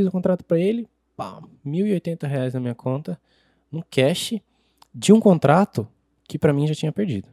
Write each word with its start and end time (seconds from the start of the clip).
fiz 0.00 0.06
o 0.06 0.10
contrato 0.10 0.44
para 0.44 0.58
ele, 0.58 0.88
pá, 1.14 1.40
1.080 1.64 2.26
reais 2.26 2.54
na 2.54 2.60
minha 2.60 2.74
conta, 2.74 3.20
um 3.70 3.82
cash 3.90 4.40
de 4.94 5.12
um 5.12 5.20
contrato 5.20 5.86
que 6.26 6.38
para 6.38 6.52
mim 6.52 6.66
já 6.66 6.74
tinha 6.74 6.92
perdido. 6.92 7.28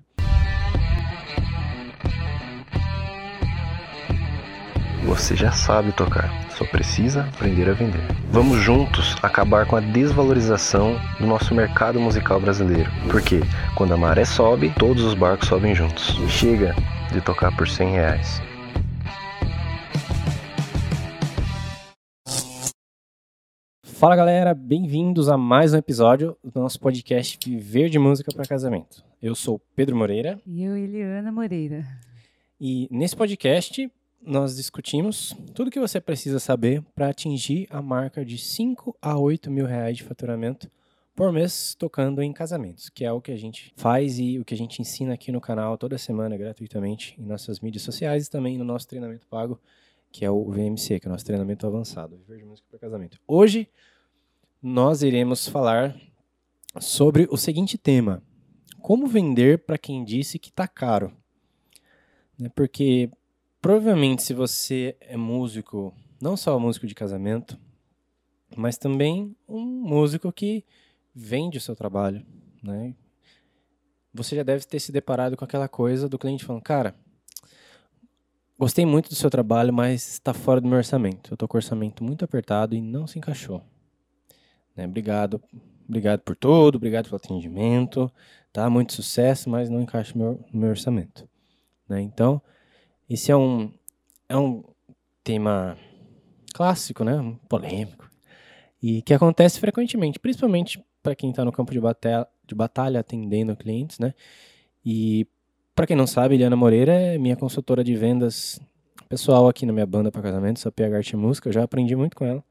Você 5.06 5.38
já 5.38 5.53
sabe 5.53 5.93
tocar, 5.93 6.30
só 6.51 6.66
precisa 6.66 7.24
aprender 7.24 7.69
a 7.69 7.74
vender. 7.74 8.02
Vamos 8.30 8.57
juntos 8.57 9.15
acabar 9.23 9.65
com 9.65 9.77
a 9.77 9.79
desvalorização 9.79 10.99
do 11.18 11.25
nosso 11.25 11.55
mercado 11.55 11.97
musical 11.97 12.41
brasileiro. 12.41 12.91
Porque 13.09 13.39
quando 13.73 13.93
a 13.93 13.97
maré 13.97 14.25
sobe, 14.25 14.73
todos 14.77 15.05
os 15.05 15.13
barcos 15.13 15.47
sobem 15.47 15.73
juntos. 15.73 16.20
Chega 16.27 16.75
de 17.13 17.21
tocar 17.21 17.55
por 17.55 17.70
100 17.70 17.91
reais. 17.91 18.41
Fala 23.98 24.16
galera, 24.16 24.53
bem-vindos 24.53 25.27
a 25.27 25.40
mais 25.40 25.73
um 25.73 25.77
episódio 25.77 26.38
do 26.44 26.59
nosso 26.59 26.80
podcast 26.80 27.35
Viver 27.44 27.90
de 27.90 27.98
Música 27.98 28.31
para 28.31 28.45
Casamento. 28.45 29.04
Eu 29.20 29.34
sou 29.34 29.59
Pedro 29.76 29.95
Moreira. 29.95 30.40
E 30.45 30.63
eu, 30.63 30.77
Eliana 30.77 31.31
Moreira. 31.31 31.84
E 32.62 32.88
nesse 32.91 33.16
podcast 33.16 33.91
nós 34.21 34.55
discutimos 34.55 35.35
tudo 35.55 35.71
que 35.71 35.80
você 35.80 35.99
precisa 35.99 36.40
saber 36.40 36.84
para 36.94 37.09
atingir 37.09 37.66
a 37.71 37.81
marca 37.81 38.23
de 38.23 38.38
5 38.38 38.95
a 39.02 39.18
8 39.18 39.49
mil 39.49 39.66
reais 39.66 39.98
de 39.98 40.04
faturamento 40.04 40.70
por 41.16 41.32
mês 41.34 41.73
tocando 41.73 42.21
em 42.21 42.32
casamentos, 42.32 42.90
que 42.90 43.04
é 43.04 43.12
o 43.12 43.20
que 43.20 43.32
a 43.32 43.38
gente 43.38 43.73
faz 43.76 44.20
e 44.20 44.38
o 44.38 44.45
que 44.45 44.54
a 44.54 44.57
gente 44.57 44.79
ensina 44.79 45.16
aqui 45.16 45.32
no 45.32 45.41
canal 45.41 45.76
toda 45.76 45.98
semana 45.98 46.38
gratuitamente 46.38 47.20
em 47.20 47.26
nossas 47.26 47.59
mídias 47.59 47.82
sociais 47.82 48.27
e 48.27 48.29
também 48.29 48.59
no 48.59 48.63
nosso 48.63 48.88
treinamento 48.88 49.26
pago, 49.26 49.59
que 50.12 50.23
é 50.23 50.29
o 50.29 50.45
VMC, 50.52 50.99
que 50.99 51.07
é 51.07 51.09
o 51.09 51.12
nosso 51.12 51.26
treinamento 51.26 51.66
avançado, 51.66 52.16
Viver 52.18 52.38
de 52.38 52.45
Música 52.45 52.68
para 52.70 52.79
Casamento. 52.79 53.20
Hoje 53.27 53.68
nós 54.61 55.02
iremos 55.02 55.47
falar 55.47 55.95
sobre 56.79 57.27
o 57.29 57.37
seguinte 57.37 57.77
tema: 57.77 58.21
como 58.82 59.07
vender 59.07 59.59
para 59.59 59.77
quem 59.77 60.04
disse 60.04 60.40
que 60.40 60.49
está 60.49 60.68
caro. 60.68 61.12
Né? 62.37 62.49
Porque 62.55 63.09
provavelmente, 63.62 64.23
se 64.23 64.34
você 64.34 64.95
é 65.02 65.17
músico, 65.17 65.94
não 66.22 66.38
só 66.38 66.58
músico 66.59 66.88
de 66.88 66.95
casamento, 66.95 67.59
mas 68.56 68.78
também 68.78 69.36
um 69.48 69.62
músico 69.62 70.32
que 70.32 70.64
vende 71.14 71.58
o 71.58 71.62
seu 71.62 71.76
trabalho, 71.76 72.26
né? 72.64 72.94
Você 74.14 74.36
já 74.36 74.44
deve 74.44 74.66
ter 74.66 74.80
se 74.80 74.92
deparado 74.92 75.38
com 75.38 75.45
aquela 75.45 75.67
coisa 75.67 76.10
do 76.10 76.17
cliente 76.17 76.44
falando, 76.44 76.64
cara, 76.64 76.95
gostei 78.58 78.86
muito 78.86 79.10
do 79.10 79.16
seu 79.16 79.30
trabalho, 79.30 79.72
mas 79.73 80.14
está 80.14 80.34
fora 80.34 80.60
do 80.60 80.67
meu 80.67 80.78
orçamento. 80.78 81.32
Eu 81.32 81.36
estou 81.36 81.48
com 81.48 81.58
o 81.58 81.60
orçamento 81.60 82.04
muito 82.04 82.26
apertado 82.26 82.73
e 82.73 82.82
não 82.82 83.06
se 83.06 83.20
encaixou. 83.20 83.64
Né? 84.78 84.86
Obrigado, 84.86 85.42
obrigado 85.89 86.20
por 86.22 86.36
tudo, 86.36 86.75
obrigado 86.75 87.06
pelo 87.06 87.17
atendimento, 87.17 88.11
tá? 88.53 88.70
Muito 88.70 88.94
sucesso, 88.94 89.50
mas 89.50 89.70
não 89.70 89.81
encaixa 89.81 90.14
no 90.16 90.23
meu, 90.23 90.45
meu 90.53 90.70
orçamento. 90.70 91.28
Né? 91.89 92.02
Então, 92.02 92.39
esse 93.09 93.31
é 93.31 93.36
um, 93.36 93.73
é 94.30 94.38
um 94.38 94.64
tema 95.23 95.75
clássico, 96.53 97.03
né? 97.03 97.36
polêmico, 97.50 98.09
e 98.81 99.02
que 99.02 99.14
acontece 99.14 99.59
frequentemente, 99.59 100.20
principalmente 100.20 100.83
para 101.02 101.16
quem 101.16 101.31
está 101.31 101.44
no 101.44 101.52
campo 101.52 101.72
de 101.72 101.80
batalha, 101.80 102.28
de 102.45 102.53
batalha 102.53 103.00
atendendo 103.00 103.55
clientes, 103.55 103.98
né? 104.00 104.14
E 104.86 105.28
para 105.75 105.86
quem 105.86 105.95
não 105.95 106.08
sabe, 106.08 106.36
Eliana 106.36 106.55
Moreira 106.55 106.94
é 106.94 107.17
minha 107.17 107.36
consultora 107.36 107.83
de 107.83 107.95
vendas 107.95 108.59
pessoal 109.09 109.48
aqui 109.48 109.66
na 109.66 109.73
minha 109.73 109.86
banda 109.86 110.11
para 110.11 110.22
casamento, 110.22 110.59
sou 110.59 110.72
PH 110.72 110.98
Arte 110.98 111.16
Música, 111.16 111.50
eu 111.50 111.53
já 111.53 111.64
aprendi 111.64 111.95
muito 111.95 112.16
com 112.16 112.25
ela. 112.25 112.44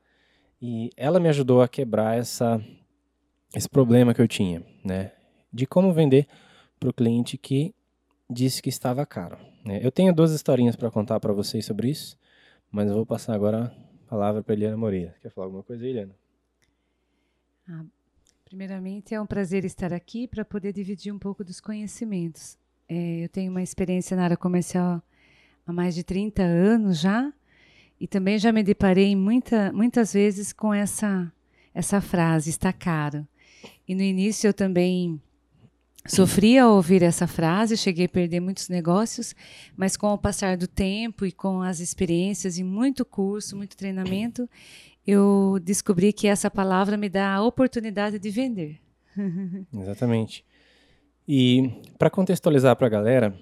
E 0.61 0.91
ela 0.97 1.21
me 1.21 1.29
ajudou 1.29 1.63
a 1.63 1.69
quebrar 1.69 2.17
essa, 2.17 2.63
esse 3.55 3.69
problema 3.69 4.15
que 4.15 4.21
eu 4.21 4.29
tinha, 4.29 4.63
né? 4.85 5.13
De 5.53 5.67
como 5.67 5.93
vender 5.93 6.27
para 6.79 6.89
o 6.89 6.93
cliente 6.93 7.37
que 7.37 7.75
disse 8.29 8.63
que 8.63 8.69
estava 8.69 9.07
caro. 9.07 9.39
Né? 9.65 9.81
Eu 9.83 9.91
tenho 9.91 10.15
duas 10.15 10.33
historinhas 10.33 10.77
para 10.77 10.91
contar 10.91 11.21
para 11.21 11.33
vocês 11.33 11.65
sobre 11.65 11.91
isso, 11.91 12.19
mas 12.71 12.89
eu 12.89 12.95
vou 12.95 13.07
passar 13.07 13.35
agora 13.35 13.75
a 14.07 14.09
palavra 14.09 14.43
para 14.43 14.55
Eliana 14.55 14.77
Moreira. 14.77 15.15
Quer 15.21 15.31
falar 15.31 15.47
alguma 15.47 15.63
coisa, 15.63 15.87
Eliana? 15.87 16.15
Ah, 17.69 17.85
primeiramente, 18.45 19.15
é 19.15 19.21
um 19.21 19.27
prazer 19.27 19.65
estar 19.65 19.93
aqui 19.93 20.29
para 20.29 20.45
poder 20.45 20.73
dividir 20.73 21.13
um 21.13 21.19
pouco 21.19 21.43
dos 21.43 21.61
conhecimentos. 21.61 22.59
É, 22.89 23.25
eu 23.25 23.29
tenho 23.29 23.51
uma 23.51 23.63
experiência 23.63 24.17
na 24.17 24.25
área 24.25 24.37
comercial 24.37 25.03
há 25.67 25.73
mais 25.73 25.95
de 25.95 26.05
30 26.05 26.43
anos 26.43 27.01
já, 27.01 27.33
e 28.01 28.07
também 28.07 28.39
já 28.39 28.53
me 28.53 28.63
deparei 28.63 29.15
muita, 29.17 29.73
muitas 29.73 30.13
vezes 30.13 30.53
com 30.53 30.73
essa, 30.73 31.33
essa 31.75 32.01
frase, 32.01 32.51
está 32.51 32.73
caro. 32.73 33.27
E 33.89 33.95
no 33.95 34.03
início 34.03 34.49
eu 34.49 34.55
também 34.55 35.21
Sofri 36.09 36.57
ao 36.57 36.75
ouvir 36.75 37.03
essa 37.03 37.27
frase, 37.27 37.77
cheguei 37.77 38.07
a 38.07 38.09
perder 38.09 38.41
muitos 38.41 38.69
negócios, 38.69 39.35
mas 39.77 39.97
com 39.97 40.13
o 40.13 40.19
passar 40.19 40.57
do 40.57 40.69
tempo 40.69 41.27
e 41.27 41.33
com 41.33 41.63
as 41.63 41.81
experiências 41.81 42.59
e 42.59 42.65
muito 42.65 43.05
curso, 43.05 43.57
muito 43.57 43.77
treinamento, 43.77 44.49
eu 45.07 45.59
descobri 45.63 46.13
que 46.13 46.29
essa 46.29 46.51
palavra 46.51 46.97
me 46.97 47.09
dá 47.09 47.35
a 47.35 47.43
oportunidade 47.43 48.19
de 48.19 48.31
vender. 48.31 48.79
Exatamente. 49.75 50.45
E 51.27 51.71
para 51.99 52.11
contextualizar 52.11 52.77
para 52.77 52.87
a 52.87 52.91
galera, 52.91 53.37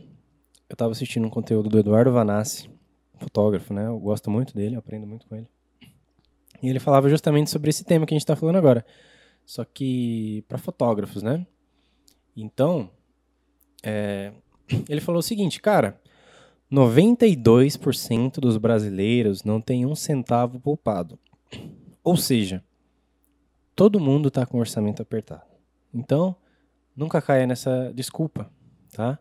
eu 0.68 0.74
estava 0.74 0.92
assistindo 0.92 1.26
um 1.26 1.30
conteúdo 1.30 1.68
do 1.68 1.78
Eduardo 1.78 2.12
Vanassi, 2.12 2.70
fotógrafo, 3.18 3.72
né? 3.72 3.86
Eu 3.86 3.98
gosto 3.98 4.30
muito 4.30 4.54
dele, 4.54 4.76
aprendo 4.76 5.06
muito 5.06 5.26
com 5.26 5.36
ele. 5.36 5.48
E 6.62 6.68
ele 6.68 6.80
falava 6.80 7.08
justamente 7.08 7.50
sobre 7.50 7.70
esse 7.70 7.84
tema 7.84 8.06
que 8.06 8.14
a 8.14 8.16
gente 8.16 8.22
está 8.22 8.36
falando 8.36 8.56
agora, 8.56 8.84
só 9.44 9.64
que 9.64 10.44
para 10.48 10.58
fotógrafos, 10.58 11.22
né? 11.22 11.46
Então, 12.36 12.90
é, 13.82 14.32
ele 14.88 15.00
falou 15.00 15.18
o 15.18 15.22
seguinte, 15.22 15.60
cara, 15.60 16.00
92% 16.72 18.40
dos 18.40 18.56
brasileiros 18.56 19.44
não 19.44 19.60
tem 19.60 19.84
um 19.86 19.94
centavo 19.94 20.58
poupado. 20.58 21.18
Ou 22.02 22.16
seja, 22.16 22.64
todo 23.74 24.00
mundo 24.00 24.28
está 24.28 24.46
com 24.46 24.58
orçamento 24.58 25.02
apertado. 25.02 25.54
Então, 25.92 26.34
nunca 26.96 27.22
caia 27.22 27.46
nessa 27.46 27.92
desculpa, 27.94 28.50
tá? 28.92 29.18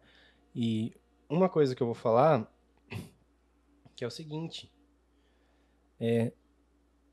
E 0.55 0.93
uma 1.29 1.49
coisa 1.49 1.75
que 1.75 1.81
eu 1.81 1.87
vou 1.87 1.95
falar 1.95 2.47
que 3.95 4.03
é 4.03 4.07
o 4.07 4.11
seguinte, 4.11 4.71
é 5.99 6.31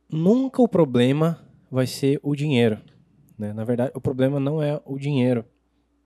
nunca 0.08 0.62
o 0.62 0.68
problema 0.68 1.46
vai 1.70 1.86
ser 1.86 2.18
o 2.22 2.34
dinheiro, 2.34 2.80
né? 3.38 3.52
Na 3.52 3.64
verdade, 3.64 3.92
o 3.94 4.00
problema 4.00 4.40
não 4.40 4.62
é 4.62 4.80
o 4.84 4.98
dinheiro 4.98 5.44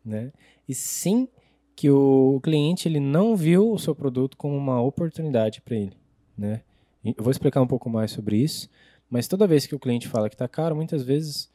né? 0.05 0.33
E 0.69 0.75
sim 0.75 1.29
que 1.75 1.91
o 1.91 2.39
cliente 2.43 2.87
ele 2.87 3.01
não 3.01 3.35
viu 3.35 3.73
o 3.73 3.79
seu 3.79 3.95
produto 3.95 4.37
como 4.37 4.57
uma 4.57 4.81
oportunidade 4.81 5.61
para 5.61 5.77
ele, 5.77 5.97
né? 6.37 6.63
Eu 7.03 7.23
vou 7.23 7.31
explicar 7.31 7.61
um 7.61 7.67
pouco 7.67 7.91
mais 7.91 8.11
sobre 8.11 8.37
isso, 8.37 8.69
mas 9.11 9.27
toda 9.27 9.47
vez 9.47 9.67
que 9.67 9.75
o 9.75 9.79
cliente 9.79 10.09
fala 10.09 10.29
que 10.29 10.35
está 10.35 10.47
caro, 10.47 10.77
muitas 10.77 11.03
vezes 11.03 11.51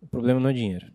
o 0.00 0.06
problema 0.06 0.38
não 0.40 0.50
é 0.50 0.52
dinheiro, 0.52 0.92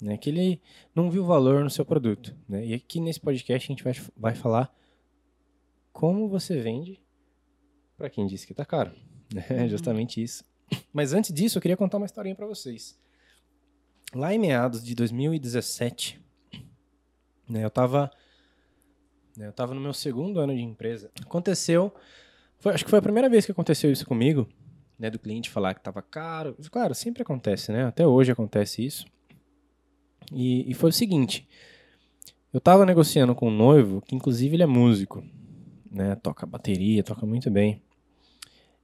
né? 0.00 0.16
Que 0.16 0.30
ele 0.30 0.60
não 0.94 1.10
viu 1.10 1.24
valor 1.24 1.62
no 1.62 1.70
seu 1.70 1.84
produto, 1.84 2.34
né? 2.48 2.66
E 2.66 2.74
aqui 2.74 3.00
nesse 3.00 3.20
podcast 3.20 3.66
a 3.66 3.72
gente 3.72 3.84
vai, 3.84 3.94
vai 4.16 4.34
falar 4.34 4.74
como 5.92 6.28
você 6.28 6.60
vende 6.60 7.02
para 7.96 8.10
quem 8.10 8.26
disse 8.26 8.46
que 8.46 8.52
está 8.52 8.64
caro, 8.64 8.92
né? 9.32 9.44
Uhum. 9.62 9.68
Justamente 9.68 10.22
isso. 10.22 10.44
Mas 10.92 11.12
antes 11.12 11.32
disso, 11.32 11.58
eu 11.58 11.62
queria 11.62 11.76
contar 11.76 11.96
uma 11.98 12.06
historinha 12.06 12.34
para 12.34 12.46
vocês. 12.46 12.98
Lá 14.14 14.34
em 14.34 14.38
meados 14.38 14.82
de 14.82 14.94
2017, 14.94 16.20
né? 17.48 17.62
Eu 17.62 17.68
estava 17.68 18.10
né, 19.36 19.46
eu 19.46 19.52
tava 19.52 19.74
no 19.74 19.80
meu 19.80 19.92
segundo 19.92 20.40
ano 20.40 20.54
de 20.54 20.60
empresa. 20.60 21.10
Aconteceu, 21.22 21.94
foi, 22.58 22.74
acho 22.74 22.84
que 22.84 22.90
foi 22.90 22.98
a 22.98 23.02
primeira 23.02 23.28
vez 23.28 23.46
que 23.46 23.52
aconteceu 23.52 23.90
isso 23.90 24.06
comigo, 24.06 24.48
né, 24.98 25.10
do 25.10 25.18
cliente 25.18 25.48
falar 25.48 25.74
que 25.74 25.80
estava 25.80 26.02
caro. 26.02 26.56
Claro, 26.70 26.94
sempre 26.94 27.22
acontece, 27.22 27.72
né? 27.72 27.84
Até 27.84 28.06
hoje 28.06 28.32
acontece 28.32 28.84
isso. 28.84 29.06
E, 30.32 30.70
e 30.70 30.74
foi 30.74 30.90
o 30.90 30.92
seguinte, 30.92 31.48
eu 32.52 32.58
estava 32.58 32.84
negociando 32.84 33.34
com 33.34 33.48
um 33.48 33.56
noivo, 33.56 34.00
que 34.02 34.14
inclusive 34.14 34.56
ele 34.56 34.62
é 34.62 34.66
músico, 34.66 35.24
né? 35.90 36.14
Toca 36.16 36.46
bateria, 36.46 37.02
toca 37.02 37.26
muito 37.26 37.50
bem. 37.50 37.82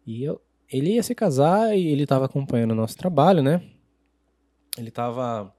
E 0.07 0.23
eu, 0.23 0.41
ele 0.71 0.95
ia 0.95 1.03
se 1.03 1.15
casar 1.15 1.77
e 1.77 1.87
ele 1.87 2.03
estava 2.03 2.25
acompanhando 2.27 2.73
o 2.73 2.75
nosso 2.75 2.97
trabalho, 2.97 3.43
né? 3.43 3.63
Ele 4.77 4.89
estava 4.89 5.55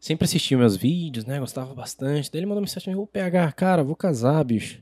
sempre 0.00 0.24
assistia 0.24 0.56
meus 0.56 0.76
vídeos, 0.76 1.24
né? 1.24 1.38
Gostava 1.38 1.74
bastante. 1.74 2.30
Daí 2.30 2.40
ele 2.40 2.46
mandou 2.46 2.62
mensagem: 2.62 2.94
Ô 2.94 3.06
PH, 3.06 3.52
cara, 3.52 3.84
vou 3.84 3.94
casar, 3.94 4.42
bicho. 4.44 4.80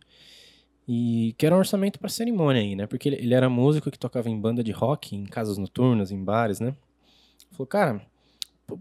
E 0.87 1.35
que 1.37 1.45
era 1.45 1.55
um 1.55 1.59
orçamento 1.59 1.99
para 1.99 2.09
cerimônia 2.09 2.63
aí, 2.63 2.75
né? 2.75 2.87
Porque 2.87 3.11
ele, 3.11 3.17
ele, 3.17 3.35
era 3.35 3.51
músico 3.51 3.91
que 3.91 3.99
tocava 3.99 4.31
em 4.31 4.41
banda 4.41 4.65
de 4.65 4.73
rock, 4.73 5.15
em 5.15 5.27
casas 5.27 5.59
noturnas, 5.59 6.11
em 6.11 6.25
bares, 6.25 6.61
né? 6.61 6.75
Falou, 7.51 7.67
cara, 7.67 8.01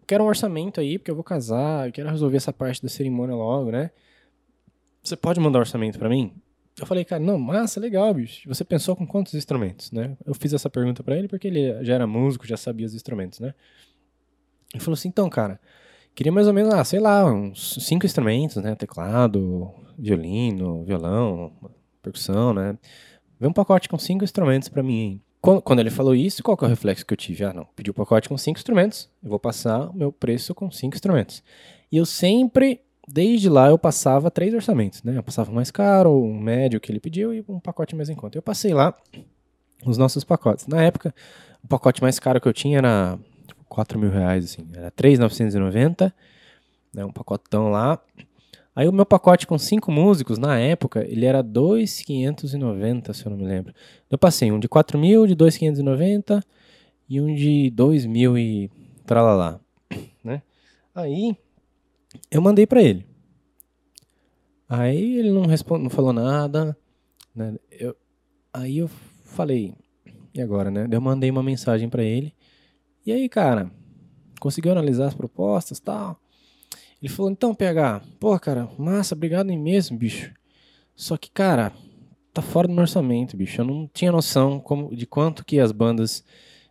quero 0.06 0.24
um 0.24 0.28
orçamento 0.28 0.80
aí, 0.80 0.98
porque 0.98 1.12
eu 1.12 1.16
vou 1.16 1.24
casar, 1.24 1.88
eu 1.88 1.92
quero 1.92 2.10
resolver 2.10 2.38
essa 2.38 2.54
parte 2.54 2.82
da 2.82 2.88
cerimônia 2.88 3.36
logo, 3.36 3.72
né? 3.72 3.92
Você 5.04 5.18
pode 5.18 5.40
mandar 5.40 5.60
um 5.60 5.62
orçamento 5.62 6.00
para 6.00 6.08
mim? 6.08 6.34
Eu 6.80 6.86
falei, 6.86 7.04
cara, 7.04 7.22
não, 7.22 7.40
massa, 7.40 7.80
legal, 7.80 8.14
bicho. 8.14 8.48
Você 8.48 8.64
pensou 8.64 8.96
com 8.96 9.06
quantos 9.06 9.34
instrumentos, 9.34 9.92
né? 9.92 10.16
Eu 10.26 10.34
fiz 10.36 10.54
essa 10.54 10.70
pergunta 10.70 11.04
para 11.04 11.18
ele 11.18 11.28
porque 11.28 11.48
ele 11.48 11.84
já 11.84 11.96
era 11.96 12.06
músico, 12.06 12.46
já 12.46 12.56
sabia 12.56 12.86
os 12.86 12.94
instrumentos, 12.94 13.40
né? 13.40 13.54
Ele 14.74 14.84
falou 14.84 14.94
assim, 14.94 15.08
então, 15.08 15.28
cara, 15.30 15.60
queria 16.14 16.32
mais 16.32 16.48
ou 16.48 16.54
menos, 16.54 16.74
ah, 16.74 16.84
sei 16.84 17.00
lá, 17.00 17.26
uns 17.26 17.78
cinco 17.82 18.06
instrumentos, 18.06 18.58
né? 18.58 18.76
Teclado, 18.76 19.74
violino, 19.98 20.84
violão, 20.84 21.52
percussão, 22.04 22.54
né? 22.54 22.78
Vê 23.40 23.48
um 23.48 23.54
pacote 23.54 23.90
com 23.90 23.98
cinco 23.98 24.24
instrumentos 24.24 24.70
para 24.70 24.84
mim. 24.84 25.20
Quando 25.64 25.80
ele 25.80 25.90
falou 25.90 26.14
isso, 26.14 26.44
qual 26.44 26.58
que 26.58 26.66
é 26.66 26.68
o 26.68 26.70
reflexo 26.70 27.06
que 27.06 27.14
eu 27.14 27.18
tive? 27.18 27.44
Ah, 27.44 27.54
não, 27.54 27.66
pedi 27.76 27.90
o 27.90 27.92
um 27.92 27.96
pacote 27.96 28.28
com 28.28 28.38
cinco 28.38 28.60
instrumentos, 28.60 29.10
eu 29.24 29.30
vou 29.30 29.40
passar 29.40 29.90
o 29.90 29.94
meu 29.96 30.12
preço 30.12 30.54
com 30.54 30.70
cinco 30.70 30.96
instrumentos. 30.96 31.42
E 31.92 31.98
eu 31.98 32.06
sempre 32.06 32.82
desde 33.08 33.48
lá 33.48 33.70
eu 33.70 33.80
passava 33.80 34.30
três 34.30 34.54
orçamentos, 34.54 35.02
né? 35.02 35.18
Eu 35.18 35.24
passava 35.24 35.50
o 35.50 35.56
mais 35.56 35.72
caro, 35.72 36.12
o 36.12 36.34
médio 36.34 36.80
que 36.80 36.92
ele 36.92 37.00
pediu 37.00 37.34
e 37.34 37.44
um 37.48 37.60
pacote 37.60 37.96
mais 37.96 38.10
em 38.10 38.16
conta. 38.16 38.38
Eu 38.38 38.42
passei 38.42 38.74
lá 38.74 38.94
os 39.86 39.98
nossos 39.98 40.24
pacotes. 40.24 40.68
Na 40.68 40.84
época, 40.84 41.16
o 41.64 41.68
pacote 41.68 42.02
mais 42.02 42.20
caro 42.20 42.42
que 42.42 42.48
eu 42.48 42.54
tinha 42.54 42.80
era 42.80 43.18
tipo, 43.48 43.64
4 43.70 43.98
mil 43.98 44.10
reais, 44.10 44.46
assim. 44.46 44.68
Era 44.74 44.92
3,990, 44.92 46.14
né? 46.94 47.06
Um 47.06 47.12
pacotão 47.12 47.70
lá. 47.70 48.00
Aí 48.76 48.88
o 48.88 48.94
meu 48.94 49.06
pacote 49.06 49.48
com 49.48 49.58
cinco 49.58 49.92
músicos, 49.92 50.38
na 50.38 50.60
época, 50.60 51.04
ele 51.08 51.26
era 51.26 51.42
2,590, 51.42 53.12
se 53.14 53.26
eu 53.26 53.32
não 53.32 53.38
me 53.38 53.46
lembro. 53.46 53.74
Eu 54.12 54.20
passei 54.20 54.52
um 54.52 54.60
de 54.60 54.68
4 54.68 55.00
mil, 55.00 55.26
de 55.26 55.34
2,590 55.34 56.44
e 57.10 57.20
um 57.20 57.34
de 57.34 57.72
2 57.72 58.06
mil 58.06 58.38
e 58.38 58.70
tralalá, 59.04 59.60
né? 60.24 60.44
Aí 60.94 61.36
eu 62.30 62.42
mandei 62.42 62.66
para 62.66 62.82
ele. 62.82 63.06
Aí 64.70 65.18
ele 65.18 65.32
não 65.32 65.46
respondeu, 65.46 65.84
não 65.84 65.90
falou 65.90 66.12
nada, 66.12 66.78
né? 67.34 67.56
Eu, 67.72 67.96
aí 68.54 68.78
eu 68.78 68.90
falei, 69.24 69.74
e 70.34 70.42
agora, 70.42 70.70
né? 70.70 70.88
Eu 70.92 71.02
mandei 71.02 71.30
uma 71.30 71.42
mensagem 71.42 71.90
para 71.90 72.04
ele. 72.04 72.34
E 73.06 73.12
aí, 73.12 73.30
cara, 73.30 73.72
conseguiu 74.40 74.72
analisar 74.72 75.08
as 75.08 75.14
propostas, 75.14 75.80
tal? 75.80 76.20
Ele 77.02 77.12
falou: 77.12 77.32
"Então, 77.32 77.56
PH, 77.56 78.02
pô, 78.20 78.38
cara, 78.40 78.70
massa, 78.78 79.16
obrigado 79.16 79.48
mesmo, 79.48 79.98
bicho. 79.98 80.34
Só 80.96 81.16
que, 81.16 81.30
cara, 81.32 81.72
tá 82.34 82.42
fora 82.42 82.68
do 82.68 82.74
meu 82.74 82.82
orçamento, 82.82 83.38
bicho. 83.38 83.62
Eu 83.62 83.66
não 83.66 83.90
tinha 83.94 84.12
noção 84.12 84.60
como, 84.60 84.96
de 84.96 85.06
quanto 85.06 85.46
que 85.46 85.60
as 85.60 85.72
bandas 85.72 86.24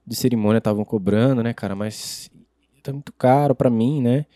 de 0.06 0.14
cerimônia 0.14 0.58
estavam 0.58 0.84
cobrando, 0.84 1.42
né, 1.42 1.52
cara? 1.54 1.74
Mas 1.74 2.30
tá 2.82 2.92
muito 2.92 3.12
caro 3.12 3.54
para 3.54 3.70
mim, 3.70 4.02
né? 4.02 4.26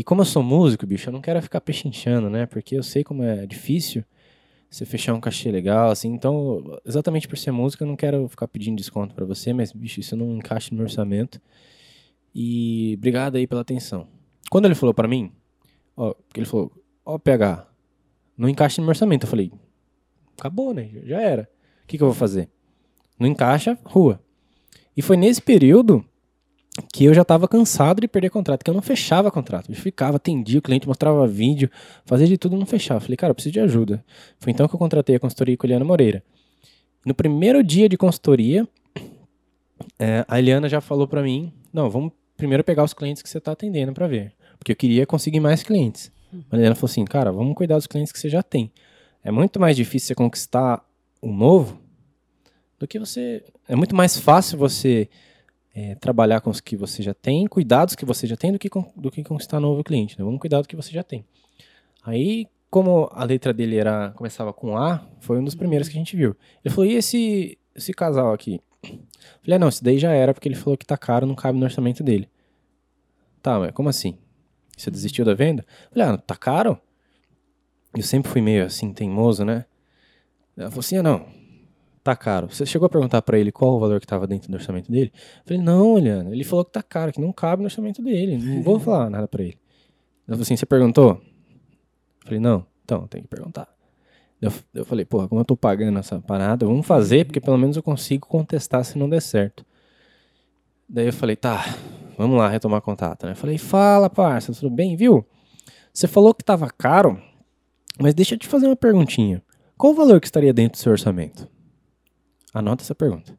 E 0.00 0.02
como 0.02 0.22
eu 0.22 0.24
sou 0.24 0.42
músico, 0.42 0.86
bicho, 0.86 1.10
eu 1.10 1.12
não 1.12 1.20
quero 1.20 1.42
ficar 1.42 1.60
pechinchando, 1.60 2.30
né? 2.30 2.46
Porque 2.46 2.74
eu 2.74 2.82
sei 2.82 3.04
como 3.04 3.22
é 3.22 3.44
difícil 3.44 4.02
você 4.70 4.86
fechar 4.86 5.12
um 5.12 5.20
cachê 5.20 5.52
legal, 5.52 5.90
assim. 5.90 6.08
Então, 6.08 6.80
exatamente 6.86 7.28
por 7.28 7.36
ser 7.36 7.50
música, 7.50 7.84
eu 7.84 7.86
não 7.88 7.96
quero 7.96 8.26
ficar 8.26 8.48
pedindo 8.48 8.78
desconto 8.78 9.14
para 9.14 9.26
você, 9.26 9.52
mas, 9.52 9.72
bicho, 9.72 10.00
isso 10.00 10.16
não 10.16 10.38
encaixa 10.38 10.70
no 10.70 10.78
meu 10.78 10.86
orçamento. 10.86 11.38
E 12.34 12.94
obrigado 12.96 13.36
aí 13.36 13.46
pela 13.46 13.60
atenção. 13.60 14.08
Quando 14.50 14.64
ele 14.64 14.74
falou 14.74 14.94
para 14.94 15.06
mim, 15.06 15.32
ó, 15.94 16.14
ele 16.34 16.46
falou, 16.46 16.72
ó, 17.04 17.18
PH, 17.18 17.68
não 18.38 18.48
encaixa 18.48 18.80
no 18.80 18.86
meu 18.86 18.92
orçamento. 18.92 19.24
Eu 19.24 19.28
falei, 19.28 19.52
acabou, 20.38 20.72
né? 20.72 20.88
Já 21.04 21.20
era. 21.20 21.42
O 21.84 21.86
que, 21.86 21.98
que 21.98 22.02
eu 22.02 22.08
vou 22.08 22.16
fazer? 22.16 22.48
Não 23.18 23.26
encaixa, 23.26 23.78
rua. 23.84 24.18
E 24.96 25.02
foi 25.02 25.18
nesse 25.18 25.42
período 25.42 26.02
que 26.92 27.04
eu 27.04 27.12
já 27.12 27.22
estava 27.22 27.48
cansado 27.48 28.00
de 28.00 28.08
perder 28.08 28.30
contrato, 28.30 28.64
que 28.64 28.70
eu 28.70 28.74
não 28.74 28.82
fechava 28.82 29.30
contrato. 29.30 29.70
Eu 29.70 29.76
ficava, 29.76 30.16
atendia 30.16 30.58
o 30.58 30.62
cliente, 30.62 30.86
mostrava 30.86 31.26
vídeo, 31.26 31.70
fazia 32.04 32.26
de 32.26 32.38
tudo 32.38 32.56
não 32.56 32.66
fechava. 32.66 33.00
Falei, 33.00 33.16
cara, 33.16 33.32
eu 33.32 33.34
preciso 33.34 33.52
de 33.52 33.60
ajuda. 33.60 34.04
Foi 34.38 34.52
então 34.52 34.68
que 34.68 34.74
eu 34.74 34.78
contratei 34.78 35.16
a 35.16 35.20
consultoria 35.20 35.56
com 35.56 35.66
a 35.66 35.68
Eliana 35.68 35.84
Moreira. 35.84 36.22
No 37.04 37.14
primeiro 37.14 37.62
dia 37.62 37.88
de 37.88 37.96
consultoria, 37.96 38.68
é, 39.98 40.24
a 40.28 40.38
Eliana 40.38 40.68
já 40.68 40.80
falou 40.80 41.08
para 41.08 41.22
mim, 41.22 41.52
não, 41.72 41.90
vamos 41.90 42.12
primeiro 42.36 42.62
pegar 42.62 42.84
os 42.84 42.94
clientes 42.94 43.22
que 43.22 43.28
você 43.28 43.38
está 43.38 43.52
atendendo 43.52 43.92
para 43.92 44.06
ver. 44.06 44.32
Porque 44.58 44.72
eu 44.72 44.76
queria 44.76 45.06
conseguir 45.06 45.40
mais 45.40 45.62
clientes. 45.62 46.12
A 46.50 46.56
Eliana 46.56 46.74
falou 46.74 46.90
assim, 46.90 47.04
cara, 47.04 47.32
vamos 47.32 47.54
cuidar 47.54 47.76
dos 47.76 47.86
clientes 47.86 48.12
que 48.12 48.18
você 48.18 48.28
já 48.28 48.42
tem. 48.42 48.70
É 49.24 49.30
muito 49.30 49.58
mais 49.58 49.76
difícil 49.76 50.08
você 50.08 50.14
conquistar 50.14 50.84
um 51.22 51.34
novo 51.34 51.80
do 52.78 52.86
que 52.86 52.98
você... 52.98 53.42
É 53.68 53.74
muito 53.74 53.94
mais 53.94 54.18
fácil 54.18 54.56
você 54.56 55.08
é, 55.74 55.94
trabalhar 55.94 56.40
com 56.40 56.50
os 56.50 56.60
que 56.60 56.76
você 56.76 57.02
já 57.02 57.14
tem, 57.14 57.46
cuidados 57.46 57.94
que 57.94 58.04
você 58.04 58.26
já 58.26 58.36
tem, 58.36 58.52
do 58.52 58.58
que, 58.58 58.68
do 58.96 59.10
que 59.10 59.22
conquistar 59.22 59.60
novo 59.60 59.84
cliente. 59.84 60.18
Né? 60.18 60.24
Vamos 60.24 60.40
cuidar 60.40 60.60
do 60.60 60.68
que 60.68 60.76
você 60.76 60.90
já 60.90 61.02
tem. 61.02 61.24
Aí, 62.02 62.46
como 62.70 63.08
a 63.12 63.24
letra 63.24 63.52
dele 63.52 63.76
era 63.76 64.10
começava 64.10 64.52
com 64.52 64.76
A, 64.76 65.06
foi 65.20 65.38
um 65.38 65.44
dos 65.44 65.54
primeiros 65.54 65.88
que 65.88 65.94
a 65.94 65.98
gente 65.98 66.16
viu. 66.16 66.36
Ele 66.64 66.74
falou: 66.74 66.90
e 66.90 66.94
esse, 66.94 67.58
esse 67.74 67.92
casal 67.92 68.32
aqui? 68.32 68.60
Falei: 69.42 69.56
ah, 69.56 69.58
não, 69.58 69.68
esse 69.68 69.82
daí 69.82 69.98
já 69.98 70.12
era, 70.12 70.32
porque 70.32 70.48
ele 70.48 70.54
falou 70.54 70.76
que 70.76 70.86
tá 70.86 70.96
caro, 70.96 71.26
não 71.26 71.34
cabe 71.34 71.58
no 71.58 71.64
orçamento 71.64 72.02
dele. 72.02 72.28
Tá, 73.42 73.58
mas 73.58 73.72
como 73.72 73.88
assim? 73.88 74.18
Você 74.76 74.90
desistiu 74.90 75.24
da 75.24 75.34
venda? 75.34 75.64
Falei: 75.92 76.08
ah, 76.08 76.16
tá 76.16 76.36
caro? 76.36 76.78
Eu 77.94 78.02
sempre 78.02 78.30
fui 78.30 78.40
meio 78.40 78.64
assim, 78.64 78.92
teimoso, 78.92 79.44
né? 79.44 79.64
Ela 80.56 80.70
falou 80.70 80.80
assim: 80.80 80.96
ah, 80.96 81.02
não, 81.02 81.26
tá 82.02 82.16
caro. 82.16 82.48
Você 82.48 82.64
chegou 82.66 82.86
a 82.86 82.88
perguntar 82.88 83.22
para 83.22 83.38
ele 83.38 83.52
qual 83.52 83.76
o 83.76 83.78
valor 83.80 84.00
que 84.00 84.06
estava 84.06 84.26
dentro 84.26 84.50
do 84.50 84.54
orçamento 84.54 84.90
dele? 84.90 85.12
Eu 85.14 85.42
falei, 85.44 85.62
não, 85.62 85.98
Eliana, 85.98 86.30
ele 86.30 86.44
falou 86.44 86.64
que 86.64 86.72
tá 86.72 86.82
caro, 86.82 87.12
que 87.12 87.20
não 87.20 87.32
cabe 87.32 87.62
no 87.62 87.66
orçamento 87.66 88.02
dele. 88.02 88.36
Não 88.38 88.62
vou 88.62 88.78
falar 88.80 89.10
nada 89.10 89.28
para 89.28 89.42
ele. 89.42 89.58
Ela 90.26 90.36
falou 90.36 90.42
assim, 90.42 90.56
você 90.56 90.66
perguntou? 90.66 91.20
Eu 92.20 92.24
falei, 92.24 92.40
não, 92.40 92.66
então, 92.84 93.06
tem 93.06 93.22
que 93.22 93.28
perguntar. 93.28 93.68
Eu, 94.40 94.50
eu 94.72 94.84
falei, 94.84 95.04
porra, 95.04 95.28
como 95.28 95.40
eu 95.40 95.44
tô 95.44 95.56
pagando 95.56 95.98
essa 95.98 96.18
parada, 96.18 96.64
vamos 96.64 96.86
fazer, 96.86 97.26
porque 97.26 97.40
pelo 97.40 97.58
menos 97.58 97.76
eu 97.76 97.82
consigo 97.82 98.26
contestar 98.26 98.84
se 98.84 98.96
não 98.96 99.08
der 99.08 99.20
certo. 99.20 99.64
Daí 100.88 101.06
eu 101.06 101.12
falei, 101.12 101.36
tá, 101.36 101.76
vamos 102.16 102.38
lá 102.38 102.48
retomar 102.48 102.80
contato. 102.80 103.26
Né? 103.26 103.32
Eu 103.32 103.36
falei, 103.36 103.58
fala, 103.58 104.08
parça, 104.08 104.52
tudo 104.52 104.70
bem, 104.70 104.96
viu? 104.96 105.24
Você 105.92 106.08
falou 106.08 106.32
que 106.32 106.42
tava 106.42 106.70
caro, 106.70 107.20
mas 107.98 108.14
deixa 108.14 108.34
eu 108.34 108.38
te 108.38 108.48
fazer 108.48 108.66
uma 108.66 108.76
perguntinha. 108.76 109.42
Qual 109.76 109.92
o 109.92 109.96
valor 109.96 110.20
que 110.20 110.26
estaria 110.26 110.52
dentro 110.52 110.78
do 110.78 110.82
seu 110.82 110.92
orçamento? 110.92 111.48
Anota 112.52 112.82
essa 112.82 112.94
pergunta. 112.94 113.38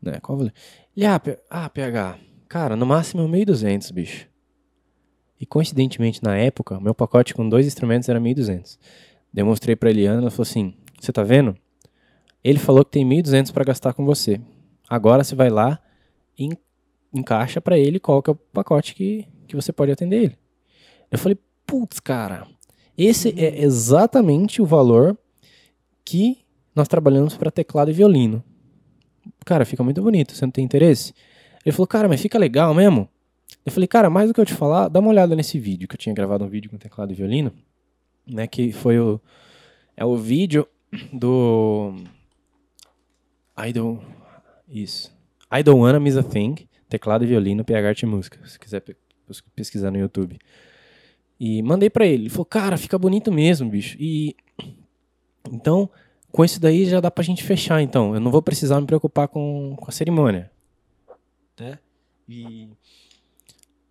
Né? 0.00 0.18
Qual 0.20 0.38
valor? 0.38 0.52
Ele, 0.96 1.06
ah, 1.06 1.20
ah, 1.50 1.68
PH, 1.68 2.18
cara, 2.48 2.76
no 2.76 2.86
máximo 2.86 3.28
1.200, 3.28 3.92
bicho. 3.92 4.28
E 5.40 5.46
coincidentemente, 5.46 6.22
na 6.22 6.36
época, 6.36 6.80
meu 6.80 6.94
pacote 6.94 7.34
com 7.34 7.48
dois 7.48 7.66
instrumentos 7.66 8.08
era 8.08 8.20
1.200. 8.20 8.78
Demonstrei 9.32 9.76
pra 9.76 9.90
Eliana, 9.90 10.20
ela 10.20 10.30
falou 10.30 10.42
assim: 10.42 10.74
Você 10.98 11.12
tá 11.12 11.22
vendo? 11.22 11.56
Ele 12.42 12.58
falou 12.58 12.84
que 12.84 12.92
tem 12.92 13.06
1.200 13.06 13.52
para 13.52 13.64
gastar 13.64 13.92
com 13.92 14.04
você. 14.04 14.40
Agora 14.88 15.22
você 15.22 15.34
vai 15.34 15.50
lá 15.50 15.78
e 16.38 16.48
encaixa 17.12 17.60
para 17.60 17.78
ele 17.78 18.00
qual 18.00 18.22
que 18.22 18.30
é 18.30 18.32
o 18.32 18.36
pacote 18.36 18.94
que, 18.94 19.26
que 19.46 19.54
você 19.54 19.72
pode 19.72 19.92
atender 19.92 20.22
ele. 20.24 20.38
Eu 21.10 21.18
falei: 21.18 21.38
Putz, 21.66 22.00
cara, 22.00 22.46
esse 22.96 23.28
é 23.38 23.62
exatamente 23.62 24.60
o 24.60 24.66
valor 24.66 25.16
que 26.04 26.38
nós 26.78 26.88
trabalhamos 26.88 27.36
para 27.36 27.50
teclado 27.50 27.90
e 27.90 27.92
violino. 27.92 28.42
Cara, 29.44 29.64
fica 29.64 29.82
muito 29.82 30.00
bonito, 30.00 30.32
você 30.32 30.46
não 30.46 30.52
tem 30.52 30.64
interesse? 30.64 31.12
Ele 31.64 31.72
falou, 31.72 31.86
cara, 31.86 32.08
mas 32.08 32.20
fica 32.22 32.38
legal 32.38 32.72
mesmo? 32.72 33.08
Eu 33.66 33.72
falei, 33.72 33.88
cara, 33.88 34.08
mais 34.08 34.28
do 34.28 34.34
que 34.34 34.40
eu 34.40 34.46
te 34.46 34.54
falar, 34.54 34.88
dá 34.88 35.00
uma 35.00 35.10
olhada 35.10 35.34
nesse 35.34 35.58
vídeo, 35.58 35.88
que 35.88 35.94
eu 35.94 35.98
tinha 35.98 36.14
gravado 36.14 36.44
um 36.44 36.48
vídeo 36.48 36.70
com 36.70 36.78
teclado 36.78 37.12
e 37.12 37.14
violino, 37.14 37.52
né, 38.26 38.46
que 38.46 38.72
foi 38.72 38.98
o, 38.98 39.20
é 39.96 40.04
o 40.04 40.16
vídeo 40.16 40.66
do 41.12 41.94
I 43.58 43.72
don't, 43.72 44.02
isso, 44.68 45.12
I 45.52 45.62
don't 45.62 45.80
wanna 45.80 45.98
miss 45.98 46.16
a 46.16 46.22
thing, 46.22 46.54
teclado 46.88 47.24
e 47.24 47.26
violino, 47.26 47.64
PH 47.64 47.88
Arte 47.88 48.06
Música, 48.06 48.38
se 48.46 48.58
quiser 48.58 48.82
pesquisar 49.54 49.90
no 49.90 49.98
YouTube. 49.98 50.38
E 51.40 51.62
mandei 51.62 51.90
para 51.90 52.06
ele, 52.06 52.24
ele 52.24 52.30
falou, 52.30 52.46
cara, 52.46 52.76
fica 52.76 52.98
bonito 52.98 53.32
mesmo, 53.32 53.68
bicho, 53.68 53.96
e 53.98 54.36
então 55.50 55.90
com 56.32 56.44
isso 56.44 56.60
daí 56.60 56.84
já 56.84 57.00
dá 57.00 57.10
pra 57.10 57.24
gente 57.24 57.42
fechar, 57.42 57.82
então. 57.82 58.14
Eu 58.14 58.20
não 58.20 58.30
vou 58.30 58.42
precisar 58.42 58.80
me 58.80 58.86
preocupar 58.86 59.28
com, 59.28 59.74
com 59.76 59.88
a 59.88 59.92
cerimônia. 59.92 60.50
Né? 61.58 61.78
E 62.28 62.68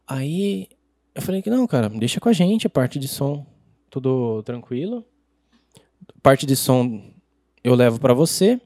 aí 0.07 0.69
eu 1.13 1.21
falei 1.21 1.41
que 1.41 1.49
não, 1.49 1.65
cara, 1.65 1.89
deixa 1.89 2.19
com 2.19 2.29
a 2.29 2.33
gente 2.33 2.67
a 2.67 2.69
parte 2.69 2.99
de 2.99 3.07
som 3.07 3.45
tudo 3.89 4.43
tranquilo. 4.43 5.03
Parte 6.21 6.45
de 6.45 6.55
som 6.55 7.11
eu 7.63 7.75
levo 7.75 7.99
para 7.99 8.13
você. 8.13 8.61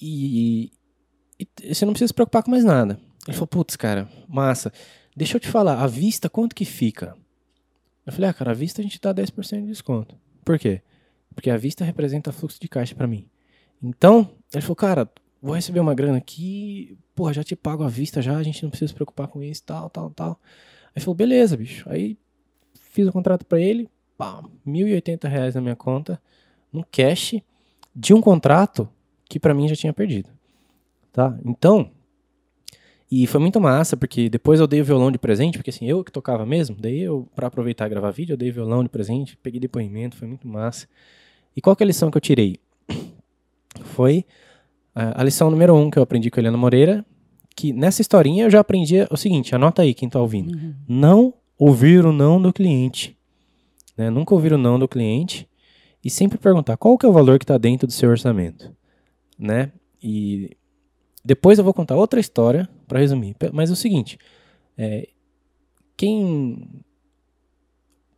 E, 0.00 0.72
e, 1.38 1.74
você 1.74 1.84
não 1.84 1.92
precisa 1.92 2.08
se 2.08 2.14
preocupar 2.14 2.42
com 2.42 2.50
mais 2.50 2.64
nada. 2.64 2.98
Ele 3.26 3.34
falou, 3.34 3.46
putz, 3.46 3.76
cara, 3.76 4.08
massa. 4.28 4.72
Deixa 5.14 5.36
eu 5.36 5.40
te 5.40 5.48
falar, 5.48 5.80
a 5.82 5.86
vista 5.86 6.28
quanto 6.28 6.56
que 6.56 6.64
fica? 6.64 7.16
Eu 8.04 8.12
falei, 8.12 8.30
ah, 8.30 8.34
cara, 8.34 8.50
a 8.50 8.54
vista 8.54 8.80
a 8.80 8.84
gente 8.84 9.00
dá 9.00 9.14
10% 9.14 9.60
de 9.60 9.66
desconto. 9.68 10.16
Por 10.44 10.58
quê? 10.58 10.82
Porque 11.34 11.50
a 11.50 11.56
vista 11.56 11.84
representa 11.84 12.32
fluxo 12.32 12.60
de 12.60 12.68
caixa 12.68 12.94
para 12.94 13.06
mim. 13.06 13.26
Então, 13.82 14.30
ele 14.52 14.62
falou, 14.62 14.76
cara, 14.76 15.10
vou 15.40 15.54
receber 15.54 15.80
uma 15.80 15.94
grana 15.94 16.18
aqui, 16.18 16.96
porra, 17.14 17.32
já 17.32 17.42
te 17.42 17.56
pago 17.56 17.82
a 17.82 17.88
vista 17.88 18.22
já, 18.22 18.36
a 18.36 18.42
gente 18.42 18.62
não 18.62 18.70
precisa 18.70 18.88
se 18.88 18.94
preocupar 18.94 19.28
com 19.28 19.42
isso, 19.42 19.62
tal, 19.64 19.90
tal, 19.90 20.10
tal. 20.10 20.40
Aí 20.94 21.02
falou, 21.02 21.16
beleza, 21.16 21.56
bicho. 21.56 21.88
Aí 21.90 22.16
fiz 22.74 23.06
o 23.06 23.12
contrato 23.12 23.44
para 23.44 23.60
ele, 23.60 23.88
pá, 24.16 24.42
1.080 24.66 25.28
reais 25.28 25.54
na 25.54 25.60
minha 25.60 25.76
conta, 25.76 26.20
no 26.72 26.84
cash 26.84 27.40
de 27.94 28.14
um 28.14 28.20
contrato 28.20 28.88
que 29.28 29.40
para 29.40 29.54
mim 29.54 29.68
já 29.68 29.74
tinha 29.74 29.92
perdido. 29.92 30.30
Tá? 31.12 31.36
Então, 31.44 31.90
e 33.10 33.26
foi 33.26 33.40
muito 33.40 33.60
massa, 33.60 33.94
porque 33.94 34.30
depois 34.30 34.58
eu 34.58 34.66
dei 34.66 34.80
o 34.80 34.84
violão 34.84 35.10
de 35.10 35.18
presente, 35.18 35.58
porque 35.58 35.68
assim, 35.68 35.86
eu 35.86 36.02
que 36.02 36.10
tocava 36.10 36.46
mesmo, 36.46 36.76
daí 36.80 37.00
eu, 37.00 37.28
para 37.34 37.46
aproveitar 37.46 37.86
e 37.86 37.90
gravar 37.90 38.10
vídeo, 38.10 38.32
eu 38.32 38.38
dei 38.38 38.50
violão 38.50 38.82
de 38.82 38.88
presente, 38.88 39.36
peguei 39.42 39.60
depoimento, 39.60 40.16
foi 40.16 40.26
muito 40.26 40.48
massa. 40.48 40.86
E 41.56 41.60
qual 41.60 41.76
que 41.76 41.82
é 41.82 41.84
a 41.84 41.86
lição 41.86 42.10
que 42.10 42.16
eu 42.16 42.20
tirei? 42.20 42.56
Foi 43.84 44.24
a 44.94 45.22
lição 45.22 45.50
número 45.50 45.74
um 45.74 45.90
que 45.90 45.98
eu 45.98 46.02
aprendi 46.02 46.30
com 46.30 46.38
a 46.38 46.42
Helena 46.42 46.56
Moreira, 46.56 47.04
que 47.54 47.72
nessa 47.72 48.02
historinha 48.02 48.44
eu 48.44 48.50
já 48.50 48.60
aprendi 48.60 49.06
o 49.10 49.16
seguinte, 49.16 49.54
anota 49.54 49.82
aí 49.82 49.94
quem 49.94 50.08
tá 50.08 50.20
ouvindo. 50.20 50.54
Uhum. 50.54 50.74
Não 50.88 51.34
ouvir 51.58 52.04
o 52.04 52.12
não 52.12 52.40
do 52.40 52.52
cliente. 52.52 53.16
Né? 53.96 54.10
Nunca 54.10 54.34
ouvir 54.34 54.52
o 54.52 54.58
não 54.58 54.78
do 54.78 54.88
cliente 54.88 55.48
e 56.04 56.10
sempre 56.10 56.38
perguntar 56.38 56.76
qual 56.76 56.98
que 56.98 57.06
é 57.06 57.08
o 57.08 57.12
valor 57.12 57.38
que 57.38 57.44
está 57.44 57.58
dentro 57.58 57.86
do 57.86 57.92
seu 57.92 58.10
orçamento. 58.10 58.74
Né? 59.38 59.72
E 60.02 60.56
depois 61.24 61.58
eu 61.58 61.64
vou 61.64 61.74
contar 61.74 61.96
outra 61.96 62.18
história 62.18 62.68
para 62.86 62.98
resumir. 62.98 63.36
Mas 63.52 63.70
é 63.70 63.72
o 63.72 63.76
seguinte, 63.76 64.18
é, 64.76 65.08
quem 65.96 66.68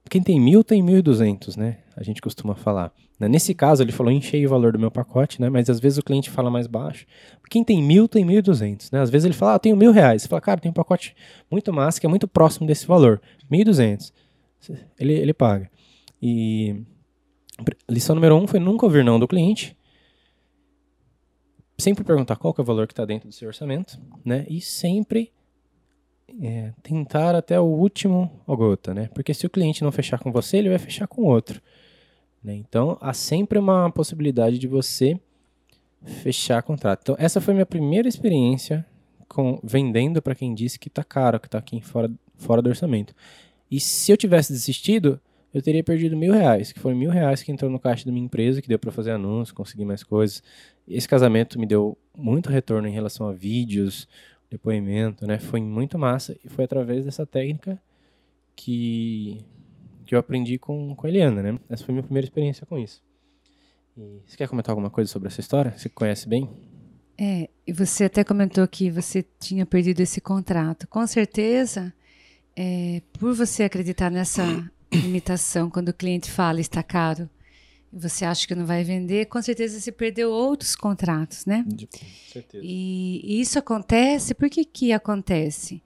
quem 0.09 0.23
tem 0.23 0.41
mil 0.41 0.63
tem 0.63 0.83
mil 0.83 0.99
e 0.99 1.03
duzentos, 1.03 1.57
né? 1.57 1.79
A 1.97 2.03
gente 2.03 2.21
costuma 2.21 2.55
falar. 2.55 2.93
Né? 3.19 3.29
Nesse 3.29 3.55
caso, 3.55 3.83
ele 3.83 3.93
falou 3.93 4.13
enchei 4.13 4.45
o 4.45 4.49
valor 4.49 4.73
do 4.73 4.79
meu 4.79 4.91
pacote, 4.91 5.41
né? 5.41 5.49
Mas 5.49 5.71
às 5.71 5.79
vezes 5.79 5.99
o 5.99 6.03
cliente 6.03 6.31
fala 6.31 6.51
mais 6.51 6.67
baixo. 6.67 7.07
Quem 7.49 7.63
tem 7.63 7.83
mil 7.83 8.09
tem 8.09 8.25
mil 8.25 8.39
e 8.39 8.43
duzentos, 8.43 8.91
né? 8.91 9.01
Às 9.01 9.11
vezes 9.11 9.25
ele 9.25 9.35
fala, 9.35 9.55
ah, 9.55 9.59
tenho 9.59 9.77
mil 9.77 9.93
reais. 9.93 10.23
Você 10.23 10.29
fala, 10.29 10.41
cara, 10.41 10.61
tem 10.61 10.71
um 10.71 10.75
pacote 10.75 11.15
muito 11.51 11.73
massa 11.73 12.01
que 12.01 12.07
é 12.07 12.09
muito 12.09 12.27
próximo 12.27 12.67
desse 12.67 12.87
valor, 12.87 13.21
mil 13.51 13.61
e 13.61 13.65
duzentos. 13.65 14.13
Ele, 14.99 15.13
ele 15.13 15.35
paga. 15.35 15.71
E 16.21 16.83
lição 17.89 18.15
número 18.15 18.37
um 18.37 18.47
foi 18.47 18.59
nunca 18.59 18.87
ouvir 18.87 19.05
não 19.05 19.21
do 19.21 19.29
cliente. 19.29 19.77
Sempre 21.79 22.05
perguntar 22.05 22.37
qual 22.37 22.55
é 22.57 22.61
o 22.61 22.65
valor 22.65 22.87
que 22.87 22.93
está 22.93 23.05
dentro 23.05 23.29
do 23.29 23.35
seu 23.35 23.49
orçamento, 23.49 24.01
né? 24.25 24.47
E 24.49 24.61
sempre 24.61 25.33
é, 26.41 26.73
tentar 26.83 27.35
até 27.35 27.61
o 27.61 27.65
último 27.65 28.31
gota, 28.47 28.95
né? 28.95 29.09
Porque 29.15 29.35
se 29.35 29.47
o 29.47 29.51
cliente 29.51 29.83
não 29.83 29.93
fechar 29.93 30.19
com 30.19 30.33
você, 30.33 30.57
ele 30.57 30.69
vai 30.69 30.79
fechar 30.79 31.07
com 31.07 31.23
outro. 31.23 31.61
Né? 32.45 32.55
Então, 32.55 32.99
há 33.01 33.15
sempre 33.15 33.59
uma 33.59 33.91
possibilidade 33.91 34.59
de 34.59 34.69
você 34.69 35.19
fechar 36.05 36.63
contrato. 36.63 37.01
Então, 37.03 37.17
essa 37.19 37.41
foi 37.41 37.55
minha 37.55 37.65
primeira 37.65 38.07
experiência 38.07 38.87
com 39.27 39.59
vendendo 39.65 40.21
para 40.21 40.35
quem 40.35 40.55
disse 40.55 40.79
que 40.79 40.89
está 40.89 41.03
caro, 41.03 41.41
que 41.41 41.49
está 41.49 41.59
aqui 41.59 41.81
fora, 41.81 42.11
fora 42.37 42.61
do 42.61 42.69
orçamento. 42.69 43.15
E 43.71 43.81
se 43.81 44.13
eu 44.13 44.17
tivesse 44.17 44.53
desistido, 44.53 45.19
eu 45.53 45.63
teria 45.63 45.83
perdido 45.83 46.17
mil 46.17 46.33
reais, 46.33 46.73
que 46.73 46.79
foi 46.79 46.95
mil 46.95 47.11
reais 47.11 47.43
que 47.43 47.51
entrou 47.51 47.71
no 47.71 47.79
caixa 47.79 48.05
da 48.05 48.13
minha 48.13 48.27
empresa, 48.27 48.61
que 48.61 48.69
deu 48.69 48.79
para 48.79 48.93
fazer 48.93 49.13
anúncios, 49.13 49.53
conseguir 49.53 49.85
mais 49.85 50.03
coisas. 50.03 50.43
Esse 50.87 51.09
casamento 51.09 51.59
me 51.59 51.65
deu 51.65 51.97
muito 52.17 52.51
retorno 52.51 52.87
em 52.87 52.93
relação 52.93 53.27
a 53.27 53.33
vídeos, 53.33 54.07
depoimento, 54.51 55.27
né? 55.27 55.39
Foi 55.39 55.61
muito 55.61 55.99
massa 55.99 56.37
e 56.45 56.49
foi 56.49 56.65
através 56.65 57.05
dessa 57.05 57.25
técnica 57.25 57.81
que, 58.55 59.41
que 60.05 60.15
eu 60.15 60.19
aprendi 60.19 60.59
com, 60.59 60.95
com 60.95 61.07
a 61.07 61.11
Eliana, 61.11 61.43
né? 61.43 61.59
Essa 61.69 61.85
foi 61.85 61.93
a 61.93 61.95
minha 61.95 62.03
primeira 62.03 62.27
experiência 62.27 62.67
com 62.67 62.79
isso. 62.79 63.03
E 63.97 64.21
você 64.27 64.37
quer 64.37 64.49
comentar 64.49 64.73
alguma 64.73 64.91
coisa 64.91 65.11
sobre 65.11 65.29
essa 65.29 65.41
história? 65.41 65.73
Você 65.77 65.89
conhece 65.89 66.29
bem? 66.29 66.49
É, 67.17 67.49
e 67.67 67.73
você 67.73 68.05
até 68.05 68.25
comentou 68.25 68.67
que 68.67 68.91
você 68.91 69.25
tinha 69.39 69.65
perdido 69.65 70.01
esse 70.01 70.21
contrato. 70.21 70.89
Com 70.89 71.07
certeza, 71.07 71.93
é, 72.57 73.03
por 73.13 73.35
você 73.35 73.63
acreditar 73.63 74.11
nessa 74.11 74.45
limitação, 74.93 75.71
quando 75.71 75.89
o 75.91 75.95
cliente 75.95 76.31
fala 76.31 76.61
está 76.61 76.83
caro, 76.83 77.29
e 77.93 77.99
você 77.99 78.25
acha 78.25 78.47
que 78.47 78.55
não 78.55 78.67
vai 78.67 78.83
vender, 78.83 79.27
com 79.27 79.41
certeza 79.41 79.79
você 79.79 79.93
perdeu 79.93 80.31
outros 80.31 80.75
contratos, 80.75 81.47
né? 81.47 81.65
De 81.67 81.89
certeza. 82.33 82.65
E, 82.67 83.21
e 83.23 83.41
isso 83.41 83.59
acontece, 83.59 84.35
por 84.35 84.51
que 84.51 84.65
que 84.65 84.93
acontece? 84.93 85.81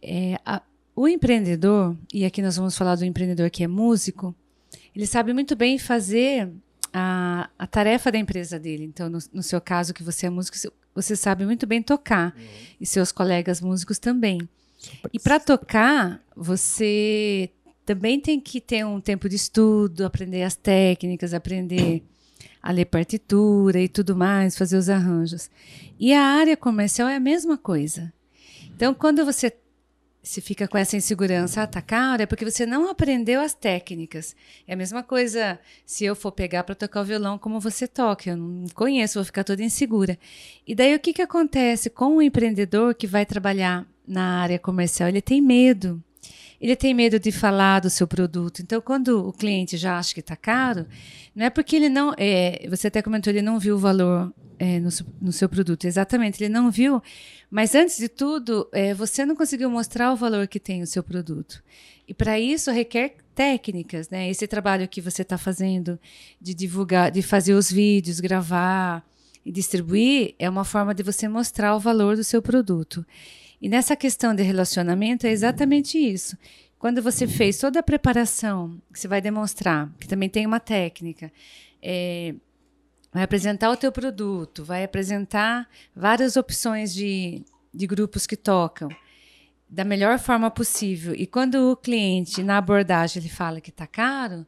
É, 0.00 0.38
a, 0.44 0.62
o 0.96 1.06
empreendedor, 1.06 1.94
e 2.12 2.24
aqui 2.24 2.40
nós 2.40 2.56
vamos 2.56 2.76
falar 2.76 2.96
do 2.96 3.04
empreendedor 3.04 3.50
que 3.50 3.62
é 3.62 3.68
músico, 3.68 4.34
ele 4.94 5.06
sabe 5.06 5.34
muito 5.34 5.54
bem 5.54 5.78
fazer 5.78 6.50
a, 6.90 7.50
a 7.58 7.66
tarefa 7.66 8.10
da 8.10 8.16
empresa 8.16 8.58
dele. 8.58 8.84
Então, 8.84 9.10
no, 9.10 9.18
no, 9.30 9.42
seu 9.42 9.60
caso, 9.60 9.92
que 9.92 10.02
você 10.02 10.26
é 10.26 10.30
músico, 10.30 10.56
você 10.94 11.14
sabe 11.14 11.44
muito 11.44 11.66
bem 11.66 11.82
tocar, 11.82 12.34
uhum. 12.34 12.44
e 12.80 12.86
seus 12.86 13.12
colegas 13.12 13.60
músicos 13.60 13.98
também. 13.98 14.40
E 15.12 15.20
para 15.20 15.38
tocar, 15.38 16.24
você 16.34 17.50
também 17.84 18.18
tem 18.18 18.40
que 18.40 18.58
ter 18.58 18.86
um 18.86 18.98
tempo 18.98 19.28
de 19.28 19.36
estudo, 19.36 20.06
aprender 20.06 20.44
as 20.44 20.56
técnicas, 20.56 21.34
aprender 21.34 22.02
a 22.62 22.72
ler 22.72 22.86
partitura 22.86 23.80
e 23.80 23.88
tudo 23.88 24.16
mais, 24.16 24.56
fazer 24.56 24.78
os 24.78 24.88
arranjos. 24.88 25.50
E 26.00 26.14
a 26.14 26.22
área 26.22 26.56
comercial 26.56 27.06
é 27.06 27.16
a 27.16 27.20
mesma 27.20 27.58
coisa. 27.58 28.10
Então, 28.74 28.94
quando 28.94 29.24
você 29.24 29.52
se 30.26 30.40
fica 30.40 30.66
com 30.66 30.76
essa 30.76 30.96
insegurança, 30.96 31.62
ah, 31.62 31.66
tá 31.68 31.80
caro, 31.80 32.20
é 32.20 32.26
porque 32.26 32.44
você 32.44 32.66
não 32.66 32.90
aprendeu 32.90 33.40
as 33.40 33.54
técnicas. 33.54 34.34
É 34.66 34.72
a 34.72 34.76
mesma 34.76 35.00
coisa 35.00 35.56
se 35.84 36.04
eu 36.04 36.16
for 36.16 36.32
pegar 36.32 36.64
para 36.64 36.74
tocar 36.74 37.02
o 37.02 37.04
violão 37.04 37.38
como 37.38 37.60
você 37.60 37.86
toca, 37.86 38.30
eu 38.30 38.36
não 38.36 38.66
conheço, 38.74 39.20
vou 39.20 39.24
ficar 39.24 39.44
toda 39.44 39.62
insegura. 39.62 40.18
E 40.66 40.74
daí 40.74 40.96
o 40.96 40.98
que, 40.98 41.12
que 41.12 41.22
acontece 41.22 41.88
com 41.88 42.16
o 42.16 42.22
empreendedor 42.22 42.92
que 42.96 43.06
vai 43.06 43.24
trabalhar 43.24 43.86
na 44.04 44.40
área 44.40 44.58
comercial? 44.58 45.08
Ele 45.08 45.22
tem 45.22 45.40
medo 45.40 46.02
ele 46.60 46.74
tem 46.76 46.94
medo 46.94 47.18
de 47.18 47.30
falar 47.30 47.80
do 47.80 47.90
seu 47.90 48.06
produto. 48.06 48.60
Então, 48.62 48.80
quando 48.80 49.26
o 49.28 49.32
cliente 49.32 49.76
já 49.76 49.98
acha 49.98 50.14
que 50.14 50.20
está 50.20 50.36
caro, 50.36 50.86
não 51.34 51.46
é 51.46 51.50
porque 51.50 51.76
ele 51.76 51.88
não. 51.88 52.14
É, 52.16 52.66
você 52.68 52.88
até 52.88 53.02
comentou, 53.02 53.32
ele 53.32 53.42
não 53.42 53.58
viu 53.58 53.76
o 53.76 53.78
valor 53.78 54.32
é, 54.58 54.80
no, 54.80 54.88
no, 55.20 55.32
seu 55.32 55.48
produto. 55.48 55.84
Exatamente, 55.84 56.42
ele 56.42 56.52
não 56.52 56.70
viu. 56.70 57.02
Mas 57.50 57.74
antes 57.74 57.98
de 57.98 58.08
tudo, 58.08 58.68
é, 58.72 58.94
você 58.94 59.24
não 59.24 59.36
conseguiu 59.36 59.70
mostrar 59.70 60.12
o 60.12 60.16
valor 60.16 60.46
que 60.46 60.58
tem 60.58 60.82
o 60.82 60.86
seu 60.86 61.02
produto. 61.02 61.62
E 62.08 62.14
para 62.14 62.38
isso 62.38 62.70
requer 62.70 63.16
técnicas, 63.34 64.08
né? 64.08 64.30
Esse 64.30 64.46
trabalho 64.46 64.88
que 64.88 65.00
você 65.00 65.22
está 65.22 65.36
fazendo 65.36 65.98
de 66.40 66.54
divulgar, 66.54 67.10
de 67.10 67.20
fazer 67.20 67.54
os 67.54 67.70
vídeos, 67.70 68.20
gravar 68.20 69.04
e 69.44 69.52
distribuir, 69.52 70.34
é 70.38 70.48
uma 70.48 70.64
forma 70.64 70.94
de 70.94 71.02
você 71.02 71.28
mostrar 71.28 71.76
o 71.76 71.80
valor 71.80 72.16
do 72.16 72.24
seu 72.24 72.40
produto. 72.40 73.04
E 73.60 73.68
nessa 73.68 73.96
questão 73.96 74.34
de 74.34 74.42
relacionamento 74.42 75.26
é 75.26 75.30
exatamente 75.30 75.98
isso. 75.98 76.36
Quando 76.78 77.02
você 77.02 77.26
fez 77.26 77.58
toda 77.58 77.80
a 77.80 77.82
preparação, 77.82 78.80
que 78.92 79.00
você 79.00 79.08
vai 79.08 79.20
demonstrar, 79.20 79.90
que 79.98 80.06
também 80.06 80.28
tem 80.28 80.46
uma 80.46 80.60
técnica, 80.60 81.32
é, 81.82 82.34
vai 83.12 83.22
apresentar 83.22 83.70
o 83.70 83.76
teu 83.76 83.90
produto, 83.90 84.62
vai 84.62 84.84
apresentar 84.84 85.68
várias 85.94 86.36
opções 86.36 86.94
de, 86.94 87.42
de 87.72 87.86
grupos 87.86 88.26
que 88.26 88.36
tocam 88.36 88.88
da 89.68 89.84
melhor 89.84 90.18
forma 90.18 90.50
possível. 90.50 91.14
E 91.14 91.26
quando 91.26 91.72
o 91.72 91.76
cliente, 91.76 92.42
na 92.42 92.58
abordagem, 92.58 93.20
ele 93.22 93.28
fala 93.28 93.60
que 93.60 93.70
está 93.70 93.86
caro, 93.86 94.46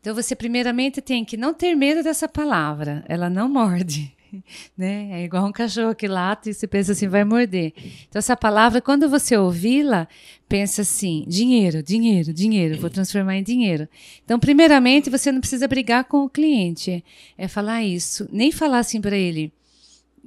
então 0.00 0.14
você 0.14 0.36
primeiramente 0.36 1.00
tem 1.00 1.24
que 1.24 1.36
não 1.36 1.52
ter 1.52 1.74
medo 1.74 2.02
dessa 2.02 2.28
palavra, 2.28 3.04
ela 3.08 3.28
não 3.28 3.48
morde. 3.48 4.14
né? 4.76 5.20
É 5.20 5.24
igual 5.24 5.46
um 5.46 5.52
cachorro 5.52 5.94
que 5.94 6.06
late 6.06 6.50
e 6.50 6.54
você 6.54 6.66
pensa 6.66 6.92
assim, 6.92 7.08
vai 7.08 7.24
morder. 7.24 7.72
Então, 8.08 8.18
essa 8.18 8.36
palavra, 8.36 8.80
quando 8.80 9.08
você 9.08 9.36
ouvi-la, 9.36 10.08
pensa 10.48 10.82
assim: 10.82 11.24
dinheiro, 11.28 11.82
dinheiro, 11.82 12.32
dinheiro, 12.32 12.80
vou 12.80 12.90
transformar 12.90 13.36
em 13.36 13.42
dinheiro. 13.42 13.88
Então, 14.24 14.38
primeiramente, 14.38 15.10
você 15.10 15.30
não 15.30 15.40
precisa 15.40 15.68
brigar 15.68 16.04
com 16.04 16.24
o 16.24 16.30
cliente, 16.30 17.04
é 17.36 17.48
falar 17.48 17.82
isso. 17.82 18.28
Nem 18.32 18.50
falar 18.50 18.78
assim 18.78 19.00
para 19.00 19.16
ele, 19.16 19.52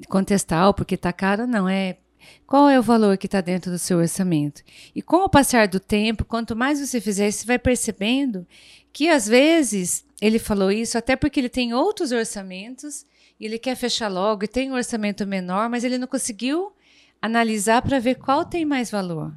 contestar, 0.07 0.73
porque 0.73 0.95
está 0.95 1.11
caro, 1.11 1.47
não. 1.47 1.67
É 1.67 1.97
qual 2.45 2.69
é 2.69 2.79
o 2.79 2.83
valor 2.83 3.17
que 3.17 3.25
está 3.25 3.41
dentro 3.41 3.71
do 3.71 3.77
seu 3.77 3.97
orçamento? 3.97 4.61
E 4.95 5.01
com 5.01 5.17
o 5.17 5.29
passar 5.29 5.67
do 5.67 5.79
tempo, 5.79 6.25
quanto 6.25 6.55
mais 6.55 6.79
você 6.79 7.01
fizer, 7.01 7.29
você 7.29 7.45
vai 7.45 7.59
percebendo 7.59 8.45
que 8.93 9.09
às 9.09 9.27
vezes 9.27 10.05
ele 10.21 10.39
falou 10.39 10.71
isso 10.71 10.97
até 10.97 11.15
porque 11.15 11.39
ele 11.39 11.49
tem 11.49 11.73
outros 11.73 12.11
orçamentos 12.11 13.05
e 13.39 13.45
ele 13.45 13.59
quer 13.59 13.75
fechar 13.75 14.07
logo 14.07 14.43
e 14.43 14.47
tem 14.47 14.71
um 14.71 14.75
orçamento 14.75 15.25
menor, 15.25 15.69
mas 15.69 15.83
ele 15.83 15.97
não 15.97 16.07
conseguiu 16.07 16.71
analisar 17.21 17.81
para 17.81 17.99
ver 17.99 18.15
qual 18.15 18.45
tem 18.45 18.65
mais 18.65 18.89
valor. 18.89 19.33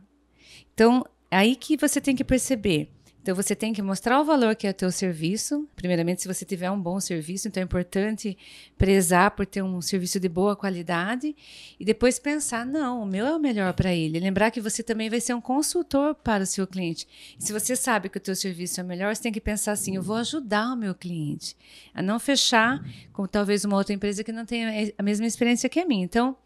Então, 0.73 1.04
aí 1.30 1.57
que 1.57 1.76
você 1.76 2.00
tem 2.00 2.16
que 2.16 2.25
perceber 2.25 2.90
então 3.23 3.35
você 3.35 3.55
tem 3.55 3.73
que 3.73 3.83
mostrar 3.83 4.19
o 4.21 4.25
valor 4.25 4.57
que 4.57 4.67
é 4.67 4.71
o 4.71 4.75
teu 4.75 4.91
serviço. 4.91 5.69
Primeiramente, 5.77 6.23
se 6.23 6.29
você 6.29 6.45
tiver 6.45 6.71
um 6.71 6.81
bom 6.81 6.99
serviço, 6.99 7.49
então 7.49 7.61
é 7.61 7.65
importante 7.65 8.37
prezar 8.79 9.33
por 9.33 9.45
ter 9.45 9.62
um 9.62 9.81
serviço 9.83 10.19
de 10.19 10.29
boa 10.29 10.57
qualidade 10.57 11.37
e 11.79 11.85
depois 11.85 12.19
pensar, 12.19 12.65
não, 12.65 13.03
o 13.03 13.07
meu 13.07 13.27
é 13.27 13.37
o 13.37 13.39
melhor 13.39 13.75
para 13.75 13.95
ele. 13.95 14.19
Lembrar 14.19 14.50
que 14.50 14.61
você 14.61 14.83
também 14.83 15.11
vai 15.11 15.21
ser 15.21 15.35
um 15.35 15.41
consultor 15.41 16.15
para 16.15 16.45
o 16.45 16.47
seu 16.47 16.67
cliente. 16.67 17.07
E 17.39 17.45
se 17.45 17.53
você 17.53 17.77
sabe 17.77 18.09
que 18.09 18.17
o 18.17 18.21
teu 18.21 18.35
serviço 18.35 18.81
é 18.81 18.83
melhor, 18.83 19.15
você 19.15 19.23
tem 19.23 19.33
que 19.33 19.41
pensar 19.41 19.73
assim, 19.73 19.97
eu 19.97 20.03
vou 20.03 20.17
ajudar 20.17 20.73
o 20.73 20.77
meu 20.77 20.95
cliente 20.95 21.57
a 21.93 22.00
não 22.00 22.19
fechar 22.19 22.83
com 23.12 23.27
talvez 23.27 23.65
uma 23.65 23.77
outra 23.77 23.95
empresa 23.95 24.25
que 24.25 24.33
não 24.33 24.47
tenha 24.47 24.93
a 24.97 25.03
mesma 25.03 25.27
experiência 25.27 25.69
que 25.69 25.79
a 25.79 25.85
minha. 25.85 26.05
Então, 26.05 26.37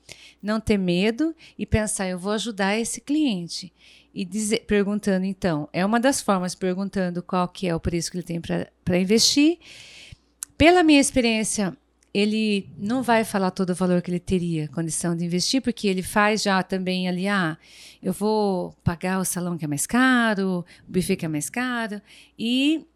não 0.42 0.60
ter 0.60 0.76
medo 0.76 1.34
e 1.56 1.64
pensar, 1.64 2.08
eu 2.08 2.18
vou 2.18 2.32
ajudar 2.32 2.76
esse 2.76 3.00
cliente 3.00 3.72
e 4.14 4.24
dizer, 4.24 4.64
perguntando 4.66 5.24
então, 5.24 5.68
é 5.72 5.84
uma 5.84 5.98
das 5.98 6.20
formas 6.20 6.54
perguntando 6.54 7.22
qual 7.22 7.48
que 7.48 7.66
é 7.66 7.74
o 7.74 7.80
preço 7.80 8.10
que 8.10 8.18
ele 8.18 8.24
tem 8.24 8.40
para 8.40 8.98
investir, 8.98 9.58
pela 10.56 10.84
minha 10.84 11.00
experiência, 11.00 11.76
ele 12.12 12.68
não 12.78 13.02
vai 13.02 13.24
falar 13.24 13.50
todo 13.50 13.70
o 13.70 13.74
valor 13.74 14.00
que 14.00 14.08
ele 14.08 14.20
teria 14.20 14.68
condição 14.68 15.16
de 15.16 15.24
investir, 15.24 15.60
porque 15.60 15.88
ele 15.88 16.02
faz 16.02 16.42
já 16.44 16.62
também 16.62 17.08
ali, 17.08 17.26
ah, 17.26 17.58
eu 18.00 18.12
vou 18.12 18.72
pagar 18.84 19.18
o 19.18 19.24
salão 19.24 19.58
que 19.58 19.64
é 19.64 19.68
mais 19.68 19.84
caro, 19.84 20.64
o 20.88 20.92
buffet 20.92 21.16
que 21.16 21.24
é 21.24 21.28
mais 21.28 21.50
caro, 21.50 22.00
e 22.38 22.86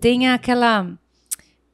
tem 0.00 0.26
aquela 0.28 0.98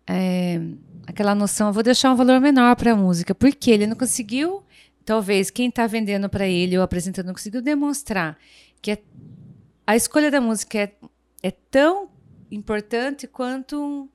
é, 0.09 0.61
aquela 1.07 1.37
noção, 1.37 1.73
vou 1.73 1.85
deixar 1.85 2.13
um 2.13 2.17
valor 2.17 2.41
menor 2.41 2.75
para 2.75 2.93
a 2.93 2.97
música, 2.97 3.33
porque 3.33 3.71
ele 3.71 3.87
não 3.87 3.95
conseguiu, 3.95 4.65
talvez 5.05 5.51
quem 5.51 5.69
está 5.69 5.87
vendendo 5.87 6.29
para 6.29 6.49
ele 6.49 6.77
ou 6.77 6.83
apresentando 6.83 7.27
não 7.27 7.35
conseguiu 7.35 7.63
demonstrar 7.63 8.37
que 8.81 8.93
é, 8.93 9.03
a 9.87 9.97
escolha 9.97 10.31
da 10.31 10.41
música 10.41 10.79
é, 10.79 10.93
é 11.43 11.51
tão 11.51 12.11
importante 12.51 13.27
quanto 13.27 13.81
um, 13.81 14.09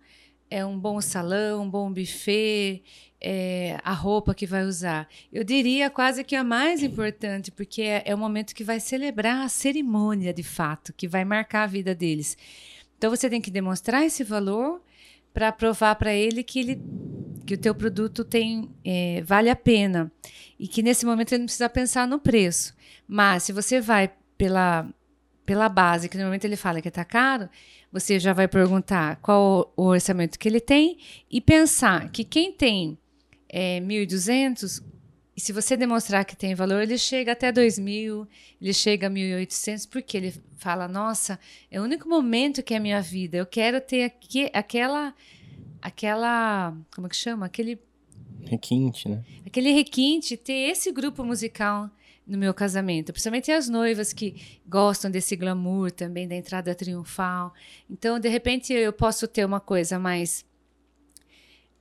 é 0.50 0.65
um 0.65 0.77
bom 0.77 1.01
salão, 1.01 1.63
um 1.63 1.70
bom 1.70 1.91
buffet, 1.91 2.84
é, 3.20 3.79
a 3.84 3.93
roupa 3.93 4.36
que 4.36 4.46
vai 4.46 4.65
usar. 4.65 5.08
Eu 5.32 5.43
diria 5.43 5.89
quase 5.89 6.24
que 6.24 6.36
a 6.36 6.43
mais 6.43 6.84
importante, 6.84 7.51
porque 7.51 7.82
é, 7.82 8.03
é 8.05 8.13
o 8.13 8.17
momento 8.17 8.53
que 8.53 8.63
vai 8.63 8.79
celebrar 8.79 9.46
a 9.46 9.50
cerimônia 9.50 10.34
de 10.34 10.43
fato, 10.43 10.93
que 10.93 11.08
vai 11.08 11.24
marcar 11.24 11.63
a 11.63 11.67
vida 11.67 11.96
deles. 11.96 12.38
Então 12.98 13.10
você 13.10 13.29
tem 13.29 13.41
que 13.41 13.50
demonstrar 13.50 14.05
esse 14.05 14.24
valor 14.24 14.82
para 15.34 15.51
provar 15.51 15.96
para 15.96 16.13
ele 16.13 16.43
que 16.43 16.60
ele 16.60 16.82
que 17.46 17.55
o 17.55 17.58
teu 17.58 17.75
produto 17.75 18.24
tem 18.24 18.70
é, 18.86 19.22
vale 19.25 19.50
a 19.50 19.55
pena 19.55 20.10
e 20.58 20.65
que 20.65 20.82
nesse 20.82 21.05
momento 21.05 21.34
ele 21.34 21.39
não 21.39 21.46
precisa 21.46 21.67
pensar 21.67 22.08
no 22.08 22.20
preço. 22.20 22.74
Mas 23.08 23.43
se 23.43 23.51
você 23.51 23.82
vai 23.82 24.10
pela 24.37 24.87
pela 25.45 25.67
base, 25.67 26.07
que 26.07 26.17
no 26.17 26.23
momento 26.23 26.45
ele 26.45 26.55
fala 26.55 26.81
que 26.81 26.87
está 26.87 27.03
caro, 27.03 27.49
você 27.91 28.19
já 28.19 28.33
vai 28.33 28.47
perguntar 28.47 29.17
qual 29.17 29.73
o 29.75 29.83
orçamento 29.83 30.39
que 30.39 30.47
ele 30.47 30.59
tem 30.59 30.97
e 31.29 31.41
pensar 31.41 32.09
que 32.11 32.23
quem 32.23 32.51
tem 32.51 32.97
é, 33.49 33.79
1.200, 33.81 34.81
e 35.35 35.41
se 35.41 35.51
você 35.51 35.75
demonstrar 35.75 36.25
que 36.25 36.35
tem 36.35 36.55
valor, 36.55 36.81
ele 36.81 36.97
chega 36.97 37.33
até 37.33 37.51
2.000, 37.51 38.27
ele 38.61 38.73
chega 38.73 39.07
a 39.07 39.09
1.800, 39.09 39.87
porque 39.89 40.15
ele 40.15 40.33
fala, 40.57 40.87
nossa, 40.87 41.39
é 41.69 41.79
o 41.79 41.83
único 41.83 42.07
momento 42.07 42.63
que 42.63 42.73
é 42.73 42.77
a 42.77 42.79
minha 42.79 43.01
vida, 43.01 43.37
eu 43.37 43.45
quero 43.45 43.81
ter 43.81 44.03
aqui, 44.03 44.49
aquela, 44.53 45.13
aquela, 45.81 46.75
como 46.95 47.07
é 47.07 47.09
que 47.09 47.15
chama? 47.15 47.45
Aquele... 47.45 47.79
Requinte, 48.45 49.07
né? 49.07 49.23
Aquele 49.45 49.71
requinte, 49.71 50.37
ter 50.37 50.69
esse 50.69 50.91
grupo 50.91 51.23
musical 51.23 51.89
no 52.25 52.37
meu 52.37 52.53
casamento, 52.53 53.11
principalmente 53.11 53.51
as 53.51 53.67
noivas 53.67 54.13
que 54.13 54.59
gostam 54.65 55.11
desse 55.11 55.35
glamour 55.35 55.91
também 55.91 56.27
da 56.27 56.35
entrada 56.35 56.73
triunfal. 56.73 57.53
Então, 57.89 58.19
de 58.19 58.29
repente, 58.29 58.73
eu 58.73 58.93
posso 58.93 59.27
ter 59.27 59.45
uma 59.45 59.59
coisa 59.59 59.99
mais 59.99 60.45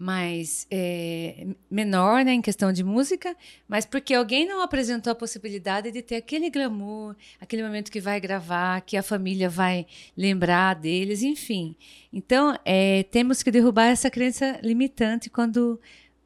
mais 0.02 0.66
é, 0.68 1.46
menor, 1.70 2.24
né, 2.24 2.32
em 2.32 2.42
questão 2.42 2.72
de 2.72 2.82
música, 2.82 3.36
mas 3.68 3.86
porque 3.86 4.12
alguém 4.12 4.44
não 4.48 4.60
apresentou 4.60 5.12
a 5.12 5.14
possibilidade 5.14 5.92
de 5.92 6.02
ter 6.02 6.16
aquele 6.16 6.50
glamour, 6.50 7.14
aquele 7.40 7.62
momento 7.62 7.88
que 7.88 8.00
vai 8.00 8.18
gravar, 8.18 8.80
que 8.80 8.96
a 8.96 9.02
família 9.02 9.48
vai 9.48 9.86
lembrar 10.16 10.74
deles, 10.74 11.22
enfim. 11.22 11.76
Então, 12.12 12.58
é, 12.64 13.04
temos 13.04 13.44
que 13.44 13.50
derrubar 13.52 13.86
essa 13.86 14.10
crença 14.10 14.58
limitante 14.60 15.30
quando 15.30 15.80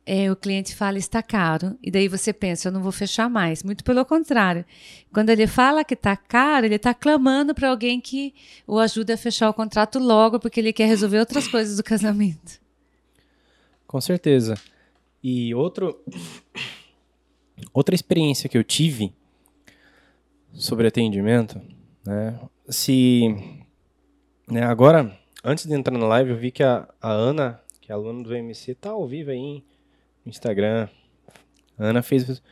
é, 0.07 0.31
o 0.31 0.37
cliente 0.37 0.73
fala 0.73 0.99
está 0.99 1.21
caro, 1.21 1.77
e 1.83 1.91
daí 1.91 2.07
você 2.07 2.33
pensa, 2.33 2.69
eu 2.69 2.73
não 2.73 2.81
vou 2.81 2.93
fechar 2.93 3.29
mais. 3.29 3.65
Muito 3.65 3.83
pelo 3.83 4.05
contrário. 4.05 4.65
Quando 5.13 5.31
ele 5.31 5.49
fala 5.49 5.85
que 5.85 5.95
está 5.95 6.17
caro, 6.17 6.65
ele 6.65 6.77
está 6.77 6.95
clamando 6.95 7.53
para 7.53 7.69
alguém 7.69 8.01
que 8.01 8.33
o 8.69 8.79
ajude 8.79 9.13
a 9.13 9.17
fechar 9.17 9.51
o 9.51 9.55
contrato 9.55 9.99
logo, 9.99 10.39
porque 10.39 10.61
ele 10.61 10.73
quer 10.73 10.87
resolver 10.87 11.19
outras 11.19 11.49
coisas 11.49 11.77
do 11.77 11.83
casamento. 11.83 12.61
Com 13.85 14.01
certeza. 14.01 14.55
E 15.21 15.53
outro, 15.53 16.01
outra 17.75 17.95
experiência 17.95 18.49
que 18.49 18.57
eu 18.57 18.63
tive 18.63 19.13
sobre 20.53 20.87
atendimento, 20.87 21.61
né? 22.07 22.39
Se 22.69 23.35
né, 24.49 24.63
agora, 24.63 25.19
antes 25.43 25.67
de 25.67 25.75
entrar 25.75 25.99
na 25.99 26.07
live, 26.07 26.31
eu 26.31 26.37
vi 26.37 26.53
que 26.53 26.63
a, 26.63 26.89
a 27.01 27.11
Ana, 27.11 27.61
que 27.81 27.91
é 27.91 27.95
aluna 27.95 28.23
do 28.23 28.29
VMC, 28.29 28.77
tá 28.77 28.91
ao 28.91 29.07
vivo 29.07 29.31
aí, 29.31 29.37
hein? 29.37 29.65
Instagram. 30.29 30.89
A 31.79 31.85
Ana 31.85 32.03
fez 32.03 32.43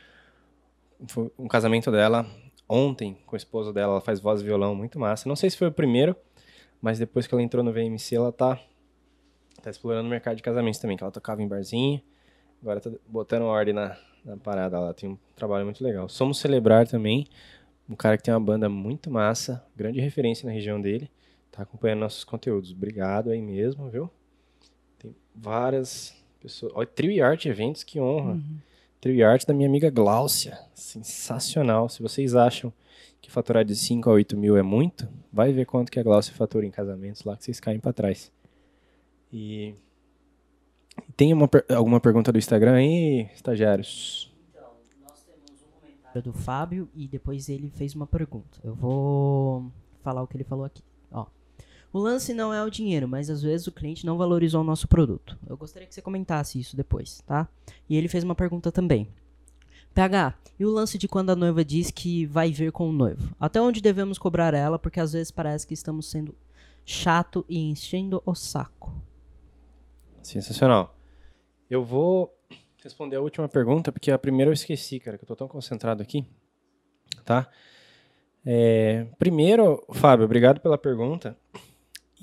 um 1.37 1.47
casamento 1.47 1.91
dela 1.91 2.25
ontem 2.67 3.17
com 3.25 3.35
o 3.35 3.37
esposo 3.37 3.73
dela. 3.73 3.93
Ela 3.93 4.01
faz 4.01 4.19
voz 4.19 4.41
e 4.41 4.43
violão 4.43 4.75
muito 4.75 4.99
massa. 4.99 5.27
Não 5.27 5.35
sei 5.35 5.49
se 5.49 5.57
foi 5.57 5.67
o 5.67 5.71
primeiro, 5.71 6.15
mas 6.81 6.99
depois 6.99 7.27
que 7.27 7.33
ela 7.33 7.43
entrou 7.43 7.63
no 7.63 7.71
VMC, 7.71 8.15
ela 8.15 8.31
tá, 8.31 8.59
tá 9.61 9.69
explorando 9.69 10.07
o 10.07 10.09
mercado 10.09 10.37
de 10.37 10.43
casamentos 10.43 10.79
também. 10.79 10.97
Que 10.97 11.03
ela 11.03 11.11
tocava 11.11 11.41
em 11.41 11.47
barzinho, 11.47 12.01
agora 12.61 12.79
tá 12.79 12.91
botando 13.07 13.43
ordem 13.43 13.73
na, 13.73 13.97
na 14.23 14.37
parada. 14.37 14.77
Ela 14.77 14.93
tem 14.93 15.09
um 15.09 15.17
trabalho 15.35 15.65
muito 15.65 15.83
legal. 15.83 16.07
Somos 16.09 16.39
Celebrar 16.39 16.87
também, 16.87 17.27
um 17.89 17.95
cara 17.95 18.17
que 18.17 18.23
tem 18.23 18.33
uma 18.33 18.39
banda 18.39 18.69
muito 18.69 19.11
massa, 19.11 19.65
grande 19.75 19.99
referência 19.99 20.45
na 20.45 20.51
região 20.51 20.79
dele. 20.81 21.09
Tá 21.51 21.63
acompanhando 21.63 21.99
nossos 21.99 22.23
conteúdos. 22.23 22.71
Obrigado 22.71 23.29
aí 23.29 23.41
mesmo, 23.41 23.89
viu? 23.89 24.09
Tem 24.99 25.15
várias 25.33 26.24
Pessoa, 26.45 26.71
olha, 26.75 26.85
Trio 26.85 27.11
e 27.11 27.19
Arte 27.23 27.49
Eventos, 27.49 27.83
que 27.83 27.99
honra. 27.99 28.33
Uhum. 28.33 28.57
Trio 29.01 29.15
e 29.15 29.23
Arte 29.23 29.47
da 29.47 29.53
minha 29.53 29.67
amiga 29.67 29.89
Gláucia. 29.89 30.55
Sensacional. 30.75 31.89
Se 31.89 32.03
vocês 32.03 32.35
acham 32.35 32.71
que 33.19 33.31
faturar 33.31 33.65
de 33.65 33.75
5 33.75 34.07
a 34.07 34.13
8 34.13 34.37
mil 34.37 34.55
é 34.55 34.61
muito, 34.61 35.09
vai 35.33 35.51
ver 35.51 35.65
quanto 35.65 35.91
que 35.91 35.99
a 35.99 36.03
Gláucia 36.03 36.35
fatura 36.35 36.63
em 36.63 36.69
casamentos 36.69 37.23
lá, 37.23 37.35
que 37.35 37.43
vocês 37.43 37.59
caem 37.59 37.79
para 37.79 37.91
trás. 37.93 38.31
E 39.33 39.73
tem 41.17 41.33
uma, 41.33 41.49
alguma 41.75 41.99
pergunta 41.99 42.31
do 42.31 42.37
Instagram 42.37 42.73
aí, 42.73 43.27
estagiários? 43.33 44.31
Então, 44.51 44.69
nós 45.01 45.23
temos 45.23 45.63
um 45.63 45.81
comentário 45.81 46.21
do 46.21 46.31
Fábio 46.31 46.87
e 46.93 47.07
depois 47.07 47.49
ele 47.49 47.71
fez 47.71 47.95
uma 47.95 48.05
pergunta. 48.05 48.59
Eu 48.63 48.75
vou 48.75 49.71
falar 50.03 50.21
o 50.21 50.27
que 50.27 50.37
ele 50.37 50.43
falou 50.43 50.63
aqui. 50.63 50.83
O 51.95 51.97
lance 51.97 52.33
não 52.33 52.53
é 52.53 52.61
o 52.61 52.69
dinheiro, 52.69 53.07
mas 53.07 53.29
às 53.29 53.41
vezes 53.41 53.67
o 53.67 53.71
cliente 53.71 54.05
não 54.05 54.17
valorizou 54.17 54.59
o 54.59 54.65
nosso 54.65 54.85
produto. 54.85 55.39
Eu 55.47 55.55
gostaria 55.55 55.87
que 55.87 55.95
você 55.95 56.01
comentasse 56.01 56.59
isso 56.59 56.75
depois, 56.75 57.21
tá? 57.21 57.47
E 57.87 57.95
ele 57.95 58.09
fez 58.09 58.21
uma 58.21 58.35
pergunta 58.35 58.69
também. 58.69 59.07
PH, 59.93 60.37
e 60.59 60.65
o 60.65 60.69
lance 60.69 60.97
de 60.97 61.07
quando 61.07 61.29
a 61.29 61.37
noiva 61.37 61.63
diz 61.63 61.91
que 61.91 62.25
vai 62.25 62.51
vir 62.51 62.73
com 62.73 62.89
o 62.89 62.91
noivo? 62.91 63.33
Até 63.39 63.61
onde 63.61 63.79
devemos 63.79 64.17
cobrar 64.17 64.53
ela? 64.53 64.77
Porque 64.77 64.99
às 64.99 65.13
vezes 65.13 65.31
parece 65.31 65.65
que 65.65 65.73
estamos 65.73 66.07
sendo 66.11 66.35
chato 66.83 67.45
e 67.47 67.59
enchendo 67.59 68.21
o 68.25 68.35
saco. 68.35 68.93
Sensacional. 70.21 70.97
Eu 71.69 71.81
vou 71.81 72.37
responder 72.83 73.15
a 73.15 73.21
última 73.21 73.47
pergunta, 73.47 73.89
porque 73.93 74.11
a 74.11 74.19
primeira 74.19 74.49
eu 74.49 74.53
esqueci, 74.53 74.99
cara, 74.99 75.17
que 75.17 75.23
eu 75.23 75.27
tô 75.29 75.35
tão 75.37 75.47
concentrado 75.47 76.03
aqui. 76.03 76.25
Tá? 77.23 77.49
É, 78.45 79.07
primeiro, 79.17 79.81
Fábio, 79.93 80.25
obrigado 80.25 80.59
pela 80.59 80.77
pergunta. 80.77 81.37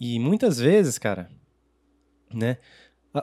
E 0.05 0.19
muitas 0.19 0.59
vezes, 0.59 0.99
cara, 0.99 1.31
né? 2.35 2.59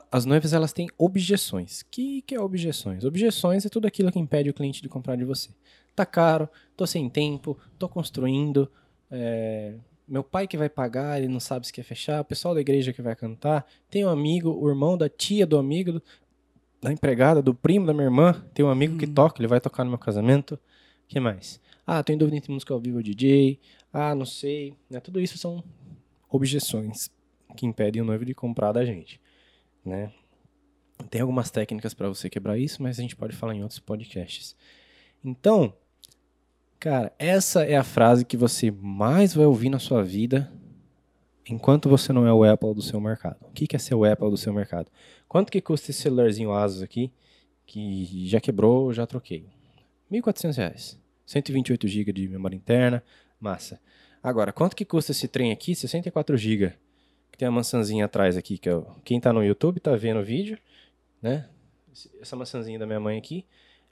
As 0.10 0.24
noivas 0.24 0.54
elas 0.54 0.72
têm 0.72 0.88
objeções. 0.98 1.84
Que 1.84 2.22
que 2.22 2.34
é 2.34 2.40
objeções? 2.40 3.04
Objeções 3.04 3.66
é 3.66 3.70
tudo 3.70 3.86
aquilo 3.86 4.10
que 4.10 4.18
impede 4.18 4.50
o 4.50 4.54
cliente 4.54 4.82
de 4.82 4.88
comprar 4.88 5.18
de 5.18 5.26
você. 5.26 5.50
Tá 5.94 6.06
caro, 6.06 6.48
tô 6.78 6.88
sem 6.88 7.10
tempo, 7.10 7.58
tô 7.78 7.90
construindo, 7.90 8.72
é, 9.12 9.74
meu 10.08 10.24
pai 10.24 10.48
que 10.48 10.56
vai 10.56 10.70
pagar, 10.70 11.20
ele 11.20 11.28
não 11.28 11.42
sabe 11.42 11.68
se 11.68 11.74
quer 11.74 11.84
fechar, 11.84 12.22
o 12.22 12.24
pessoal 12.24 12.54
da 12.54 12.62
igreja 12.62 12.94
que 12.94 13.02
vai 13.02 13.14
cantar, 13.14 13.66
tem 13.90 14.06
um 14.06 14.10
amigo, 14.10 14.50
o 14.50 14.70
irmão 14.70 14.98
da 14.98 15.10
tia 15.10 15.46
do 15.46 15.58
amigo, 15.58 15.92
do, 15.92 16.04
da 16.82 16.94
empregada, 16.94 17.42
do 17.42 17.54
primo 17.54 17.86
da 17.86 17.94
minha 17.94 18.06
irmã, 18.06 18.42
tem 18.54 18.64
um 18.64 18.70
amigo 18.70 18.96
hum. 18.96 18.98
que 18.98 19.06
toca, 19.06 19.42
ele 19.42 19.50
vai 19.50 19.60
tocar 19.60 19.84
no 19.84 19.90
meu 19.90 20.00
casamento. 20.00 20.58
que 21.10 21.20
mais? 21.20 21.60
Ah, 21.86 22.02
tô 22.02 22.14
em 22.14 22.18
dúvida 22.18 22.38
entre 22.38 22.54
música 22.54 22.74
ao 22.74 22.80
vivo 22.80 22.98
ou 22.98 23.04
DJ. 23.04 23.60
Ah, 23.92 24.16
não 24.16 24.26
sei. 24.26 24.76
Né? 24.90 25.00
Tudo 25.00 25.20
isso 25.20 25.38
são 25.40 25.64
objeções 26.30 27.10
que 27.56 27.66
impedem 27.66 28.02
o 28.02 28.06
noivo 28.06 28.26
de 28.26 28.34
comprar 28.34 28.72
da 28.72 28.86
gente, 28.86 29.20
né? 29.84 30.12
Tem 31.10 31.22
algumas 31.22 31.50
técnicas 31.50 31.94
para 31.94 32.10
você 32.10 32.30
quebrar 32.30 32.58
isso, 32.58 32.84
mas 32.84 33.00
a 33.00 33.02
gente 33.02 33.16
pode 33.16 33.36
falar 33.36 33.56
em 33.56 33.62
outros 33.62 33.80
podcasts. 33.80 34.56
Então, 35.24 35.74
cara, 36.80 37.14
essa 37.18 37.64
é 37.64 37.76
a 37.76 37.84
frase 37.84 38.26
que 38.26 38.38
você 38.38 38.70
mais 38.70 39.34
vai 39.34 39.46
ouvir 39.46 39.70
na 39.70 39.80
sua 39.80 40.04
vida 40.04 40.52
enquanto 41.50 41.90
você 41.90 42.14
não 42.14 42.28
é 42.28 42.34
o 42.34 42.44
Apple 42.44 42.74
do 42.76 42.82
seu 42.82 43.00
mercado. 43.00 43.38
O 43.42 43.52
que 43.52 43.76
é 43.76 43.80
ser 43.80 43.96
o 43.96 44.06
Apple 44.06 44.30
do 44.30 44.38
seu 44.38 44.54
mercado? 44.54 44.92
Quanto 45.28 45.52
que 45.52 45.62
custa 45.62 45.90
esse 45.90 46.02
celularzinho 46.02 46.52
Asus 46.52 46.82
aqui, 46.82 47.12
que 47.66 48.28
já 48.28 48.40
quebrou, 48.40 48.94
já 48.94 49.08
troquei? 49.08 49.48
R$ 50.12 50.22
1.400. 50.22 50.98
128 51.26 51.88
GB 51.88 52.12
de 52.12 52.28
memória 52.28 52.56
interna, 52.56 53.04
massa. 53.40 53.80
Agora, 54.22 54.52
quanto 54.52 54.76
que 54.76 54.86
custa 54.86 55.12
esse 55.12 55.28
trem 55.28 55.52
aqui? 55.52 55.74
64 55.74 56.38
GB. 56.38 56.74
Tem 57.38 57.48
a 57.48 57.52
maçãzinha 57.52 58.04
atrás 58.04 58.36
aqui, 58.36 58.58
que 58.58 58.70
é 58.70 58.82
quem 59.06 59.18
está 59.18 59.32
no 59.32 59.42
YouTube 59.42 59.78
está 59.78 59.96
vendo 59.96 60.20
o 60.20 60.24
vídeo, 60.24 60.58
né? 61.22 61.48
Essa 62.20 62.36
maçãzinha 62.36 62.78
da 62.78 62.86
minha 62.86 63.00
mãe 63.00 63.18
aqui, 63.18 63.46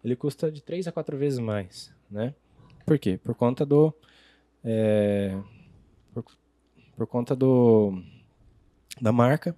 ele 0.04 0.18
custa 0.18 0.52
de 0.52 0.62
3 0.62 0.86
a 0.86 0.92
4 0.92 1.18
vezes 1.18 1.40
mais, 1.40 1.90
né? 2.12 2.34
Por 2.86 3.00
quê? 3.00 3.18
Por 3.24 3.34
conta 3.36 3.66
do 3.66 3.94
é, 4.66 5.34
por, 6.14 6.26
por 6.98 7.08
conta 7.08 7.34
do 7.34 8.04
da 9.00 9.14
marca, 9.14 9.56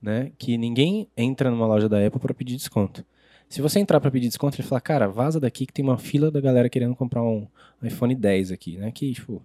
né? 0.00 0.30
Que 0.38 0.56
ninguém 0.56 1.08
entra 1.16 1.50
numa 1.50 1.66
loja 1.66 1.88
da 1.88 2.06
Apple 2.06 2.20
para 2.20 2.32
pedir 2.32 2.54
desconto. 2.54 3.04
Se 3.48 3.60
você 3.60 3.80
entrar 3.80 4.00
para 4.00 4.10
pedir 4.12 4.28
desconto, 4.28 4.56
ele 4.56 4.68
fala, 4.68 4.80
cara, 4.80 5.08
vaza 5.08 5.40
daqui 5.40 5.66
que 5.66 5.72
tem 5.72 5.84
uma 5.84 5.98
fila 5.98 6.30
da 6.30 6.40
galera 6.40 6.68
querendo 6.68 6.94
comprar 6.94 7.24
um 7.24 7.48
iPhone 7.82 8.14
10 8.14 8.52
aqui, 8.52 8.76
né? 8.76 8.92
Que, 8.92 9.12
tipo, 9.12 9.42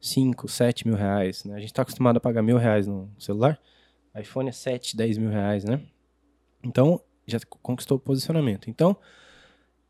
5, 0.00 0.48
7 0.48 0.86
mil 0.86 0.96
reais, 0.96 1.44
né? 1.44 1.54
A 1.56 1.60
gente 1.60 1.72
tá 1.72 1.82
acostumado 1.82 2.16
a 2.16 2.20
pagar 2.20 2.42
mil 2.42 2.56
reais 2.56 2.86
no 2.86 3.10
celular. 3.18 3.58
iPhone 4.18 4.48
é 4.48 4.52
7, 4.52 4.96
10 4.96 5.18
mil 5.18 5.30
reais, 5.30 5.64
né? 5.64 5.80
Então, 6.62 7.00
já 7.26 7.38
conquistou 7.62 7.96
o 7.96 8.00
posicionamento. 8.00 8.68
Então, 8.68 8.96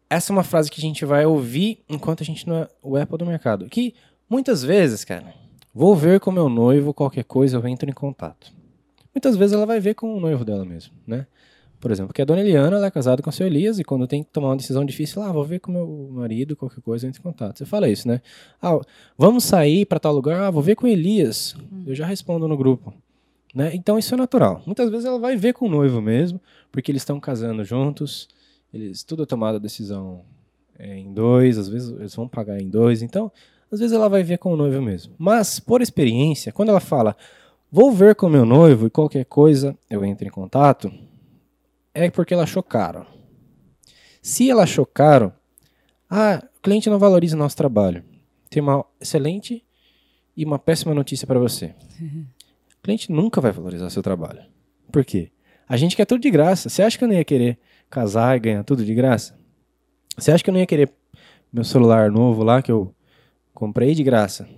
essa 0.08 0.32
é 0.32 0.34
uma 0.34 0.42
frase 0.42 0.70
que 0.70 0.80
a 0.80 0.82
gente 0.82 1.04
vai 1.04 1.24
ouvir 1.24 1.84
enquanto 1.88 2.22
a 2.22 2.26
gente 2.26 2.46
não 2.48 2.56
é 2.56 2.68
o 2.82 2.96
Apple 2.96 3.18
do 3.18 3.26
mercado. 3.26 3.68
Que, 3.68 3.94
muitas 4.28 4.62
vezes, 4.62 5.04
cara, 5.04 5.34
vou 5.72 5.94
ver 5.94 6.20
com 6.20 6.32
meu 6.32 6.48
noivo, 6.48 6.92
qualquer 6.92 7.24
coisa, 7.24 7.56
eu 7.56 7.66
entro 7.68 7.88
em 7.88 7.92
contato. 7.92 8.52
Muitas 9.14 9.36
vezes 9.36 9.54
ela 9.54 9.66
vai 9.66 9.80
ver 9.80 9.94
com 9.94 10.16
o 10.16 10.20
noivo 10.20 10.44
dela 10.44 10.64
mesmo, 10.64 10.92
né? 11.06 11.26
Por 11.80 11.90
exemplo, 11.90 12.12
que 12.12 12.20
a 12.20 12.24
dona 12.24 12.42
Eliana 12.42 12.76
ela 12.76 12.86
é 12.86 12.90
casada 12.90 13.22
com 13.22 13.30
o 13.30 13.32
seu 13.32 13.46
Elias 13.46 13.78
e 13.78 13.84
quando 13.84 14.06
tem 14.06 14.22
que 14.22 14.30
tomar 14.30 14.48
uma 14.48 14.56
decisão 14.56 14.84
difícil, 14.84 15.22
ah, 15.22 15.32
vou 15.32 15.44
ver 15.44 15.60
com 15.60 15.72
meu 15.72 16.10
marido, 16.12 16.54
qualquer 16.54 16.82
coisa, 16.82 17.06
entre 17.06 17.20
em 17.20 17.22
contato. 17.22 17.56
Você 17.56 17.64
fala 17.64 17.88
isso, 17.88 18.06
né? 18.06 18.20
Ah, 18.60 18.78
vamos 19.16 19.44
sair 19.44 19.86
para 19.86 19.98
tal 19.98 20.12
lugar, 20.12 20.42
ah, 20.42 20.50
vou 20.50 20.62
ver 20.62 20.74
com 20.74 20.84
o 20.84 20.88
Elias. 20.88 21.56
Eu 21.86 21.94
já 21.94 22.04
respondo 22.04 22.46
no 22.46 22.56
grupo. 22.56 22.92
Né? 23.54 23.70
Então 23.74 23.98
isso 23.98 24.14
é 24.14 24.16
natural. 24.16 24.62
Muitas 24.66 24.90
vezes 24.90 25.06
ela 25.06 25.18
vai 25.18 25.36
ver 25.36 25.54
com 25.54 25.66
o 25.66 25.70
noivo 25.70 26.00
mesmo, 26.02 26.40
porque 26.70 26.92
eles 26.92 27.02
estão 27.02 27.18
casando 27.18 27.64
juntos, 27.64 28.28
eles 28.72 29.02
tudo 29.02 29.22
é 29.22 29.26
tomada 29.26 29.58
decisão 29.58 30.22
é, 30.78 30.96
em 30.96 31.12
dois, 31.12 31.58
às 31.58 31.68
vezes 31.68 31.90
eles 31.98 32.14
vão 32.14 32.28
pagar 32.28 32.60
em 32.60 32.68
dois, 32.68 33.02
então 33.02 33.32
às 33.72 33.80
vezes 33.80 33.94
ela 33.94 34.08
vai 34.08 34.22
ver 34.22 34.38
com 34.38 34.52
o 34.52 34.56
noivo 34.56 34.82
mesmo. 34.82 35.14
Mas 35.18 35.58
por 35.58 35.80
experiência, 35.80 36.52
quando 36.52 36.68
ela 36.68 36.80
fala, 36.80 37.16
vou 37.72 37.90
ver 37.90 38.14
com 38.14 38.28
meu 38.28 38.44
noivo 38.44 38.86
e 38.86 38.90
qualquer 38.90 39.24
coisa 39.24 39.76
eu 39.88 40.04
entro 40.04 40.26
em 40.26 40.30
contato, 40.30 40.92
é 42.04 42.10
porque 42.10 42.34
ela 42.34 42.44
achou 42.44 42.62
caro. 42.62 43.06
Se 44.22 44.50
ela 44.50 44.64
achou 44.64 44.84
caro, 44.84 45.32
ah, 46.08 46.42
o 46.58 46.60
cliente 46.60 46.90
não 46.90 46.98
valoriza 46.98 47.36
o 47.36 47.38
nosso 47.38 47.56
trabalho. 47.56 48.04
Tem 48.48 48.62
uma 48.62 48.84
excelente 49.00 49.64
e 50.36 50.44
uma 50.44 50.58
péssima 50.58 50.94
notícia 50.94 51.26
para 51.26 51.38
você. 51.38 51.74
O 52.80 52.82
cliente 52.82 53.12
nunca 53.12 53.42
vai 53.42 53.52
valorizar 53.52 53.90
seu 53.90 54.02
trabalho. 54.02 54.40
Por 54.90 55.04
quê? 55.04 55.30
A 55.68 55.76
gente 55.76 55.94
quer 55.94 56.06
tudo 56.06 56.22
de 56.22 56.30
graça. 56.30 56.70
Você 56.70 56.82
acha 56.82 56.96
que 56.96 57.04
eu 57.04 57.08
não 57.08 57.14
ia 57.14 57.22
querer 57.22 57.58
casar 57.90 58.38
e 58.38 58.40
ganhar 58.40 58.64
tudo 58.64 58.82
de 58.82 58.94
graça? 58.94 59.38
Você 60.16 60.32
acha 60.32 60.42
que 60.42 60.48
eu 60.48 60.52
não 60.54 60.60
ia 60.60 60.66
querer 60.66 60.90
meu 61.52 61.62
celular 61.62 62.10
novo 62.10 62.42
lá 62.42 62.62
que 62.62 62.72
eu 62.72 62.94
comprei 63.52 63.94
de 63.94 64.02
graça, 64.02 64.48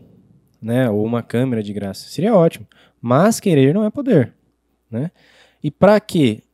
né? 0.61 0.89
Ou 0.89 1.05
uma 1.05 1.21
câmera 1.21 1.65
de 1.65 1.73
graça? 1.73 2.09
Seria 2.09 2.33
ótimo. 2.33 2.65
Mas 3.01 3.41
querer 3.41 3.75
não 3.75 3.85
é 3.85 3.91
poder, 3.91 4.33
né? 4.89 5.11
E 5.61 5.69
para 5.69 5.99
que 5.99 6.45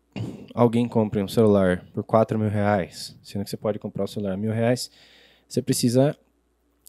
alguém 0.55 0.89
compre 0.89 1.23
um 1.23 1.29
celular 1.29 1.85
por 1.93 2.03
4 2.03 2.39
mil 2.39 2.49
reais, 2.49 3.17
sendo 3.23 3.45
que 3.45 3.51
você 3.51 3.57
pode 3.57 3.79
comprar 3.79 4.05
o 4.05 4.09
celular 4.09 4.37
mil 4.37 4.53
reais, 4.53 4.91
você 5.49 5.63
precisa 5.63 6.17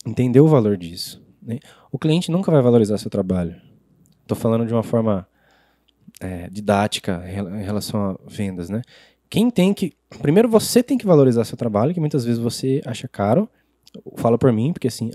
entender 0.06 0.40
o 0.40 0.48
valor 0.48 0.78
disso. 0.78 1.22
Né? 1.42 1.60
O 1.92 1.98
cliente 2.00 2.32
nunca 2.32 2.52
vai 2.52 2.62
valorizar 2.62 2.98
seu 2.98 3.10
trabalho. 3.10 3.56
Estou 4.22 4.38
falando 4.38 4.66
de 4.66 4.74
uma 4.74 4.84
forma 4.84 5.28
é, 6.20 6.50
didática 6.50 7.24
em 7.28 7.64
relação 7.64 8.12
a 8.12 8.20
vendas, 8.28 8.70
né? 8.70 8.82
Quem 9.30 9.50
tem 9.50 9.74
que. 9.74 9.94
Primeiro 10.22 10.50
você 10.50 10.82
tem 10.82 10.98
que 10.98 11.06
valorizar 11.06 11.46
seu 11.46 11.58
trabalho, 11.58 11.94
que 11.94 12.00
muitas 12.00 12.26
vezes 12.26 12.40
você 12.40 12.82
acha 12.86 13.08
caro. 13.08 13.50
Fala 14.18 14.38
por 14.38 14.52
mim, 14.52 14.74
porque 14.74 14.88
assim, 14.88 15.12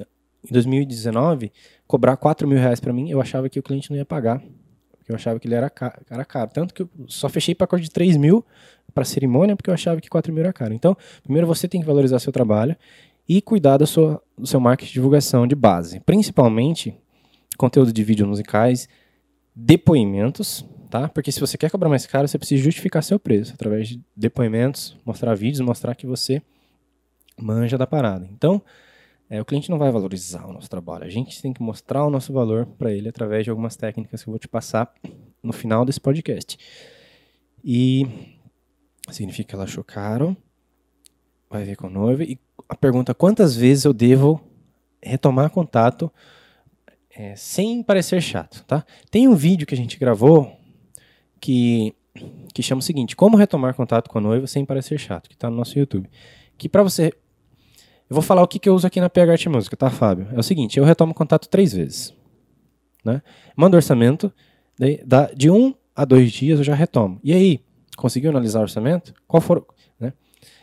em 0.48 0.53
2019, 0.53 1.53
cobrar 1.87 2.16
4 2.16 2.46
mil 2.46 2.59
reais 2.59 2.81
para 2.81 2.92
mim, 2.92 3.11
eu 3.11 3.20
achava 3.20 3.48
que 3.48 3.59
o 3.59 3.62
cliente 3.62 3.90
não 3.90 3.96
ia 3.96 4.05
pagar 4.05 4.42
porque 5.04 5.12
eu 5.12 5.16
achava 5.16 5.38
que 5.38 5.46
ele 5.46 5.54
era 5.54 5.68
caro, 5.68 6.00
era 6.10 6.24
caro. 6.24 6.50
Tanto 6.50 6.72
que 6.72 6.80
eu 6.80 6.88
só 7.06 7.28
fechei 7.28 7.54
pacote 7.54 7.82
de 7.82 7.90
3 7.90 8.16
mil 8.16 8.42
para 8.94 9.04
cerimônia, 9.04 9.54
porque 9.54 9.68
eu 9.68 9.74
achava 9.74 10.00
que 10.00 10.08
4 10.08 10.32
mil 10.32 10.42
era 10.42 10.52
caro. 10.52 10.72
Então, 10.72 10.96
primeiro 11.22 11.46
você 11.46 11.68
tem 11.68 11.82
que 11.82 11.86
valorizar 11.86 12.18
seu 12.18 12.32
trabalho 12.32 12.74
e 13.28 13.42
cuidar 13.42 13.76
da 13.76 13.84
sua, 13.84 14.22
do 14.36 14.46
seu 14.46 14.58
marketing 14.58 14.88
de 14.88 14.94
divulgação 14.94 15.46
de 15.46 15.54
base. 15.54 16.00
Principalmente 16.00 16.96
conteúdo 17.58 17.92
de 17.92 18.02
vídeos 18.02 18.26
musicais, 18.26 18.88
depoimentos, 19.54 20.64
tá? 20.88 21.06
Porque 21.06 21.30
se 21.30 21.38
você 21.38 21.58
quer 21.58 21.70
cobrar 21.70 21.90
mais 21.90 22.06
caro, 22.06 22.26
você 22.26 22.38
precisa 22.38 22.62
justificar 22.64 23.02
seu 23.02 23.20
preço 23.20 23.52
através 23.52 23.88
de 23.88 24.00
depoimentos, 24.16 24.96
mostrar 25.04 25.34
vídeos, 25.34 25.60
mostrar 25.60 25.94
que 25.94 26.06
você 26.06 26.40
manja 27.38 27.76
da 27.76 27.86
parada. 27.86 28.26
Então, 28.32 28.62
é, 29.28 29.40
o 29.40 29.44
cliente 29.44 29.70
não 29.70 29.78
vai 29.78 29.90
valorizar 29.90 30.46
o 30.46 30.52
nosso 30.52 30.68
trabalho. 30.68 31.04
A 31.04 31.10
gente 31.10 31.40
tem 31.40 31.52
que 31.52 31.62
mostrar 31.62 32.04
o 32.04 32.10
nosso 32.10 32.32
valor 32.32 32.66
para 32.66 32.92
ele 32.92 33.08
através 33.08 33.44
de 33.44 33.50
algumas 33.50 33.76
técnicas 33.76 34.22
que 34.22 34.28
eu 34.28 34.32
vou 34.32 34.38
te 34.38 34.48
passar 34.48 34.92
no 35.42 35.52
final 35.52 35.84
desse 35.84 36.00
podcast. 36.00 36.58
E 37.64 38.06
significa 39.10 39.48
que 39.48 39.54
ela 39.54 39.64
achou 39.64 39.82
caro, 39.82 40.37
vai 41.48 41.64
ver 41.64 41.76
com 41.76 41.87
o 41.87 41.90
noivo. 41.90 42.22
E 42.22 42.38
a 42.68 42.76
pergunta: 42.76 43.14
quantas 43.14 43.56
vezes 43.56 43.84
eu 43.84 43.92
devo 43.92 44.40
retomar 45.02 45.50
contato 45.50 46.12
é, 47.14 47.34
sem 47.37 47.82
parecer 47.82 48.20
chato, 48.20 48.64
tá? 48.64 48.84
Tem 49.10 49.28
um 49.28 49.34
vídeo 49.34 49.66
que 49.66 49.74
a 49.74 49.76
gente 49.76 49.98
gravou 49.98 50.58
que, 51.40 51.94
que 52.52 52.62
chama 52.62 52.80
o 52.80 52.82
seguinte: 52.82 53.16
Como 53.16 53.37
retomar 53.37 53.74
contato 53.74 54.10
com 54.10 54.18
a 54.18 54.20
noiva 54.20 54.46
sem 54.46 54.64
parecer 54.64 54.98
chato, 54.98 55.28
que 55.28 55.34
está 55.34 55.48
no 55.48 55.56
nosso 55.56 55.78
YouTube. 55.78 56.10
Que 56.56 56.68
para 56.68 56.82
você 56.82 57.12
eu 58.08 58.14
vou 58.14 58.22
falar 58.22 58.42
o 58.42 58.48
que, 58.48 58.58
que 58.58 58.68
eu 58.68 58.74
uso 58.74 58.86
aqui 58.86 59.00
na 59.00 59.08
PH 59.08 59.32
Art 59.32 59.46
Música, 59.46 59.76
tá, 59.76 59.90
Fábio? 59.90 60.28
É 60.32 60.38
o 60.38 60.42
seguinte, 60.42 60.78
eu 60.78 60.84
retomo 60.84 61.14
contato 61.14 61.48
três 61.48 61.72
vezes. 61.72 62.14
Né? 63.04 63.22
Mando 63.56 63.76
orçamento, 63.76 64.32
daí, 64.78 65.00
dá, 65.04 65.30
de 65.34 65.50
um 65.50 65.74
a 65.94 66.04
dois 66.04 66.32
dias 66.32 66.58
eu 66.58 66.64
já 66.64 66.74
retomo. 66.74 67.18
E 67.22 67.32
aí, 67.32 67.60
conseguiu 67.96 68.30
analisar 68.30 68.60
o 68.60 68.62
orçamento? 68.62 69.14
Qual 69.26 69.40
for, 69.40 69.66
né? 69.98 70.12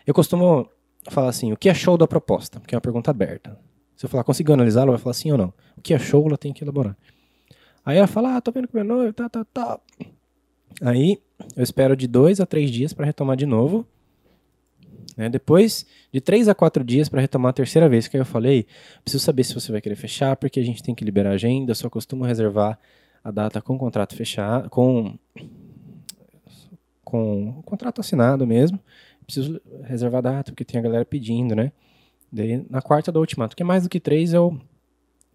Eu 0.06 0.14
costumo 0.14 0.70
falar 1.10 1.30
assim, 1.30 1.52
o 1.52 1.58
que 1.58 1.70
é 1.70 1.74
show 1.74 1.98
da 1.98 2.08
proposta? 2.08 2.60
Que 2.60 2.76
é 2.76 2.78
uma 2.78 2.82
pergunta 2.82 3.10
aberta. 3.12 3.58
Se 3.96 4.06
eu 4.06 4.10
falar, 4.10 4.24
conseguiu 4.24 4.54
analisar, 4.54 4.82
ela 4.82 4.92
vai 4.92 5.00
falar 5.00 5.14
sim 5.14 5.32
ou 5.32 5.38
não. 5.38 5.54
O 5.78 5.82
que 5.82 5.94
é 5.94 6.00
show, 6.00 6.26
ela 6.28 6.38
tem 6.38 6.54
que 6.54 6.64
elaborar. 6.64 6.98
Aí 7.86 7.98
ela 7.98 8.08
fala, 8.08 8.36
ah, 8.36 8.42
tô 8.42 8.52
vendo 8.52 8.68
que 8.68 8.76
meu 8.76 8.84
noivo, 8.84 9.14
tá, 9.14 9.30
tá, 9.30 9.46
tá. 9.46 9.80
Aí 10.82 11.20
eu 11.56 11.64
espero 11.64 11.96
de 11.96 12.08
dois 12.08 12.40
a 12.40 12.46
três 12.46 12.70
dias 12.70 12.94
para 12.94 13.06
retomar 13.06 13.36
de 13.36 13.46
novo 13.46 13.88
né? 15.16 15.30
Depois 15.30 15.86
de 16.12 16.22
três 16.22 16.48
a 16.48 16.56
quatro 16.56 16.84
dias 16.84 17.10
para 17.10 17.22
retomar 17.22 17.52
a 17.52 17.54
terceira 17.54 17.88
vez 17.90 18.08
que 18.08 18.18
eu 18.18 18.26
falei, 18.26 18.66
preciso 19.04 19.24
saber 19.24 19.44
se 19.44 19.54
você 19.54 19.72
vai 19.72 19.82
querer 19.82 19.96
fechar, 19.96 20.36
porque 20.36 20.60
a 20.60 20.64
gente 20.64 20.82
tem 20.82 20.96
que 20.96 21.04
liberar 21.04 21.32
a 21.32 21.34
agenda. 21.34 21.72
Eu 21.72 21.76
só 21.76 21.90
costumo 21.90 22.24
reservar 22.24 22.80
a 23.24 23.32
data 23.32 23.62
com 23.62 23.78
contrato 23.78 24.16
fechado, 24.16 24.70
com 24.70 25.18
com 27.04 27.62
contrato 27.66 28.00
assinado 28.00 28.48
mesmo. 28.48 28.80
Preciso 29.26 29.60
reservar 29.84 30.20
a 30.20 30.22
data 30.22 30.52
porque 30.52 30.64
tem 30.64 30.80
a 30.80 30.84
galera 30.84 31.06
pedindo, 31.06 31.56
né? 31.56 31.72
Daí 32.32 32.66
na 32.70 32.82
quarta 32.82 33.12
do 33.12 33.20
ultimato, 33.20 33.56
que 33.56 33.64
é 33.64 33.66
mais 33.66 33.84
do 33.84 33.90
que 33.90 34.00
três, 34.00 34.34
eu 34.34 34.60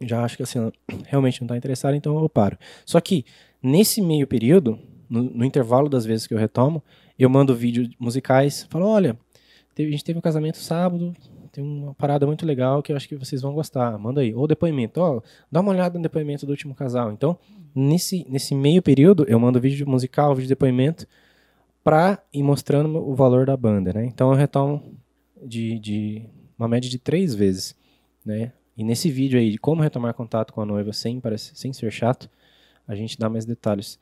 já 0.01 0.25
acho 0.25 0.37
que 0.37 0.43
assim 0.43 0.73
realmente 1.07 1.41
não 1.41 1.47
está 1.47 1.57
interessado, 1.57 1.95
então 1.95 2.19
eu 2.19 2.29
paro. 2.29 2.59
Só 2.85 3.01
que 3.01 3.25
nesse 3.62 4.01
meio 4.01 4.27
período, 4.27 4.79
no, 5.09 5.23
no 5.23 5.45
intervalo 5.45 5.89
das 5.89 6.05
vezes 6.05 6.27
que 6.27 6.35
eu 6.35 6.39
retomo, 6.39 6.83
eu 7.19 7.31
mando 7.31 7.55
vídeos 7.55 7.89
musicais, 7.99 8.67
falo, 8.71 8.87
olha, 8.87 9.19
a 9.77 9.91
gente 9.91 10.05
teve 10.05 10.19
um 10.19 10.23
casamento 10.23 10.59
sábado, 10.59 11.15
tem 11.53 11.65
uma 11.65 11.95
parada 11.95 12.27
muito 12.27 12.45
legal 12.45 12.83
que 12.83 12.93
eu 12.93 12.97
acho 12.97 13.09
que 13.09 13.17
vocês 13.17 13.41
vão 13.41 13.55
gostar. 13.55 13.99
Manda 13.99 14.21
aí. 14.21 14.35
Ou 14.35 14.47
depoimento. 14.47 15.01
Ó, 15.01 15.23
dá 15.51 15.61
uma 15.61 15.71
olhada 15.73 15.99
no 15.99 16.03
depoimento 16.03 16.45
do 16.45 16.51
último 16.51 16.75
casal. 16.75 17.11
Então, 17.12 17.39
nesse, 17.75 18.27
nesse 18.29 18.55
meio 18.55 18.83
período, 18.83 19.25
eu 19.27 19.41
mando 19.41 19.59
vídeo 19.59 19.89
musical, 19.89 20.35
vídeo 20.35 20.49
de 20.49 20.51
depoimento, 20.51 21.07
pra 21.83 22.23
ir 22.33 22.43
mostrando 22.43 22.99
o 22.99 23.15
valor 23.15 23.47
da 23.47 23.57
banda, 23.57 23.93
né? 23.93 24.05
Então, 24.05 24.31
eu 24.31 24.37
retomo 24.37 24.99
de, 25.43 25.79
de 25.79 26.23
uma 26.59 26.69
média 26.69 26.91
de 26.91 26.99
três 26.99 27.35
vezes, 27.35 27.75
né? 28.25 28.53
E 28.77 28.85
nesse 28.85 29.11
vídeo 29.11 29.39
aí 29.39 29.51
de 29.51 29.59
como 29.59 29.81
retomar 29.81 30.12
contato 30.12 30.53
com 30.53 30.61
a 30.61 30.67
noiva 30.67 30.93
sem, 30.93 31.21
parece, 31.21 31.53
sem 31.55 31.73
ser 31.73 31.91
chato, 31.91 32.29
a 32.87 32.95
gente 32.95 33.19
dá 33.19 33.31
mais 33.31 33.47
detalhes. 33.47 33.99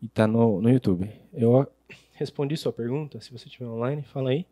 E 0.00 0.06
tá 0.06 0.26
no, 0.26 0.60
no 0.60 0.70
YouTube. 0.70 1.10
Eu 1.32 1.66
respondi 2.12 2.56
sua 2.56 2.72
pergunta. 2.72 3.20
Se 3.20 3.32
você 3.32 3.46
estiver 3.46 3.66
online, 3.66 4.02
fala 4.02 4.30
aí. 4.30 4.46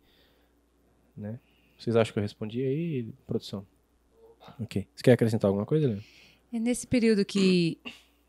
Né? 1.21 1.39
Vocês 1.79 1.95
acham 1.95 2.13
que 2.13 2.19
eu 2.19 2.23
respondi 2.23 2.63
aí, 2.63 3.13
produção? 3.27 3.65
Ok. 4.59 4.87
Você 4.95 5.03
quer 5.03 5.13
acrescentar 5.13 5.49
alguma 5.49 5.67
coisa, 5.67 5.87
Leandro? 5.87 6.05
É 6.53 6.59
nesse 6.59 6.87
período 6.87 7.25
que, 7.25 7.79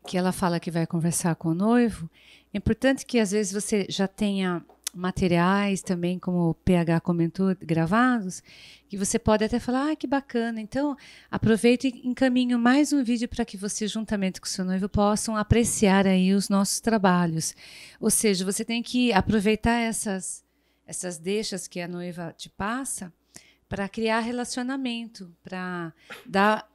que 0.06 0.16
ela 0.16 0.30
fala 0.30 0.60
que 0.60 0.70
vai 0.70 0.86
conversar 0.86 1.34
com 1.34 1.48
o 1.48 1.54
noivo, 1.54 2.08
é 2.52 2.58
importante 2.58 3.04
que 3.04 3.18
às 3.18 3.32
vezes 3.32 3.52
você 3.52 3.86
já 3.88 4.06
tenha 4.06 4.64
materiais 4.94 5.80
também, 5.80 6.18
como 6.18 6.50
o 6.50 6.54
PH 6.54 7.00
comentou, 7.00 7.56
gravados, 7.60 8.42
que 8.88 8.96
você 8.96 9.18
pode 9.18 9.42
até 9.42 9.58
falar, 9.58 9.90
ah, 9.90 9.96
que 9.96 10.06
bacana. 10.06 10.60
Então, 10.60 10.94
aproveite 11.30 11.88
e 11.88 12.06
encaminho 12.06 12.58
mais 12.58 12.92
um 12.92 13.02
vídeo 13.02 13.26
para 13.26 13.44
que 13.44 13.56
você, 13.56 13.88
juntamente 13.88 14.40
com 14.40 14.46
o 14.46 14.50
seu 14.50 14.64
noivo, 14.64 14.88
possam 14.88 15.34
apreciar 15.34 16.06
aí 16.06 16.34
os 16.34 16.50
nossos 16.50 16.78
trabalhos. 16.78 17.54
Ou 17.98 18.10
seja, 18.10 18.44
você 18.44 18.64
tem 18.64 18.82
que 18.82 19.12
aproveitar 19.12 19.78
essas 19.78 20.41
essas 20.92 21.16
deixas 21.16 21.66
que 21.66 21.80
a 21.80 21.88
noiva 21.88 22.34
te 22.36 22.50
passa 22.50 23.10
para 23.66 23.88
criar 23.88 24.20
relacionamento, 24.20 25.34
para 25.42 25.94
dar 26.26 26.70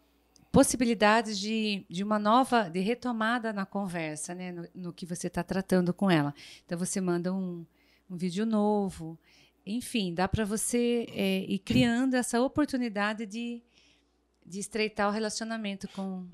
possibilidades 0.52 1.38
de, 1.38 1.86
de 1.88 2.04
uma 2.04 2.18
nova, 2.18 2.68
de 2.68 2.80
retomada 2.80 3.54
na 3.54 3.64
conversa, 3.64 4.34
né, 4.34 4.52
no, 4.52 4.68
no 4.74 4.94
que 4.94 5.06
você 5.06 5.28
está 5.28 5.44
tratando 5.44 5.94
com 5.94 6.10
ela. 6.10 6.34
Então 6.66 6.76
você 6.80 7.00
manda 7.00 7.32
um, 7.32 7.64
um 8.10 8.18
vídeo 8.18 8.44
novo, 8.44 9.20
enfim, 9.64 10.16
dá 10.16 10.28
para 10.28 10.44
você 10.44 11.06
é, 11.12 11.46
ir 11.48 11.60
criando 11.60 12.16
essa 12.16 12.42
oportunidade 12.42 13.28
de, 13.28 13.62
de 14.44 14.60
estreitar 14.60 15.08
o 15.10 15.12
relacionamento 15.12 15.88
com, 15.90 16.26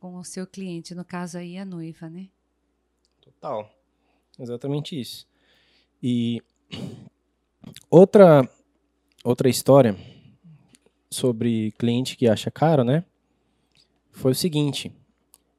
com 0.00 0.16
o 0.16 0.24
seu 0.24 0.44
cliente, 0.44 0.92
no 0.92 1.04
caso 1.04 1.38
aí 1.38 1.56
a 1.56 1.64
noiva, 1.64 2.10
né? 2.10 2.28
Total, 3.20 3.72
exatamente 4.36 5.00
isso. 5.00 5.28
E 6.02 6.42
outra 7.90 8.48
outra 9.24 9.48
história 9.48 9.96
sobre 11.10 11.72
cliente 11.72 12.16
que 12.16 12.28
acha 12.28 12.50
caro, 12.50 12.84
né? 12.84 13.04
Foi 14.12 14.32
o 14.32 14.34
seguinte. 14.34 14.92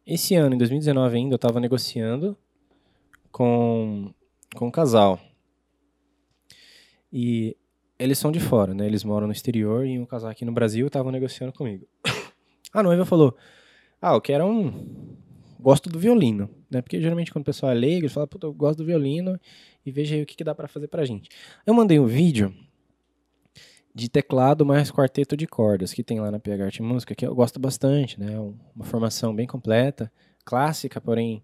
Esse 0.05 0.35
ano, 0.35 0.55
em 0.55 0.57
2019 0.57 1.15
ainda, 1.15 1.33
eu 1.33 1.37
estava 1.37 1.59
negociando 1.59 2.37
com, 3.31 4.11
com 4.55 4.67
um 4.67 4.71
casal. 4.71 5.19
E 7.11 7.55
eles 7.97 8.17
são 8.17 8.31
de 8.31 8.39
fora, 8.39 8.73
né? 8.73 8.85
Eles 8.85 9.03
moram 9.03 9.27
no 9.27 9.33
exterior 9.33 9.85
e 9.85 9.99
um 9.99 10.05
casal 10.05 10.29
aqui 10.31 10.45
no 10.45 10.51
Brasil 10.51 10.87
estavam 10.87 11.11
negociando 11.11 11.53
comigo. 11.53 11.87
A 12.73 12.83
noiva 12.83 13.05
falou: 13.05 13.35
Ah, 14.01 14.13
eu 14.13 14.21
quero 14.21 14.45
um. 14.45 15.17
Gosto 15.59 15.89
do 15.89 15.99
violino, 15.99 16.49
né? 16.71 16.81
Porque 16.81 17.01
geralmente 17.01 17.31
quando 17.33 17.41
o 17.41 17.45
pessoal 17.45 17.71
é 17.71 17.75
leigo, 17.75 18.01
eles 18.01 18.13
falam: 18.13 18.27
Puta, 18.27 18.47
eu 18.47 18.53
gosto 18.53 18.77
do 18.77 18.85
violino 18.85 19.37
e 19.85 19.91
veja 19.91 20.15
aí 20.15 20.23
o 20.23 20.25
que, 20.25 20.37
que 20.37 20.43
dá 20.43 20.55
para 20.55 20.67
fazer 20.67 20.87
pra 20.87 21.03
gente. 21.03 21.29
Eu 21.65 21.73
mandei 21.73 21.99
um 21.99 22.05
vídeo 22.05 22.55
de 23.93 24.07
teclado 24.07 24.65
mais 24.65 24.89
quarteto 24.89 25.35
de 25.35 25.45
cordas 25.45 25.91
que 25.93 26.03
tem 26.03 26.19
lá 26.21 26.31
na 26.31 26.39
PH 26.39 26.63
Arte 26.63 26.81
Música, 26.81 27.13
que 27.13 27.25
eu 27.25 27.35
gosto 27.35 27.59
bastante, 27.59 28.17
né? 28.17 28.39
Uma 28.39 28.85
formação 28.85 29.35
bem 29.35 29.45
completa, 29.45 30.09
clássica, 30.45 31.01
porém 31.01 31.43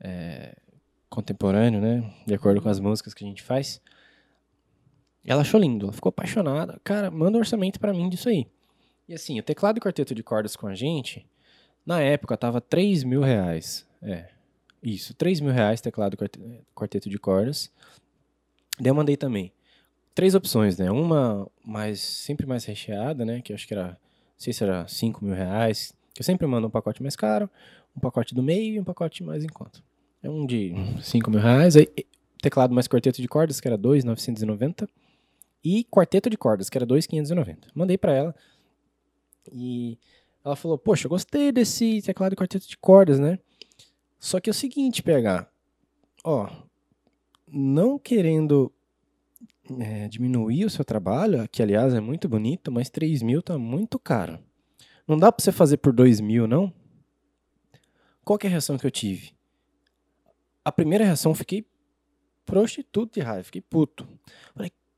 é, 0.00 0.54
contemporâneo, 1.08 1.80
né? 1.80 2.12
De 2.26 2.34
acordo 2.34 2.60
com 2.60 2.68
as 2.68 2.78
músicas 2.78 3.14
que 3.14 3.24
a 3.24 3.26
gente 3.26 3.42
faz. 3.42 3.80
Ela 5.24 5.40
achou 5.40 5.58
lindo, 5.58 5.86
ela 5.86 5.92
ficou 5.92 6.10
apaixonada. 6.10 6.78
Cara, 6.84 7.10
manda 7.10 7.38
um 7.38 7.40
orçamento 7.40 7.80
para 7.80 7.94
mim 7.94 8.10
disso 8.10 8.28
aí. 8.28 8.46
E 9.08 9.14
assim, 9.14 9.38
o 9.38 9.42
teclado 9.42 9.78
e 9.78 9.80
quarteto 9.80 10.14
de 10.14 10.22
cordas 10.22 10.56
com 10.56 10.66
a 10.66 10.74
gente, 10.74 11.26
na 11.86 12.00
época 12.00 12.36
tava 12.36 12.60
3 12.60 13.04
mil 13.04 13.22
reais. 13.22 13.86
É, 14.02 14.28
isso, 14.82 15.14
3 15.14 15.40
mil 15.40 15.52
reais 15.52 15.80
teclado 15.80 16.16
quarteto 16.74 17.08
de 17.08 17.18
cordas. 17.18 17.72
Daí 18.78 18.90
eu 18.90 18.94
mandei 18.94 19.16
também 19.16 19.52
três 20.16 20.34
opções, 20.34 20.78
né? 20.78 20.90
Uma 20.90 21.46
mais 21.64 22.00
sempre 22.00 22.46
mais 22.46 22.64
recheada, 22.64 23.24
né? 23.24 23.40
Que 23.40 23.52
eu 23.52 23.54
acho 23.54 23.68
que 23.68 23.74
era, 23.74 23.88
não 23.88 23.96
sei 24.36 24.52
se 24.52 24.64
era 24.64 24.88
5 24.88 25.24
mil 25.24 25.34
reais. 25.34 25.94
Eu 26.18 26.24
sempre 26.24 26.46
mando 26.46 26.66
um 26.66 26.70
pacote 26.70 27.02
mais 27.02 27.14
caro, 27.14 27.48
um 27.96 28.00
pacote 28.00 28.34
do 28.34 28.42
meio 28.42 28.74
e 28.74 28.80
um 28.80 28.84
pacote 28.84 29.22
mais 29.22 29.44
em 29.44 29.48
conta. 29.48 29.80
É 30.22 30.30
um 30.30 30.44
de 30.46 30.74
5 31.02 31.30
mil 31.30 31.40
reais. 31.40 31.76
Aí, 31.76 31.86
teclado 32.42 32.74
mais 32.74 32.88
quarteto 32.88 33.20
de 33.20 33.28
cordas, 33.28 33.60
que 33.60 33.68
era 33.68 33.76
2,990. 33.76 34.88
E 35.62 35.84
quarteto 35.84 36.30
de 36.30 36.36
cordas, 36.36 36.70
que 36.70 36.78
era 36.78 36.86
2,590. 36.86 37.68
Mandei 37.74 37.98
para 37.98 38.12
ela. 38.12 38.34
E 39.52 39.98
ela 40.46 40.54
falou: 40.54 40.78
Poxa, 40.78 41.06
eu 41.06 41.10
gostei 41.10 41.50
desse 41.50 42.00
teclado 42.02 42.30
de 42.30 42.36
quarteto 42.36 42.68
de 42.68 42.76
cordas, 42.76 43.18
né? 43.18 43.38
Só 44.18 44.38
que 44.38 44.48
é 44.48 44.52
o 44.52 44.54
seguinte, 44.54 45.02
PH. 45.02 45.48
Ó, 46.22 46.48
não 47.50 47.98
querendo 47.98 48.72
é, 49.80 50.06
diminuir 50.08 50.64
o 50.64 50.70
seu 50.70 50.84
trabalho, 50.84 51.48
que 51.48 51.62
aliás 51.62 51.92
é 51.92 52.00
muito 52.00 52.28
bonito, 52.28 52.70
mas 52.70 52.88
3 52.88 53.22
mil 53.22 53.42
tá 53.42 53.58
muito 53.58 53.98
caro. 53.98 54.38
Não 55.06 55.18
dá 55.18 55.32
para 55.32 55.42
você 55.42 55.50
fazer 55.50 55.78
por 55.78 55.92
2 55.92 56.20
mil, 56.20 56.46
não? 56.46 56.72
Qual 58.24 58.38
é 58.42 58.46
a 58.46 58.50
reação 58.50 58.78
que 58.78 58.86
eu 58.86 58.90
tive? 58.90 59.32
A 60.64 60.70
primeira 60.70 61.04
reação, 61.04 61.32
eu 61.32 61.36
fiquei 61.36 61.66
prostituto 62.44 63.14
de 63.14 63.20
raiva, 63.20 63.42
fiquei 63.42 63.60
puto. 63.60 64.06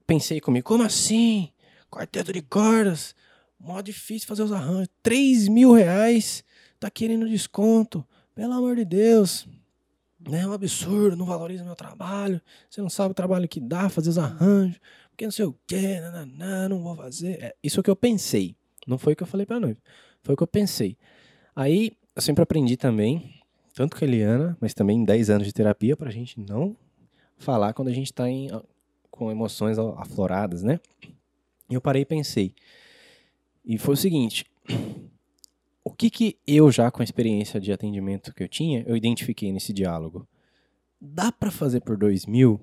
Pensei 0.07 0.41
comigo, 0.41 0.67
como 0.67 0.83
assim? 0.83 1.53
Quarteto 1.91 2.33
de 2.35 2.43
cordas, 2.43 3.15
mó 3.59 3.81
difícil 3.81 4.29
fazer 4.29 4.43
os 4.43 4.53
arranjos. 4.53 4.89
3 5.03 5.49
mil 5.49 5.73
reais, 5.73 6.45
tá 6.79 6.91
querendo 6.91 7.29
desconto. 7.29 8.05
Pelo 8.35 8.53
amor 8.53 8.77
de 8.77 8.85
Deus, 8.85 9.49
né? 10.21 10.41
É 10.41 10.47
um 10.47 10.53
absurdo, 10.53 11.17
não 11.17 11.27
valoriza 11.27 11.65
meu 11.65 11.77
trabalho, 11.77 12.41
você 12.69 12.81
não 12.81 12.91
sabe 12.91 13.13
o 13.13 13.15
trabalho 13.15 13.49
que 13.49 13.61
dá, 13.61 13.89
fazer 13.89 14.11
os 14.11 14.19
arranjos, 14.19 14.81
porque 15.11 15.25
não 15.25 15.33
sei 15.33 15.45
o 15.45 15.55
quê, 15.67 16.01
não, 16.01 16.69
não 16.69 16.83
vou 16.83 16.97
fazer. 16.97 17.43
É, 17.43 17.55
isso 17.63 17.79
é 17.79 17.81
o 17.81 17.85
que 17.85 17.91
eu 17.91 17.97
pensei, 17.97 18.57
não 18.87 18.99
foi 18.99 19.13
o 19.13 19.17
que 19.17 19.23
eu 19.23 19.27
falei 19.27 19.47
pra 19.47 19.61
noiva, 19.61 19.79
foi 20.23 20.35
o 20.35 20.37
que 20.37 20.43
eu 20.43 20.49
pensei. 20.49 20.97
Aí, 21.55 21.93
eu 22.15 22.23
sempre 22.23 22.43
aprendi 22.43 22.77
também, 22.77 23.35
tanto 23.75 23.97
com 23.97 24.05
a 24.05 24.09
Eliana, 24.09 24.57
mas 24.61 24.75
também 24.75 24.99
em 24.99 25.05
10 25.05 25.31
anos 25.31 25.47
de 25.47 25.53
terapia, 25.53 25.97
pra 25.97 26.11
gente 26.11 26.39
não 26.41 26.77
falar 27.37 27.73
quando 27.73 27.89
a 27.89 27.93
gente 27.93 28.13
tá 28.13 28.29
em, 28.29 28.49
com 29.11 29.31
emoções 29.31 29.79
afloradas, 29.79 30.63
né? 30.63 30.81
E 31.71 31.75
eu 31.75 31.81
parei 31.81 32.03
e 32.03 32.07
pensei. 32.07 32.55
E 33.69 33.77
foi 33.77 33.93
o 33.93 33.99
seguinte, 33.99 34.47
o 35.85 35.91
que, 35.91 36.09
que 36.09 36.39
eu 36.47 36.73
já 36.73 36.91
com 36.91 37.03
a 37.03 37.05
experiência 37.05 37.61
de 37.61 37.71
atendimento 37.71 38.33
que 38.33 38.43
eu 38.43 38.49
tinha, 38.49 38.83
eu 38.87 38.97
identifiquei 38.97 39.53
nesse 39.53 39.75
diálogo? 39.75 40.27
Dá 40.99 41.31
para 41.31 41.51
fazer 41.51 41.83
por 41.83 41.99
dois 41.99 42.25
mil? 42.25 42.59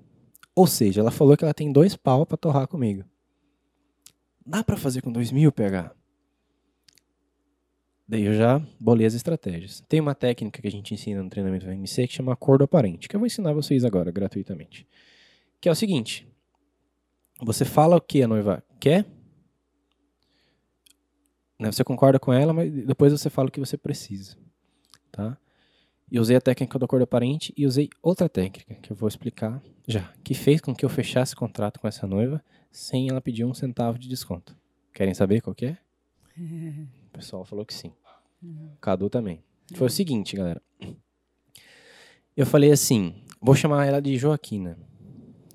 Ou 0.56 0.66
seja, 0.66 1.02
ela 1.02 1.12
falou 1.12 1.38
que 1.38 1.44
ela 1.44 1.54
tem 1.54 1.72
dois 1.72 1.96
pau 1.96 2.26
para 2.26 2.38
torrar 2.38 2.68
comigo. 2.68 3.06
Dá 4.44 4.64
para 4.64 4.76
fazer 4.76 5.04
com 5.04 5.12
dois 5.12 5.32
mil, 5.32 5.52
PH? 5.52 5.94
Daí 8.08 8.24
eu 8.24 8.34
já 8.34 8.60
bolei 8.80 9.06
as 9.06 9.14
estratégias. 9.14 9.84
Tem 9.88 10.00
uma 10.00 10.16
técnica 10.16 10.60
que 10.60 10.68
a 10.68 10.72
gente 10.72 10.92
ensina 10.92 11.22
no 11.22 11.30
treinamento 11.30 11.68
VMC 11.68 12.08
que 12.08 12.14
chama 12.14 12.34
acordo 12.34 12.64
aparente, 12.64 13.08
que 13.08 13.16
eu 13.16 13.20
vou 13.20 13.28
ensinar 13.28 13.54
vocês 13.54 13.86
agora, 13.86 14.12
gratuitamente. 14.12 14.88
Que 15.62 15.70
é 15.70 15.72
o 15.72 15.76
seguinte: 15.76 16.28
você 17.42 17.64
fala 17.64 17.96
o 17.96 18.02
que 18.02 18.24
a 18.24 18.28
noiva 18.28 18.64
quer, 18.80 19.06
né? 21.66 21.72
Você 21.72 21.84
concorda 21.84 22.20
com 22.20 22.32
ela, 22.32 22.54
mas 22.54 22.72
depois 22.72 23.12
você 23.12 23.28
fala 23.30 23.50
o 23.50 23.52
que 23.52 23.60
você 23.60 23.76
precisa. 23.76 24.38
Tá? 25.12 25.36
E 26.12 26.20
usei 26.20 26.36
a 26.38 26.42
técnica 26.42 26.78
do 26.78 26.86
acordo 26.86 27.04
aparente 27.04 27.52
e 27.58 27.66
usei 27.66 27.90
outra 28.04 28.30
técnica 28.30 28.76
que 28.76 28.92
eu 28.92 28.96
vou 28.96 29.08
explicar 29.08 29.62
já, 29.88 30.14
que 30.24 30.36
fez 30.36 30.62
com 30.62 30.76
que 30.76 30.86
eu 30.86 30.90
fechasse 30.90 31.36
contrato 31.36 31.80
com 31.80 31.88
essa 31.88 32.06
noiva 32.06 32.44
sem 32.72 33.10
ela 33.10 33.20
pedir 33.20 33.46
um 33.46 33.54
centavo 33.54 33.98
de 33.98 34.08
desconto. 34.08 34.56
Querem 34.94 35.14
saber 35.14 35.42
qual 35.42 35.56
que 35.56 35.66
é? 35.66 35.78
O 36.38 37.10
pessoal 37.12 37.44
falou 37.44 37.66
que 37.66 37.74
sim. 37.74 37.92
Cadu 38.80 39.10
também. 39.10 39.44
Foi 39.74 39.88
o 39.88 39.90
seguinte, 39.90 40.36
galera. 40.36 40.62
Eu 42.38 42.46
falei 42.46 42.72
assim, 42.72 43.24
vou 43.42 43.56
chamar 43.56 43.86
ela 43.86 44.02
de 44.02 44.16
Joaquina, 44.18 44.78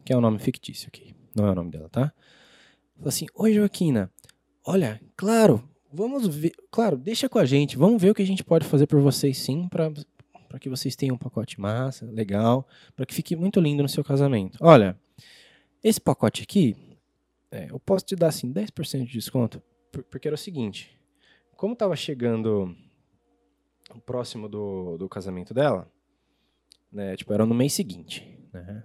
que 0.05 0.13
é 0.13 0.17
um 0.17 0.21
nome 0.21 0.39
fictício 0.39 0.89
aqui, 0.89 1.15
não 1.37 1.47
é 1.47 1.53
o 1.53 1.55
nome 1.55 1.71
dela, 1.71 1.89
tá? 1.89 2.13
Falei 2.97 3.09
assim, 3.09 3.27
oi 3.35 3.53
Joaquina, 3.53 4.11
olha, 4.65 5.01
claro, 5.15 5.70
vamos 5.93 6.27
ver. 6.29 6.53
Claro, 6.71 6.97
deixa 6.97 7.29
com 7.29 7.39
a 7.39 7.45
gente. 7.45 7.77
Vamos 7.77 8.01
ver 8.01 8.11
o 8.11 8.15
que 8.15 8.23
a 8.23 8.27
gente 8.27 8.45
pode 8.45 8.67
fazer 8.67 8.87
por 8.87 9.01
vocês 9.01 9.39
sim, 9.39 9.69
para 9.69 10.59
que 10.59 10.69
vocês 10.69 10.97
tenham 10.97 11.15
um 11.15 11.19
pacote 11.19 11.61
massa, 11.61 12.07
legal, 12.07 12.67
para 12.97 13.07
que 13.07 13.15
fique 13.15 13.37
muito 13.37 13.61
lindo 13.61 13.83
no 13.83 13.89
seu 13.89 14.05
casamento. 14.05 14.59
Olha, 14.61 14.99
esse 15.83 16.01
pacote 16.01 16.43
aqui, 16.43 16.77
é, 17.51 17.71
eu 17.71 17.81
posso 17.81 18.05
te 18.05 18.17
dar 18.17 18.29
assim 18.29 18.53
10% 18.53 19.07
de 19.07 19.13
desconto, 19.13 19.63
porque 20.11 20.29
era 20.29 20.35
o 20.35 20.39
seguinte, 20.39 20.99
como 21.57 21.73
estava 21.73 21.97
chegando 21.97 22.75
próximo 24.07 24.49
do, 24.49 24.97
do 24.99 25.09
casamento 25.09 25.53
dela, 25.53 25.91
né, 26.93 27.17
tipo, 27.17 27.33
era 27.33 27.47
no 27.47 27.55
mês 27.55 27.73
seguinte, 27.73 28.39
né, 28.53 28.85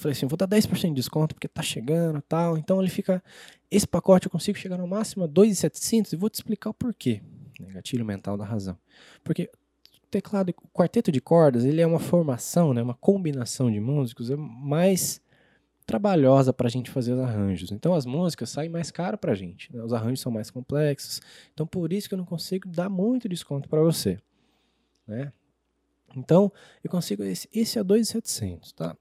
eu 0.00 0.02
falei 0.02 0.12
assim, 0.12 0.26
vou 0.26 0.36
dar 0.36 0.48
10% 0.48 0.88
de 0.88 0.94
desconto 0.94 1.34
porque 1.34 1.46
tá 1.46 1.62
chegando 1.62 2.22
tal. 2.22 2.56
Então 2.56 2.80
ele 2.80 2.90
fica. 2.90 3.22
Esse 3.70 3.86
pacote 3.86 4.26
eu 4.26 4.30
consigo 4.30 4.58
chegar 4.58 4.78
no 4.78 4.86
máximo 4.86 5.24
a 5.24 5.26
2,700 5.26 6.12
e 6.12 6.16
vou 6.16 6.30
te 6.30 6.36
explicar 6.36 6.70
o 6.70 6.74
porquê. 6.74 7.20
Gatilho 7.60 8.04
mental 8.04 8.36
da 8.38 8.44
razão. 8.44 8.76
Porque 9.22 9.50
o 10.02 10.06
teclado, 10.10 10.48
o 10.50 10.68
quarteto 10.68 11.12
de 11.12 11.20
cordas, 11.20 11.64
ele 11.64 11.82
é 11.82 11.86
uma 11.86 12.00
formação, 12.00 12.72
né, 12.72 12.82
uma 12.82 12.94
combinação 12.94 13.70
de 13.70 13.78
músicos 13.78 14.30
é 14.30 14.36
mais 14.36 15.20
trabalhosa 15.86 16.52
para 16.52 16.66
a 16.66 16.70
gente 16.70 16.90
fazer 16.90 17.12
os 17.12 17.20
arranjos. 17.20 17.70
Então 17.70 17.94
as 17.94 18.06
músicas 18.06 18.48
saem 18.48 18.70
mais 18.70 18.90
caro 18.90 19.18
para 19.18 19.32
a 19.32 19.34
gente. 19.34 19.74
Né? 19.74 19.82
Os 19.82 19.92
arranjos 19.92 20.20
são 20.20 20.32
mais 20.32 20.50
complexos. 20.50 21.20
Então 21.52 21.66
por 21.66 21.92
isso 21.92 22.08
que 22.08 22.14
eu 22.14 22.18
não 22.18 22.24
consigo 22.24 22.68
dar 22.68 22.88
muito 22.88 23.28
desconto 23.28 23.68
para 23.68 23.82
você. 23.82 24.18
Né? 25.06 25.32
Então 26.16 26.50
eu 26.82 26.90
consigo 26.90 27.22
esse, 27.22 27.48
esse 27.52 27.78
é 27.78 27.84
2,700, 27.84 28.72
tá? 28.72 28.96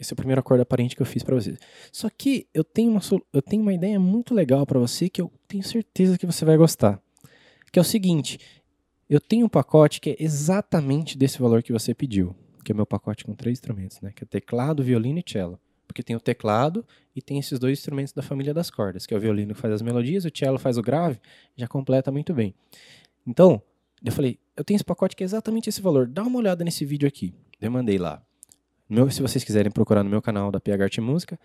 Esse 0.00 0.12
é 0.12 0.14
o 0.14 0.16
primeiro 0.16 0.40
acordo 0.40 0.62
aparente 0.62 0.96
que 0.96 1.02
eu 1.02 1.06
fiz 1.06 1.22
para 1.22 1.34
vocês. 1.34 1.58
Só 1.92 2.08
que 2.08 2.48
eu 2.54 2.64
tenho 2.64 2.90
uma, 2.90 3.00
eu 3.32 3.42
tenho 3.42 3.62
uma 3.62 3.74
ideia 3.74 4.00
muito 4.00 4.34
legal 4.34 4.64
para 4.64 4.78
você 4.78 5.10
que 5.10 5.20
eu 5.20 5.30
tenho 5.46 5.62
certeza 5.62 6.16
que 6.16 6.24
você 6.24 6.44
vai 6.44 6.56
gostar. 6.56 7.00
Que 7.70 7.78
é 7.78 7.82
o 7.82 7.84
seguinte: 7.84 8.38
eu 9.08 9.20
tenho 9.20 9.44
um 9.44 9.48
pacote 9.48 10.00
que 10.00 10.10
é 10.10 10.16
exatamente 10.18 11.18
desse 11.18 11.38
valor 11.38 11.62
que 11.62 11.72
você 11.72 11.94
pediu. 11.94 12.34
Que 12.64 12.72
é 12.72 12.74
o 12.74 12.76
meu 12.76 12.86
pacote 12.86 13.24
com 13.24 13.34
três 13.34 13.58
instrumentos, 13.58 14.00
né? 14.00 14.12
Que 14.14 14.24
é 14.24 14.26
teclado, 14.26 14.82
violino 14.82 15.18
e 15.18 15.30
cello. 15.30 15.60
Porque 15.86 16.02
tem 16.02 16.14
o 16.14 16.20
teclado 16.20 16.86
e 17.14 17.20
tem 17.20 17.38
esses 17.38 17.58
dois 17.58 17.78
instrumentos 17.78 18.12
da 18.12 18.22
família 18.22 18.54
das 18.54 18.70
cordas, 18.70 19.06
que 19.06 19.12
é 19.12 19.16
o 19.16 19.20
violino 19.20 19.54
que 19.54 19.60
faz 19.60 19.74
as 19.74 19.82
melodias, 19.82 20.24
o 20.24 20.30
cello 20.32 20.58
faz 20.58 20.78
o 20.78 20.82
grave, 20.82 21.18
já 21.56 21.66
completa 21.66 22.12
muito 22.12 22.32
bem. 22.32 22.54
Então, 23.26 23.60
eu 24.04 24.12
falei, 24.12 24.38
eu 24.56 24.64
tenho 24.64 24.76
esse 24.76 24.84
pacote 24.84 25.14
que 25.14 25.22
é 25.22 25.26
exatamente 25.26 25.68
esse 25.68 25.82
valor. 25.82 26.06
Dá 26.06 26.22
uma 26.22 26.38
olhada 26.38 26.64
nesse 26.64 26.84
vídeo 26.84 27.08
aqui. 27.08 27.34
Eu 27.60 27.70
mandei 27.70 27.98
lá. 27.98 28.22
Meu, 28.90 29.08
se 29.08 29.22
vocês 29.22 29.44
quiserem 29.44 29.70
procurar 29.70 30.02
no 30.02 30.10
meu 30.10 30.20
canal 30.20 30.50
da 30.50 30.58
PH 30.58 30.82
Arte 30.82 31.00
Música, 31.00 31.38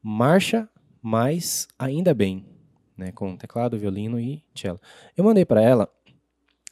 marcha 0.00 0.68
mais 1.02 1.66
ainda 1.76 2.14
bem, 2.14 2.46
né, 2.96 3.10
com 3.10 3.36
teclado, 3.36 3.76
violino 3.76 4.20
e 4.20 4.40
cello. 4.54 4.80
Eu 5.16 5.24
mandei 5.24 5.44
para 5.44 5.60
ela. 5.60 5.92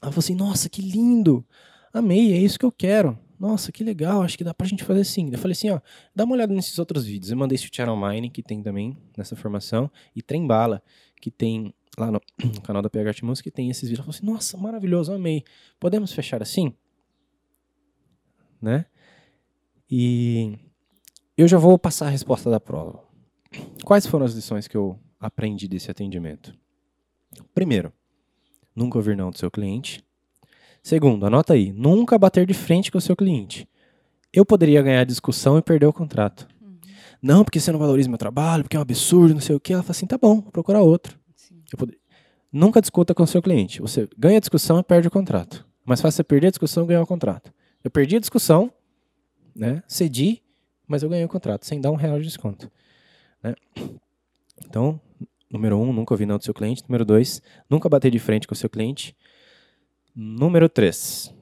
Ela 0.00 0.12
falou 0.12 0.20
assim: 0.20 0.36
"Nossa, 0.36 0.68
que 0.68 0.80
lindo! 0.80 1.44
Amei, 1.92 2.32
é 2.32 2.36
isso 2.36 2.60
que 2.60 2.64
eu 2.64 2.70
quero. 2.70 3.18
Nossa, 3.40 3.72
que 3.72 3.82
legal, 3.82 4.22
acho 4.22 4.38
que 4.38 4.44
dá 4.44 4.54
pra 4.54 4.68
gente 4.68 4.84
fazer 4.84 5.00
assim". 5.00 5.28
Eu 5.32 5.38
falei 5.38 5.50
assim, 5.50 5.70
ó, 5.70 5.80
dá 6.14 6.22
uma 6.22 6.34
olhada 6.36 6.54
nesses 6.54 6.78
outros 6.78 7.04
vídeos. 7.04 7.32
Eu 7.32 7.36
mandei 7.36 7.56
esse 7.56 7.68
Channel 7.72 7.96
Mine 7.96 8.30
que 8.30 8.40
tem 8.40 8.62
também 8.62 8.96
nessa 9.18 9.34
formação 9.34 9.90
e 10.14 10.22
Trembala, 10.22 10.80
que 11.20 11.32
tem 11.32 11.74
lá 11.98 12.08
no, 12.08 12.20
no 12.44 12.60
canal 12.62 12.82
da 12.82 12.88
PH 12.88 13.08
Arte 13.10 13.24
Música, 13.24 13.50
que 13.50 13.56
tem 13.56 13.68
esses 13.68 13.88
vídeos. 13.88 13.98
Ela 13.98 14.12
falou 14.12 14.16
assim: 14.16 14.32
"Nossa, 14.32 14.56
maravilhoso, 14.56 15.12
amei. 15.12 15.42
Podemos 15.80 16.12
fechar 16.12 16.40
assim?" 16.40 16.72
Né? 18.62 18.86
E 19.90 20.58
eu 21.36 21.48
já 21.48 21.58
vou 21.58 21.78
passar 21.78 22.06
a 22.06 22.10
resposta 22.10 22.48
da 22.48 22.60
prova. 22.60 23.00
Quais 23.84 24.06
foram 24.06 24.24
as 24.24 24.34
lições 24.34 24.68
que 24.68 24.76
eu 24.76 24.98
aprendi 25.18 25.66
desse 25.66 25.90
atendimento? 25.90 26.54
Primeiro, 27.54 27.92
nunca 28.74 28.98
ouvir 28.98 29.16
não 29.16 29.30
do 29.30 29.38
seu 29.38 29.50
cliente. 29.50 30.04
Segundo, 30.82 31.26
anota 31.26 31.54
aí, 31.54 31.72
nunca 31.72 32.18
bater 32.18 32.46
de 32.46 32.54
frente 32.54 32.90
com 32.90 32.98
o 32.98 33.00
seu 33.00 33.16
cliente. 33.16 33.68
Eu 34.32 34.46
poderia 34.46 34.80
ganhar 34.80 35.04
discussão 35.04 35.58
e 35.58 35.62
perder 35.62 35.86
o 35.86 35.92
contrato. 35.92 36.46
Uhum. 36.62 36.78
Não, 37.20 37.44
porque 37.44 37.58
você 37.58 37.72
não 37.72 37.78
valoriza 37.78 38.08
meu 38.08 38.16
trabalho, 38.16 38.62
porque 38.62 38.76
é 38.76 38.78
um 38.78 38.82
absurdo, 38.82 39.34
não 39.34 39.40
sei 39.40 39.56
o 39.56 39.60
quê. 39.60 39.72
Ela 39.72 39.82
fala 39.82 39.90
assim, 39.90 40.06
tá 40.06 40.16
bom, 40.16 40.40
vou 40.40 40.52
procurar 40.52 40.80
outro. 40.82 41.18
Poder... 41.76 41.98
Nunca 42.52 42.80
discuta 42.80 43.14
com 43.14 43.24
o 43.24 43.26
seu 43.26 43.42
cliente. 43.42 43.80
Você 43.80 44.08
ganha 44.16 44.36
a 44.36 44.40
discussão 44.40 44.78
e 44.78 44.82
perde 44.82 45.08
o 45.08 45.10
contrato. 45.10 45.66
Mas 45.84 46.00
faz 46.00 46.14
você 46.14 46.22
perder 46.22 46.48
a 46.48 46.50
discussão 46.50 46.84
e 46.84 46.86
ganhar 46.86 47.02
o 47.02 47.06
contrato. 47.06 47.52
Eu 47.82 47.90
perdi 47.90 48.16
a 48.16 48.20
discussão, 48.20 48.72
né? 49.54 49.82
Cedi, 49.86 50.42
mas 50.86 51.02
eu 51.02 51.08
ganhei 51.08 51.24
o 51.24 51.28
contrato, 51.28 51.66
sem 51.66 51.80
dar 51.80 51.90
um 51.90 51.96
real 51.96 52.18
de 52.18 52.24
desconto. 52.24 52.70
Né? 53.42 53.54
Então, 54.64 55.00
número 55.50 55.78
um, 55.78 55.92
nunca 55.92 56.14
ouvir 56.14 56.26
não 56.26 56.38
do 56.38 56.44
seu 56.44 56.54
cliente. 56.54 56.82
Número 56.88 57.04
dois, 57.04 57.42
nunca 57.68 57.88
bater 57.88 58.10
de 58.10 58.18
frente 58.18 58.46
com 58.46 58.54
o 58.54 58.56
seu 58.56 58.68
cliente. 58.68 59.16
Número 60.14 60.68
três, 60.68 61.32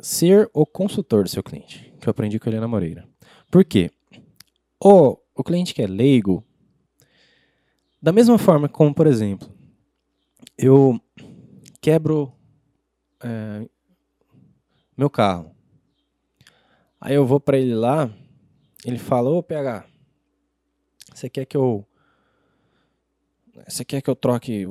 ser 0.00 0.50
o 0.52 0.66
consultor 0.66 1.22
do 1.22 1.30
seu 1.30 1.42
cliente, 1.42 1.94
que 2.00 2.08
eu 2.08 2.10
aprendi 2.10 2.38
com 2.38 2.48
a 2.48 2.52
Helena 2.52 2.68
Moreira. 2.68 3.08
Por 3.50 3.64
quê? 3.64 3.90
O, 4.82 5.16
o 5.34 5.42
cliente 5.42 5.72
que 5.72 5.80
é 5.80 5.86
leigo, 5.86 6.44
da 8.02 8.12
mesma 8.12 8.36
forma 8.36 8.68
como, 8.68 8.94
por 8.94 9.06
exemplo, 9.06 9.48
eu 10.58 11.00
quebro 11.80 12.32
é, 13.22 13.68
meu 14.96 15.10
carro. 15.10 15.54
Aí 17.00 17.14
eu 17.14 17.26
vou 17.26 17.38
para 17.38 17.58
ele 17.58 17.74
lá, 17.74 18.10
ele 18.84 18.98
fala, 18.98 19.30
ô 19.30 19.42
PH, 19.42 19.84
você 21.12 21.28
quer 21.28 21.44
que 21.44 21.56
eu. 21.56 21.86
Você 23.68 23.84
quer 23.84 24.00
que 24.00 24.10
eu 24.10 24.16
troque 24.16 24.66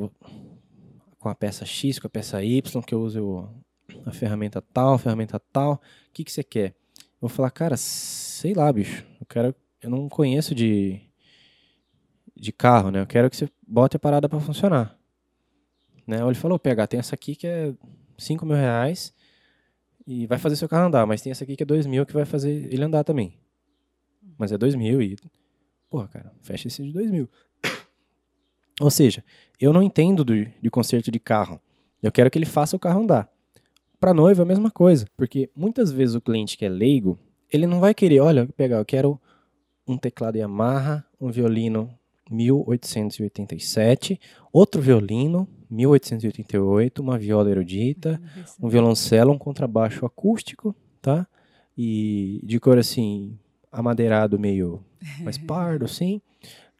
com 1.18 1.30
a 1.30 1.36
peça 1.36 1.66
X, 1.66 2.00
com 2.00 2.08
a 2.08 2.10
peça 2.10 2.44
Y, 2.44 2.82
que 2.84 2.94
eu 2.94 3.02
use 3.02 3.20
o, 3.20 3.48
a 4.06 4.12
ferramenta 4.12 4.62
tal, 4.62 4.96
a 4.96 5.00
ferramenta 5.00 5.40
tal. 5.40 5.74
O 5.76 5.80
que, 6.12 6.24
que 6.24 6.32
você 6.32 6.44
quer? 6.44 6.76
Eu 6.98 7.22
vou 7.22 7.30
falar, 7.30 7.50
cara, 7.52 7.78
sei 7.78 8.54
lá, 8.54 8.72
bicho. 8.72 9.06
Eu 9.20 9.26
quero. 9.26 9.56
Eu 9.82 9.90
não 9.90 10.10
conheço 10.10 10.54
de, 10.54 11.02
de 12.36 12.52
carro, 12.52 12.92
né? 12.92 13.02
Eu 13.02 13.08
quero 13.08 13.30
que 13.30 13.38
você 13.38 13.50
bote 13.66 13.96
a 13.96 14.00
parada 14.00 14.28
para 14.28 14.40
funcionar. 14.40 14.98
Né? 16.06 16.22
Ele 16.22 16.36
falou, 16.36 16.60
PH, 16.60 16.88
tem 16.88 17.00
essa 17.00 17.16
aqui 17.16 17.36
que 17.36 17.48
é 17.48 17.74
5 18.18 18.46
mil 18.46 18.56
reais 18.56 19.14
e 20.06 20.28
vai 20.28 20.38
fazer 20.38 20.56
seu 20.56 20.68
carro 20.68 20.88
andar, 20.88 21.06
mas 21.06 21.22
tem 21.22 21.32
essa 21.32 21.44
aqui 21.44 21.56
que 21.56 21.64
é 21.64 21.66
2 21.66 21.86
mil 21.86 22.06
que 22.06 22.14
vai 22.14 22.26
fazer 22.26 22.72
ele 22.72 22.84
andar 22.84 23.04
também. 23.04 23.38
Mas 24.38 24.52
é 24.52 24.58
2 24.58 24.76
mil 24.76 25.02
e. 25.02 25.16
Porra, 25.90 26.08
cara, 26.08 26.34
fecha 26.42 26.68
esse 26.68 26.84
de 26.84 26.92
2 26.92 27.12
mil. 27.12 27.30
Ou 28.82 28.90
seja, 28.90 29.24
eu 29.60 29.72
não 29.72 29.84
entendo 29.84 30.24
do, 30.24 30.34
de 30.46 30.70
conserto 30.70 31.12
de 31.12 31.20
carro. 31.20 31.62
Eu 32.02 32.12
quero 32.12 32.30
que 32.30 32.38
ele 32.38 32.46
faça 32.46 32.76
o 32.76 32.80
carro 32.80 33.02
andar. 33.02 33.30
Para 34.00 34.14
noiva 34.14 34.42
é 34.42 34.44
a 34.44 34.48
mesma 34.48 34.70
coisa, 34.70 35.08
porque 35.16 35.50
muitas 35.56 35.92
vezes 35.92 36.16
o 36.16 36.22
cliente 36.22 36.58
que 36.58 36.66
é 36.66 36.70
leigo, 36.70 37.18
ele 37.52 37.66
não 37.66 37.80
vai 37.80 37.94
querer, 37.94 38.20
olha, 38.20 38.46
pegar, 38.58 38.78
eu 38.78 38.86
quero 38.86 39.22
um 39.88 39.98
teclado 39.98 40.38
Yamaha, 40.38 41.06
um 41.22 41.32
violino 41.32 41.90
1887, 42.30 44.20
outro 44.52 44.82
violino 44.82 45.48
1888, 45.74 47.02
uma 47.02 47.18
viola 47.18 47.50
erudita, 47.50 48.22
um 48.62 48.70
violoncelo, 48.70 49.32
um 49.32 49.38
contrabaixo 49.38 50.06
acústico, 50.06 50.76
tá? 51.02 51.28
E 51.78 52.40
de 52.44 52.60
cor 52.60 52.78
assim, 52.78 53.38
amadeirado 53.72 54.40
meio 54.40 54.84
mais 55.22 55.38
pardo, 55.38 55.86
assim, 55.86 56.22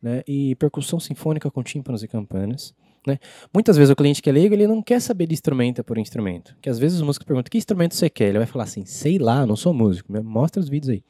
né? 0.02 0.22
E 0.28 0.56
percussão 0.56 1.00
sinfônica 1.00 1.50
com 1.50 1.64
tímpanos 1.64 2.04
e 2.04 2.08
campanas. 2.08 2.74
Né? 3.06 3.20
Muitas 3.54 3.76
vezes 3.76 3.92
o 3.92 3.96
cliente 3.96 4.22
que 4.22 4.30
é 4.30 4.34
leigo, 4.34 4.56
ele 4.56 4.68
não 4.68 4.82
quer 4.82 5.02
saber 5.02 5.28
de 5.28 5.34
instrumento 5.34 5.84
por 5.84 5.98
instrumento. 5.98 6.56
Que 6.62 6.70
às 6.70 6.80
vezes 6.80 6.98
os 6.98 7.04
músicos 7.04 7.26
perguntam, 7.26 7.50
que 7.50 7.58
instrumento 7.58 7.96
você 7.96 8.10
quer? 8.10 8.30
Ele 8.30 8.38
vai 8.38 8.48
falar 8.48 8.64
assim, 8.64 8.86
sei 8.86 9.18
lá, 9.18 9.46
não 9.46 9.56
sou 9.56 9.74
músico. 9.74 10.14
Mostra 10.24 10.62
os 10.62 10.70
vídeos 10.70 10.90
aí. 10.90 11.04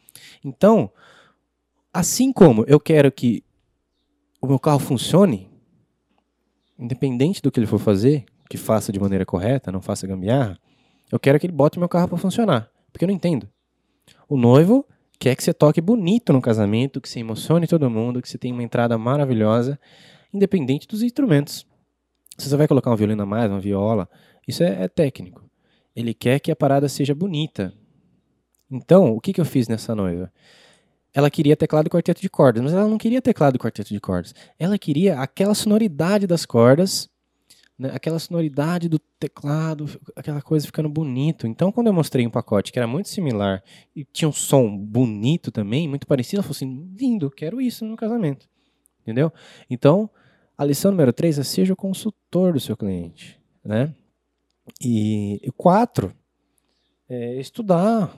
Então, 0.43 0.89
assim 1.93 2.33
como 2.33 2.65
eu 2.67 2.79
quero 2.79 3.11
que 3.11 3.43
o 4.41 4.47
meu 4.47 4.59
carro 4.59 4.79
funcione, 4.79 5.49
independente 6.77 7.41
do 7.41 7.51
que 7.51 7.59
ele 7.59 7.67
for 7.67 7.79
fazer, 7.79 8.25
que 8.49 8.57
faça 8.57 8.91
de 8.91 8.99
maneira 8.99 9.25
correta, 9.25 9.71
não 9.71 9.81
faça 9.81 10.07
gambiarra, 10.07 10.57
eu 11.12 11.19
quero 11.19 11.39
que 11.39 11.45
ele 11.45 11.53
bote 11.53 11.79
meu 11.79 11.89
carro 11.89 12.07
para 12.07 12.17
funcionar. 12.17 12.69
Porque 12.91 13.05
eu 13.05 13.07
não 13.07 13.15
entendo. 13.15 13.47
O 14.27 14.38
noivo 14.38 14.86
quer 15.19 15.36
que 15.36 15.43
você 15.43 15.53
toque 15.53 15.79
bonito 15.79 16.33
no 16.33 16.41
casamento, 16.41 16.99
que 16.99 17.07
você 17.07 17.19
emocione 17.19 17.67
todo 17.67 17.89
mundo, 17.89 18.21
que 18.21 18.29
você 18.29 18.38
tenha 18.38 18.53
uma 18.53 18.63
entrada 18.63 18.97
maravilhosa, 18.97 19.79
independente 20.33 20.88
dos 20.88 21.01
instrumentos. 21.01 21.65
Se 22.38 22.49
você 22.49 22.57
vai 22.57 22.67
colocar 22.67 22.91
um 22.91 22.95
violino 22.95 23.23
a 23.23 23.25
mais, 23.25 23.49
uma 23.49 23.59
viola, 23.59 24.09
isso 24.47 24.63
é, 24.63 24.83
é 24.83 24.88
técnico. 24.88 25.43
Ele 25.95 26.13
quer 26.13 26.39
que 26.39 26.51
a 26.51 26.55
parada 26.55 26.89
seja 26.89 27.13
bonita. 27.13 27.73
Então, 28.69 29.13
o 29.13 29.21
que, 29.21 29.33
que 29.33 29.39
eu 29.39 29.45
fiz 29.45 29.67
nessa 29.67 29.93
noiva? 29.93 30.31
Ela 31.13 31.30
queria 31.30 31.56
teclado 31.56 31.88
e 31.88 31.89
quarteto 31.89 32.21
de 32.21 32.30
cordas, 32.30 32.63
mas 32.63 32.73
ela 32.73 32.88
não 32.88 32.97
queria 32.97 33.21
teclado 33.21 33.56
e 33.56 33.60
quarteto 33.60 33.93
de 33.93 33.99
cordas. 33.99 34.34
Ela 34.58 34.78
queria 34.78 35.19
aquela 35.19 35.54
sonoridade 35.54 36.26
das 36.26 36.45
cordas 36.45 37.10
né, 37.78 37.89
aquela 37.93 38.19
sonoridade 38.19 38.88
do 38.88 38.99
teclado, 38.99 39.89
aquela 40.15 40.41
coisa 40.41 40.65
ficando 40.65 40.88
bonito. 40.88 41.47
Então, 41.47 41.71
quando 41.71 41.88
eu 41.88 41.93
mostrei 41.93 42.26
um 42.26 42.30
pacote 42.30 42.71
que 42.71 42.78
era 42.78 42.88
muito 42.88 43.10
similar 43.10 43.63
e 43.95 44.06
tinha 44.06 44.30
um 44.30 44.34
som 44.34 44.78
bonito 44.78 45.52
também, 45.52 45.88
muito 45.88 46.06
parecido, 46.06 46.38
ela 46.38 46.43
falou 46.43 46.56
assim: 46.56 46.93
lindo, 46.95 47.32
quero 47.32 47.60
isso 47.60 47.84
no 47.84 47.95
casamento. 47.95 48.47
Entendeu? 49.02 49.34
Então, 49.69 50.10
a 50.58 50.63
lição 50.63 50.91
número 50.91 51.12
3 51.12 51.39
é 51.39 51.43
seja 51.43 51.73
o 51.73 51.76
consultor 51.76 52.54
do 52.54 52.60
seu 52.60 52.78
cliente. 52.78 53.39
Né? 53.65 53.93
E, 54.80 55.41
e 55.43 55.52
quatro, 55.52 56.13
é 57.10 57.39
estudar 57.39 58.15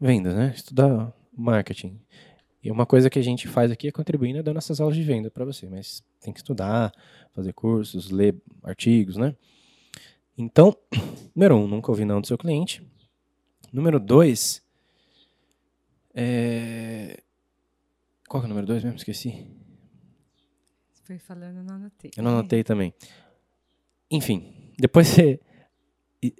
vendas, 0.00 0.34
né? 0.34 0.52
estudar 0.54 1.12
marketing. 1.36 2.00
E 2.64 2.70
uma 2.70 2.86
coisa 2.86 3.10
que 3.10 3.18
a 3.18 3.22
gente 3.22 3.46
faz 3.46 3.70
aqui 3.70 3.88
é 3.88 3.92
contribuindo 3.92 4.42
dando 4.42 4.56
essas 4.56 4.80
aulas 4.80 4.96
de 4.96 5.02
venda 5.02 5.30
para 5.30 5.44
você, 5.44 5.68
mas 5.68 6.02
tem 6.18 6.32
que 6.32 6.40
estudar, 6.40 6.90
fazer 7.34 7.52
cursos, 7.52 8.10
ler 8.10 8.34
artigos, 8.62 9.18
né? 9.18 9.36
Então, 10.36 10.74
número 11.36 11.56
um, 11.56 11.68
nunca 11.68 11.90
ouvi 11.90 12.06
não 12.06 12.22
do 12.22 12.26
seu 12.26 12.38
cliente. 12.38 12.82
Número 13.70 14.00
dois, 14.00 14.62
é... 16.14 17.20
qual 18.26 18.40
que 18.40 18.46
é 18.46 18.48
o 18.48 18.48
número 18.48 18.66
dois 18.66 18.82
mesmo? 18.82 18.96
Esqueci. 18.96 19.46
Você 20.94 21.02
foi 21.04 21.18
falando, 21.18 21.58
eu 21.58 21.64
não 21.64 21.74
anotei. 21.74 22.10
Eu 22.16 22.22
não 22.22 22.30
anotei 22.30 22.64
também. 22.64 22.94
Enfim, 24.10 24.72
depois 24.78 25.08
você 25.08 25.38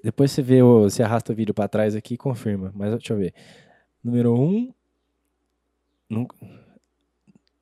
depois 0.03 0.31
você 0.31 0.41
vê, 0.41 0.63
você 0.63 1.03
arrasta 1.03 1.35
o 1.35 1.37
vídeo 1.37 1.53
para 1.53 1.69
trás 1.69 1.95
aqui 1.95 2.15
e 2.15 2.17
confirma. 2.17 2.73
Mas 2.75 2.93
deixa 2.93 3.13
eu 3.13 3.19
ver. 3.19 3.35
Número 4.03 4.35
um, 4.35 4.73
Nunca, 6.09 6.37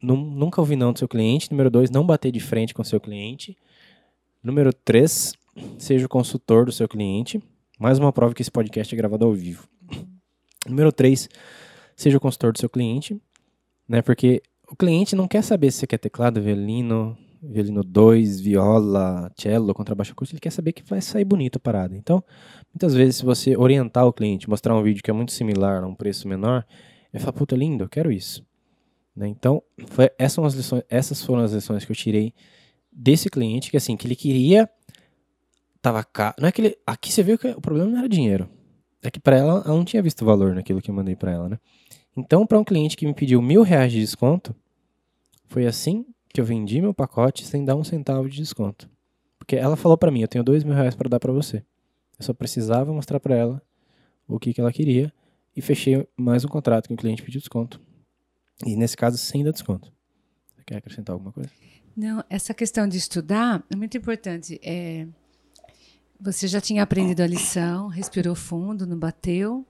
nunca 0.00 0.60
ouvir 0.60 0.76
não 0.76 0.92
do 0.92 0.98
seu 0.98 1.08
cliente. 1.08 1.50
Número 1.50 1.70
dois, 1.70 1.90
não 1.90 2.04
bater 2.04 2.32
de 2.32 2.40
frente 2.40 2.74
com 2.74 2.82
o 2.82 2.84
seu 2.84 3.00
cliente. 3.00 3.56
Número 4.42 4.72
três, 4.72 5.34
seja 5.78 6.06
o 6.06 6.08
consultor 6.08 6.66
do 6.66 6.72
seu 6.72 6.88
cliente. 6.88 7.42
Mais 7.78 7.98
uma 7.98 8.12
prova 8.12 8.34
que 8.34 8.42
esse 8.42 8.50
podcast 8.50 8.94
é 8.94 8.96
gravado 8.96 9.24
ao 9.24 9.32
vivo. 9.32 9.68
Número 10.66 10.92
três, 10.92 11.28
seja 11.96 12.16
o 12.16 12.20
consultor 12.20 12.52
do 12.52 12.58
seu 12.58 12.68
cliente, 12.68 13.20
né? 13.88 14.02
Porque 14.02 14.42
o 14.68 14.76
cliente 14.76 15.16
não 15.16 15.26
quer 15.26 15.42
saber 15.42 15.70
se 15.70 15.78
você 15.78 15.86
quer 15.86 15.98
teclado, 15.98 16.40
violino, 16.40 17.16
violino 17.42 17.82
2, 17.82 18.40
viola, 18.40 19.30
cello, 19.36 19.74
contrabaixo 19.74 20.12
acústico, 20.12 20.36
ele 20.36 20.40
quer 20.40 20.52
saber 20.52 20.72
que 20.72 20.82
vai 20.84 21.00
sair 21.00 21.24
bonito 21.24 21.56
a 21.56 21.60
parada. 21.60 21.96
Então, 21.96 22.22
muitas 22.72 22.94
vezes, 22.94 23.16
se 23.16 23.24
você 23.24 23.56
orientar 23.56 24.06
o 24.06 24.12
cliente, 24.12 24.48
mostrar 24.48 24.76
um 24.76 24.82
vídeo 24.82 25.02
que 25.02 25.10
é 25.10 25.14
muito 25.14 25.32
similar 25.32 25.82
a 25.82 25.86
um 25.86 25.94
preço 25.94 26.28
menor, 26.28 26.64
eu 27.12 27.20
falo, 27.20 27.32
puta, 27.34 27.56
lindo, 27.56 27.84
eu 27.84 27.88
quero 27.88 28.10
isso. 28.10 28.44
Né? 29.14 29.28
Então, 29.28 29.62
foi, 29.88 30.10
essas, 30.18 30.54
lições, 30.54 30.82
essas 30.88 31.22
foram 31.22 31.42
as 31.42 31.52
lições 31.52 31.84
que 31.84 31.92
eu 31.92 31.96
tirei 31.96 32.32
desse 32.90 33.28
cliente, 33.28 33.70
que 33.70 33.76
assim, 33.76 33.96
que 33.96 34.06
ele 34.06 34.16
queria 34.16 34.68
tava 35.80 36.02
caro. 36.04 36.36
Não 36.38 36.48
é 36.48 36.52
que 36.52 36.62
ele, 36.62 36.78
aqui 36.86 37.12
você 37.12 37.22
viu 37.22 37.36
que 37.36 37.48
o 37.48 37.60
problema 37.60 37.90
não 37.90 37.98
era 37.98 38.08
dinheiro. 38.08 38.48
É 39.02 39.10
que 39.10 39.18
pra 39.18 39.36
ela, 39.36 39.62
ela 39.66 39.74
não 39.74 39.84
tinha 39.84 40.00
visto 40.02 40.24
valor 40.24 40.54
naquilo 40.54 40.80
que 40.80 40.90
eu 40.90 40.94
mandei 40.94 41.16
pra 41.16 41.32
ela, 41.32 41.48
né? 41.48 41.58
Então, 42.16 42.46
pra 42.46 42.58
um 42.58 42.64
cliente 42.64 42.96
que 42.96 43.04
me 43.04 43.12
pediu 43.12 43.42
mil 43.42 43.62
reais 43.62 43.90
de 43.90 43.98
desconto, 43.98 44.54
foi 45.48 45.66
assim 45.66 46.06
que 46.32 46.40
eu 46.40 46.44
vendi 46.44 46.80
meu 46.80 46.94
pacote 46.94 47.44
sem 47.44 47.64
dar 47.64 47.74
um 47.74 47.82
centavo 47.82 48.28
de 48.28 48.36
desconto. 48.36 48.88
Porque 49.38 49.56
ela 49.56 49.76
falou 49.76 49.98
pra 49.98 50.10
mim, 50.10 50.20
eu 50.20 50.28
tenho 50.28 50.44
dois 50.44 50.62
mil 50.62 50.74
reais 50.74 50.94
pra 50.94 51.08
dar 51.08 51.18
pra 51.18 51.32
você. 51.32 51.64
Eu 52.18 52.24
só 52.24 52.32
precisava 52.32 52.92
mostrar 52.92 53.18
pra 53.18 53.34
ela 53.34 53.60
o 54.28 54.38
que, 54.38 54.54
que 54.54 54.60
ela 54.60 54.72
queria 54.72 55.12
e 55.56 55.60
fechei 55.60 56.06
mais 56.16 56.44
um 56.44 56.48
contrato 56.48 56.88
que 56.88 56.94
o 56.94 56.96
cliente 56.96 57.22
pediu 57.22 57.40
desconto. 57.40 57.80
E 58.64 58.76
nesse 58.76 58.96
caso, 58.96 59.18
sem 59.18 59.42
dar 59.44 59.52
desconto. 59.52 59.92
Você 60.54 60.62
quer 60.64 60.76
acrescentar 60.76 61.14
alguma 61.14 61.32
coisa? 61.32 61.50
Não, 61.96 62.24
essa 62.30 62.54
questão 62.54 62.88
de 62.88 62.96
estudar 62.96 63.62
é 63.70 63.76
muito 63.76 63.96
importante. 63.96 64.58
É, 64.62 65.06
você 66.20 66.46
já 66.46 66.60
tinha 66.60 66.82
aprendido 66.82 67.20
a 67.22 67.26
lição, 67.26 67.88
respirou 67.88 68.34
fundo, 68.34 68.86
não 68.86 68.98
bateu. 68.98 69.66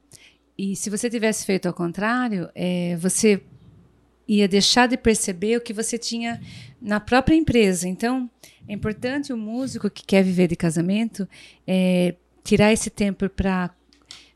E 0.56 0.76
se 0.76 0.90
você 0.90 1.08
tivesse 1.08 1.44
feito 1.44 1.66
ao 1.66 1.74
contrário, 1.74 2.48
é, 2.54 2.96
você 2.96 3.42
ia 4.28 4.46
deixar 4.46 4.86
de 4.86 4.96
perceber 4.96 5.56
o 5.56 5.60
que 5.60 5.72
você 5.72 5.98
tinha 5.98 6.40
na 6.80 7.00
própria 7.00 7.34
empresa. 7.34 7.88
Então, 7.88 8.30
é 8.68 8.72
importante 8.72 9.32
o 9.32 9.36
músico 9.36 9.90
que 9.90 10.04
quer 10.04 10.22
viver 10.22 10.46
de 10.46 10.56
casamento 10.56 11.28
é, 11.66 12.14
tirar 12.44 12.72
esse 12.72 12.90
tempo 12.90 13.28
para 13.28 13.74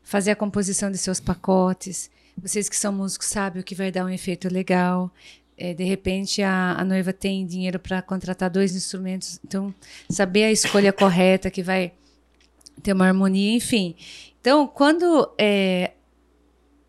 fazer 0.07 0.31
a 0.31 0.35
composição 0.37 0.89
de 0.89 0.97
seus 0.97 1.19
pacotes. 1.19 2.09
Vocês 2.37 2.69
que 2.69 2.77
são 2.77 2.93
músicos 2.93 3.27
sabem 3.27 3.61
o 3.61 3.63
que 3.63 3.75
vai 3.75 3.91
dar 3.91 4.05
um 4.05 4.09
efeito 4.09 4.47
legal. 4.47 5.11
É, 5.57 5.73
de 5.73 5.83
repente 5.83 6.41
a, 6.41 6.79
a 6.79 6.85
noiva 6.85 7.11
tem 7.11 7.45
dinheiro 7.45 7.77
para 7.77 8.01
contratar 8.01 8.49
dois 8.49 8.73
instrumentos, 8.73 9.39
então 9.43 9.73
saber 10.09 10.45
a 10.45 10.51
escolha 10.51 10.93
correta 10.93 11.51
que 11.51 11.61
vai 11.61 11.91
ter 12.81 12.93
uma 12.93 13.05
harmonia, 13.05 13.53
enfim. 13.53 13.95
Então, 14.39 14.65
quando 14.65 15.29
é, 15.37 15.91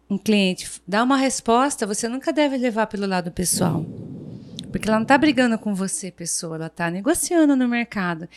um 0.08 0.16
cliente 0.16 0.70
dá 0.86 1.02
uma 1.02 1.16
resposta, 1.16 1.86
você 1.86 2.08
nunca 2.08 2.32
deve 2.32 2.56
levar 2.56 2.86
pelo 2.86 3.06
lado 3.06 3.32
pessoal. 3.32 3.84
Porque 4.70 4.86
ela 4.86 4.98
não 4.98 5.02
está 5.02 5.18
brigando 5.18 5.58
com 5.58 5.74
você, 5.74 6.12
pessoa, 6.12 6.54
ela 6.54 6.66
está 6.66 6.88
negociando 6.88 7.56
no 7.56 7.66
mercado. 7.66 8.28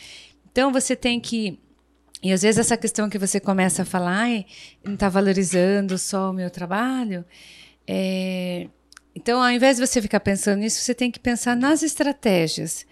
Então, 0.50 0.72
você 0.72 0.96
tem 0.96 1.20
que 1.20 1.60
e 2.22 2.32
às 2.32 2.42
vezes 2.42 2.58
essa 2.58 2.76
questão 2.76 3.10
que 3.10 3.18
você 3.18 3.40
começa 3.40 3.82
a 3.82 3.84
falar, 3.84 4.28
não 4.84 4.94
está 4.94 5.08
valorizando 5.08 5.98
só 5.98 6.30
o 6.30 6.32
meu 6.32 6.50
trabalho. 6.50 7.24
É... 7.86 8.68
Então, 9.14 9.42
ao 9.42 9.50
invés 9.50 9.76
de 9.76 9.86
você 9.86 10.00
ficar 10.00 10.20
pensando 10.20 10.60
nisso, 10.60 10.80
você 10.80 10.94
tem 10.94 11.10
que 11.10 11.18
pensar 11.18 11.56
nas 11.56 11.82
estratégias. 11.82 12.86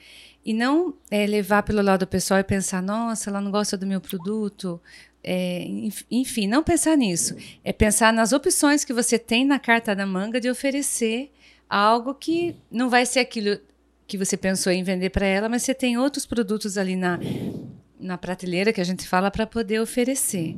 E 0.44 0.52
não 0.52 0.94
é, 1.10 1.26
levar 1.26 1.62
pelo 1.62 1.80
lado 1.80 2.06
pessoal 2.06 2.40
e 2.40 2.44
pensar, 2.44 2.82
nossa, 2.82 3.30
ela 3.30 3.40
não 3.40 3.50
gosta 3.50 3.76
do 3.76 3.86
meu 3.86 4.00
produto. 4.00 4.80
É, 5.22 5.64
enfim, 6.10 6.46
não 6.46 6.64
pensar 6.64 6.96
nisso. 6.96 7.36
É 7.62 7.72
pensar 7.72 8.12
nas 8.12 8.32
opções 8.32 8.84
que 8.84 8.92
você 8.92 9.18
tem 9.18 9.44
na 9.44 9.58
carta 9.58 9.94
da 9.94 10.04
manga 10.04 10.40
de 10.40 10.50
oferecer 10.50 11.30
algo 11.68 12.14
que 12.14 12.56
não 12.70 12.90
vai 12.90 13.06
ser 13.06 13.20
aquilo 13.20 13.58
que 14.06 14.18
você 14.18 14.36
pensou 14.36 14.72
em 14.72 14.82
vender 14.82 15.10
para 15.10 15.24
ela, 15.24 15.48
mas 15.48 15.62
você 15.62 15.72
tem 15.72 15.96
outros 15.96 16.26
produtos 16.26 16.76
ali 16.76 16.96
na, 16.96 17.18
na 18.00 18.18
prateleira 18.18 18.72
que 18.72 18.80
a 18.80 18.84
gente 18.84 19.06
fala 19.06 19.30
para 19.30 19.46
poder 19.46 19.80
oferecer. 19.80 20.56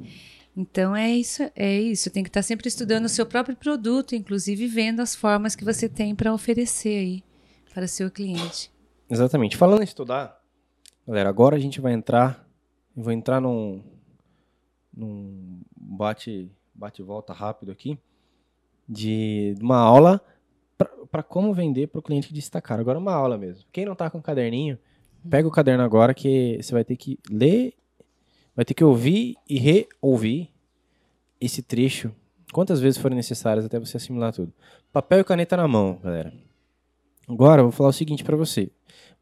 Então 0.56 0.94
é 0.94 1.10
isso, 1.10 1.42
é 1.56 1.80
isso. 1.80 2.10
Tem 2.10 2.22
que 2.22 2.28
estar 2.28 2.40
tá 2.40 2.44
sempre 2.44 2.68
estudando 2.68 3.06
o 3.06 3.08
seu 3.08 3.26
próprio 3.26 3.56
produto, 3.56 4.14
inclusive 4.14 4.66
vendo 4.66 5.00
as 5.00 5.14
formas 5.14 5.56
que 5.56 5.64
você 5.64 5.88
tem 5.88 6.14
para 6.14 6.32
oferecer 6.32 6.98
aí 6.98 7.24
para 7.72 7.88
seu 7.88 8.10
cliente. 8.10 8.70
Exatamente. 9.08 9.56
Falando 9.56 9.80
em 9.80 9.84
estudar, 9.84 10.40
galera, 11.06 11.28
agora 11.28 11.56
a 11.56 11.58
gente 11.58 11.80
vai 11.80 11.92
entrar, 11.92 12.46
eu 12.96 13.02
vou 13.02 13.12
entrar 13.12 13.40
num, 13.40 13.82
num 14.94 15.60
bate 15.74 16.50
bate 16.74 17.02
volta 17.02 17.32
rápido 17.32 17.70
aqui 17.70 17.98
de 18.88 19.54
uma 19.60 19.76
aula 19.76 20.20
para 21.10 21.22
como 21.22 21.52
vender 21.52 21.88
para 21.88 21.98
o 21.98 22.02
cliente 22.02 22.32
destacar. 22.32 22.80
Agora 22.80 22.98
uma 22.98 23.14
aula 23.14 23.38
mesmo. 23.38 23.64
Quem 23.70 23.84
não 23.84 23.92
está 23.92 24.10
com 24.10 24.20
caderninho, 24.20 24.78
Pega 25.28 25.46
o 25.46 25.50
caderno 25.50 25.84
agora 25.84 26.14
que 26.14 26.58
você 26.60 26.72
vai 26.72 26.84
ter 26.84 26.96
que 26.96 27.18
ler, 27.30 27.74
vai 28.56 28.64
ter 28.64 28.74
que 28.74 28.84
ouvir 28.84 29.36
e 29.48 29.58
reouvir 29.58 30.50
esse 31.40 31.62
trecho 31.62 32.12
quantas 32.52 32.80
vezes 32.80 33.00
forem 33.00 33.16
necessárias 33.16 33.64
até 33.64 33.78
você 33.78 33.96
assimilar 33.96 34.32
tudo. 34.32 34.52
Papel 34.92 35.20
e 35.20 35.24
caneta 35.24 35.56
na 35.56 35.66
mão, 35.66 35.98
galera. 36.02 36.32
Agora 37.28 37.60
eu 37.60 37.66
vou 37.66 37.72
falar 37.72 37.88
o 37.88 37.92
seguinte 37.92 38.24
para 38.24 38.36
você. 38.36 38.70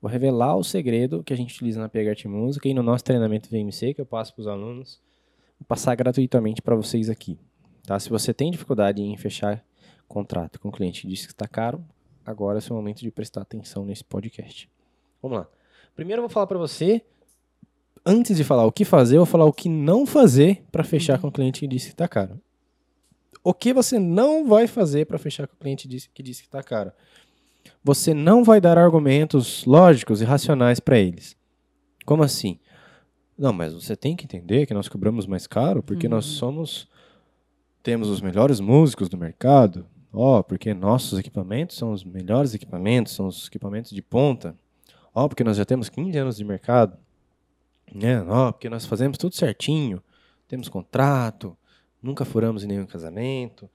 Vou 0.01 0.11
revelar 0.11 0.57
o 0.57 0.65
segredo 0.65 1.23
que 1.23 1.33
a 1.33 1.37
gente 1.37 1.55
utiliza 1.55 1.81
na 1.81 1.89
PH 1.89 2.29
Música 2.29 2.69
e 2.69 2.75
no 2.75 2.83
nosso 2.83 3.05
treinamento 3.05 3.51
VMC 3.51 3.95
que 3.95 4.01
eu 4.01 4.07
passo 4.07 4.35
para 4.35 4.41
os 4.41 4.49
alunos. 4.49 5.01
Vou 5.59 5.67
passar 5.67 5.95
gratuitamente 5.95 6.63
para 6.63 6.75
vocês 6.75 7.11
aqui. 7.11 7.39
Tá? 7.85 7.99
Se 8.01 8.09
você 8.09 8.33
tem 8.33 8.51
dificuldade 8.51 9.03
em 9.03 9.17
fechar 9.17 9.63
contrato 10.09 10.59
com 10.59 10.71
o 10.71 10.73
cliente 10.73 11.07
e 11.07 11.11
diz 11.11 11.27
que 11.27 11.33
está 11.33 11.47
caro, 11.47 11.85
agora 12.25 12.59
é 12.59 12.61
o 12.61 12.63
seu 12.63 12.75
momento 12.75 13.01
de 13.01 13.11
prestar 13.11 13.43
atenção 13.43 13.85
nesse 13.85 14.03
podcast. 14.03 14.69
Vamos 15.23 15.39
lá. 15.39 15.49
Primeiro 16.01 16.21
eu 16.21 16.23
vou 16.23 16.31
falar 16.31 16.47
para 16.47 16.57
você, 16.57 17.05
antes 18.07 18.35
de 18.35 18.43
falar 18.43 18.65
o 18.65 18.73
que 18.73 18.87
fazer, 18.87 19.17
eu 19.17 19.21
vou 19.21 19.27
falar 19.27 19.45
o 19.45 19.53
que 19.53 19.69
não 19.69 20.07
fazer 20.07 20.65
para 20.73 20.83
fechar 20.83 21.19
com 21.19 21.29
o 21.29 21.31
cliente 21.31 21.61
que 21.61 21.67
disse 21.67 21.89
que 21.89 21.93
está 21.93 22.09
caro. 22.09 22.41
O 23.45 23.53
que 23.53 23.71
você 23.75 23.99
não 23.99 24.47
vai 24.47 24.67
fazer 24.67 25.05
para 25.05 25.19
fechar 25.19 25.47
com 25.47 25.57
o 25.57 25.59
cliente 25.59 25.87
que 26.15 26.23
disse 26.23 26.41
que 26.41 26.49
está 26.49 26.63
caro? 26.63 26.91
Você 27.85 28.15
não 28.15 28.43
vai 28.43 28.63
dar 28.63 28.79
argumentos 28.79 29.67
lógicos 29.67 30.23
e 30.23 30.25
racionais 30.25 30.81
para 30.81 30.99
eles. 30.99 31.37
Como 32.07 32.23
assim? 32.23 32.59
Não, 33.37 33.53
mas 33.53 33.75
você 33.75 33.95
tem 33.95 34.17
que 34.17 34.25
entender 34.25 34.65
que 34.65 34.73
nós 34.73 34.89
cobramos 34.89 35.27
mais 35.27 35.47
caro 35.47 35.83
porque 35.83 36.07
uhum. 36.07 36.15
nós 36.15 36.25
somos 36.25 36.89
temos 37.83 38.09
os 38.09 38.23
melhores 38.23 38.59
músicos 38.59 39.11
do 39.11 39.19
mercado. 39.19 39.85
Ó, 40.11 40.39
oh, 40.39 40.43
porque 40.43 40.73
nossos 40.73 41.19
equipamentos 41.19 41.77
são 41.77 41.93
os 41.93 42.03
melhores 42.03 42.55
equipamentos, 42.55 43.13
são 43.13 43.27
os 43.27 43.47
equipamentos 43.47 43.91
de 43.91 44.01
ponta. 44.01 44.57
Ó, 45.15 45.29
porque 45.29 45.45
nós 45.45 45.57
já 45.57 45.65
temos 45.65 45.89
15 45.89 46.17
anos 46.19 46.37
de 46.37 46.45
mercado. 46.45 46.97
Né? 47.93 48.23
Ó, 48.23 48.53
porque 48.53 48.69
nós 48.69 48.87
fazemos 48.87 49.19
tudo 49.19 49.35
certinho. 49.35 50.03
Temos 50.47 50.69
contrato. 50.69 51.57
Nunca 52.03 52.25
furamos 52.25 52.65
em 52.65 52.69
nenhum 52.69 52.87
casamento. 52.87 53.69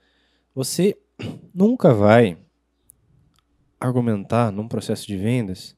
Você 0.53 0.97
nunca 1.53 1.93
vai 1.93 2.38
argumentar 3.79 4.51
num 4.51 4.67
processo 4.67 5.05
de 5.05 5.17
vendas 5.17 5.75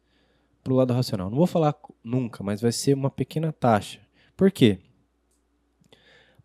pro 0.63 0.75
lado 0.75 0.93
racional. 0.93 1.29
Não 1.29 1.37
vou 1.37 1.47
falar 1.47 1.75
nunca, 2.03 2.43
mas 2.43 2.61
vai 2.61 2.71
ser 2.71 2.93
uma 2.93 3.09
pequena 3.09 3.51
taxa. 3.51 3.99
Por 4.35 4.51
quê? 4.51 4.79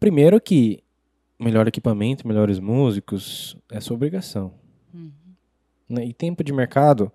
Primeiro 0.00 0.40
que 0.40 0.82
melhor 1.38 1.66
equipamento, 1.66 2.26
melhores 2.26 2.58
músicos 2.58 3.56
é 3.70 3.80
sua 3.80 3.96
obrigação. 3.96 4.54
Uhum. 4.94 5.12
Né? 5.88 6.06
E 6.06 6.12
tempo 6.12 6.42
de 6.42 6.52
mercado, 6.52 7.12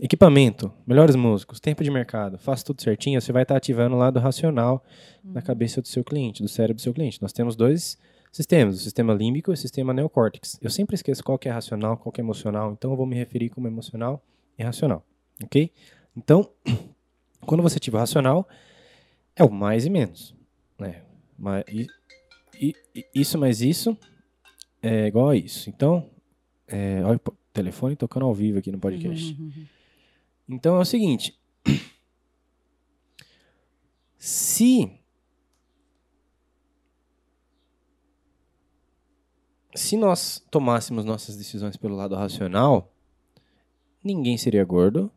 Equipamento, 0.00 0.72
melhores 0.86 1.16
músicos, 1.16 1.58
tempo 1.58 1.82
de 1.82 1.90
mercado, 1.90 2.38
faça 2.38 2.64
tudo 2.64 2.80
certinho, 2.80 3.20
você 3.20 3.32
vai 3.32 3.42
estar 3.42 3.56
ativando 3.56 3.96
o 3.96 3.98
lado 3.98 4.20
racional 4.20 4.84
uhum. 5.24 5.32
na 5.32 5.42
cabeça 5.42 5.82
do 5.82 5.88
seu 5.88 6.04
cliente, 6.04 6.42
do 6.42 6.48
cérebro 6.48 6.76
do 6.76 6.82
seu 6.82 6.94
cliente. 6.94 7.20
Nós 7.20 7.32
temos 7.32 7.56
dois 7.56 7.98
sistemas, 8.30 8.76
o 8.76 8.78
sistema 8.78 9.12
límbico 9.12 9.50
e 9.50 9.54
o 9.54 9.56
sistema 9.56 9.92
neocórtex. 9.92 10.58
Eu 10.62 10.70
sempre 10.70 10.94
esqueço 10.94 11.24
qual 11.24 11.38
que 11.38 11.48
é 11.48 11.52
racional, 11.52 11.96
qual 11.96 12.12
que 12.12 12.20
é 12.20 12.24
emocional, 12.24 12.72
então 12.72 12.92
eu 12.92 12.96
vou 12.96 13.06
me 13.06 13.16
referir 13.16 13.48
como 13.48 13.66
emocional 13.66 14.22
e 14.58 14.62
racional, 14.62 15.04
ok? 15.42 15.70
Então, 16.16 16.48
quando 17.44 17.62
você 17.62 17.78
ativar 17.78 18.00
racional, 18.00 18.48
é 19.34 19.42
o 19.42 19.50
mais 19.50 19.84
e 19.86 19.90
menos, 19.90 20.34
né? 20.78 21.02
E, 21.68 21.86
e, 22.60 22.74
e, 22.94 23.06
isso 23.14 23.36
mais 23.36 23.60
isso 23.60 23.96
é 24.80 25.06
igual 25.06 25.30
a 25.30 25.36
isso. 25.36 25.68
Então, 25.68 26.08
é, 26.68 27.02
olha, 27.04 27.20
telefone 27.54 27.96
tocando 27.96 28.26
ao 28.26 28.34
vivo 28.34 28.58
aqui 28.58 28.70
no 28.70 28.78
podcast. 28.78 29.32
Uhum, 29.32 29.44
uhum, 29.46 29.52
uhum. 29.56 29.66
Então 30.48 30.76
é 30.76 30.80
o 30.80 30.84
seguinte. 30.84 31.38
Se 34.18 34.90
se 39.74 39.96
nós 39.96 40.38
tomássemos 40.50 41.04
nossas 41.04 41.36
decisões 41.36 41.76
pelo 41.76 41.96
lado 41.96 42.14
racional, 42.14 42.92
ninguém 44.02 44.38
seria 44.38 44.64
gordo, 44.64 45.10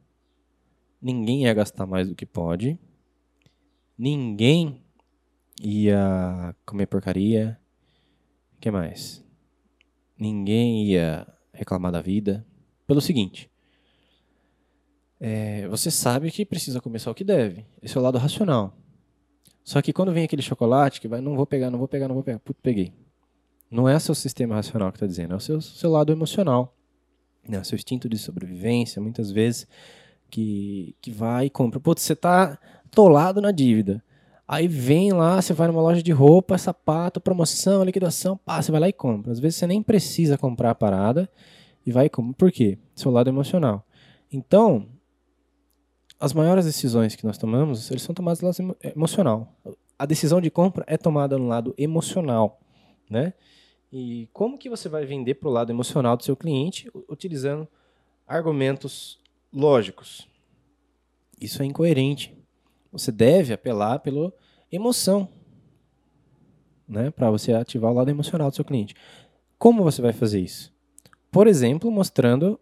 ninguém 1.00 1.44
ia 1.44 1.54
gastar 1.54 1.86
mais 1.86 2.10
do 2.10 2.16
que 2.16 2.26
pode, 2.26 2.78
ninguém 3.96 4.84
ia 5.62 6.56
comer 6.66 6.88
porcaria, 6.88 7.60
o 8.56 8.60
que 8.60 8.72
mais? 8.72 9.24
Ninguém 10.18 10.88
ia 10.88 11.28
reclamar 11.58 11.92
da 11.92 12.02
vida. 12.02 12.46
Pelo 12.86 13.02
seguinte: 13.02 13.50
é, 15.20 15.68
você 15.68 15.92
sabe 15.92 16.32
que 16.32 16.46
precisa 16.46 16.80
começar 16.80 17.12
o 17.12 17.16
que 17.16 17.24
deve. 17.24 17.66
Esse 17.82 17.98
é 17.98 18.00
o 18.00 18.04
lado 18.04 18.18
racional. 18.18 18.78
Só 19.64 19.82
que 19.82 19.92
quando 19.92 20.14
vem 20.14 20.24
aquele 20.24 20.42
chocolate 20.42 21.02
que 21.02 21.08
vai, 21.08 21.20
não 21.20 21.36
vou 21.36 21.46
pegar, 21.46 21.70
não 21.70 21.80
vou 21.80 21.88
pegar, 21.88 22.08
não 22.08 22.16
vou 22.16 22.24
pegar, 22.24 22.40
puto, 22.40 22.60
peguei. 22.62 22.94
Não 23.70 23.90
é 23.90 23.96
o 23.98 24.00
seu 24.00 24.16
sistema 24.16 24.56
racional 24.56 24.92
que 24.92 24.96
está 24.96 25.06
dizendo, 25.06 25.34
é 25.34 25.38
o 25.38 25.42
seu, 25.42 25.60
seu 25.60 25.92
lado 25.92 26.12
emocional. 26.12 26.74
Né? 27.46 27.62
Seu 27.64 27.76
instinto 27.76 28.08
de 28.08 28.18
sobrevivência, 28.18 29.02
muitas 29.02 29.30
vezes, 29.30 29.68
que, 30.30 30.96
que 31.02 31.12
vai 31.12 31.48
e 31.48 31.50
compra. 31.50 31.80
Putz, 31.80 32.04
você 32.04 32.14
está 32.14 32.58
atolado 32.86 33.42
na 33.42 33.52
dívida. 33.52 34.02
Aí 34.48 34.68
vem 34.68 35.12
lá, 35.12 35.42
você 35.42 35.54
vai 35.54 35.68
numa 35.68 35.82
loja 35.82 36.02
de 36.02 36.12
roupa, 36.12 36.58
sapato, 36.58 37.20
promoção, 37.20 37.84
liquidação, 37.84 38.38
pá, 38.38 38.62
você 38.62 38.72
vai 38.72 38.80
lá 38.80 38.88
e 38.88 38.94
compra. 38.94 39.34
Às 39.34 39.40
vezes 39.40 39.60
você 39.60 39.68
nem 39.68 39.84
precisa 39.84 40.38
comprar 40.38 40.72
a 40.72 40.76
parada 40.76 41.30
e 41.86 41.92
vai 41.92 42.06
e 42.06 42.10
compra. 42.10 42.34
Por 42.34 42.52
quê? 42.52 42.78
Seu 42.96 43.12
lado 43.12 43.30
emocional. 43.30 43.86
Então, 44.32 44.88
as 46.18 46.32
maiores 46.32 46.66
decisões 46.66 47.14
que 47.16 47.26
nós 47.26 47.38
tomamos, 47.38 47.92
eles 47.92 48.04
são 48.04 48.16
tomadas 48.16 48.40
no 48.40 48.48
lado 48.48 48.78
emocional. 48.96 49.54
A 50.00 50.06
decisão 50.06 50.40
de 50.40 50.50
compra 50.50 50.86
é 50.88 50.96
tomada 50.98 51.38
no 51.38 51.48
lado 51.48 51.74
emocional, 51.78 52.62
né? 53.10 53.34
E 53.92 54.30
como 54.32 54.58
que 54.58 54.70
você 54.70 54.88
vai 54.88 55.06
vender 55.06 55.36
para 55.36 55.50
o 55.50 55.52
lado 55.52 55.72
emocional 55.72 56.16
do 56.16 56.24
seu 56.24 56.38
cliente 56.38 56.90
utilizando 57.10 57.68
argumentos 58.26 59.20
lógicos? 59.52 60.28
Isso 61.40 61.62
é 61.62 61.66
incoerente. 61.66 62.37
Você 62.98 63.12
deve 63.12 63.54
apelar 63.54 64.00
pela 64.00 64.34
emoção, 64.72 65.30
né, 66.88 67.12
para 67.12 67.30
você 67.30 67.54
ativar 67.54 67.92
o 67.92 67.96
lado 67.96 68.10
emocional 68.10 68.50
do 68.50 68.56
seu 68.56 68.66
cliente. 68.66 68.96
Como 69.58 69.84
você 69.84 70.02
vai 70.02 70.14
fazer 70.14 70.40
isso? 70.40 70.74
Por 71.32 71.48
exemplo, 71.48 71.92
mostrando 71.92 72.60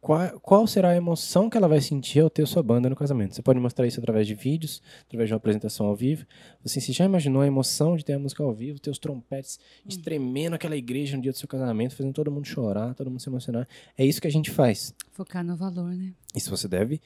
qual, 0.00 0.40
qual, 0.40 0.66
será 0.66 0.90
a 0.90 0.96
emoção 0.96 1.48
que 1.48 1.56
ela 1.56 1.68
vai 1.68 1.80
sentir 1.80 2.20
ao 2.20 2.30
ter 2.30 2.46
sua 2.46 2.62
banda 2.62 2.90
no 2.90 2.96
casamento. 2.96 3.34
Você 3.34 3.42
pode 3.42 3.58
mostrar 3.60 3.86
isso 3.86 4.00
através 4.00 4.26
de 4.26 4.34
vídeos, 4.34 4.82
através 5.06 5.28
de 5.28 5.34
uma 5.34 5.38
apresentação 5.38 5.86
ao 5.86 5.96
vivo. 5.96 6.26
Assim, 6.64 6.80
você 6.80 6.92
já 6.92 7.04
imaginou 7.04 7.42
a 7.42 7.46
emoção 7.46 7.96
de 7.96 8.04
ter 8.04 8.14
a 8.14 8.18
música 8.18 8.42
ao 8.42 8.52
vivo, 8.52 8.78
ter 8.78 8.90
os 8.90 8.98
trompetes 8.98 9.58
hum. 9.84 9.88
estremendo 9.88 10.56
aquela 10.56 10.76
igreja 10.76 11.16
no 11.16 11.22
dia 11.22 11.32
do 11.32 11.38
seu 11.38 11.48
casamento, 11.48 11.94
fazendo 11.96 12.12
todo 12.12 12.30
mundo 12.30 12.46
chorar, 12.46 12.94
todo 12.94 13.10
mundo 13.10 13.20
se 13.20 13.28
emocionar? 13.28 13.68
É 13.96 14.04
isso 14.04 14.20
que 14.20 14.26
a 14.26 14.32
gente 14.32 14.50
faz. 14.50 14.94
Focar 15.12 15.44
no 15.44 15.56
valor, 15.56 15.94
né? 15.94 16.12
Isso 16.34 16.50
você 16.50 16.68
deve 16.68 17.00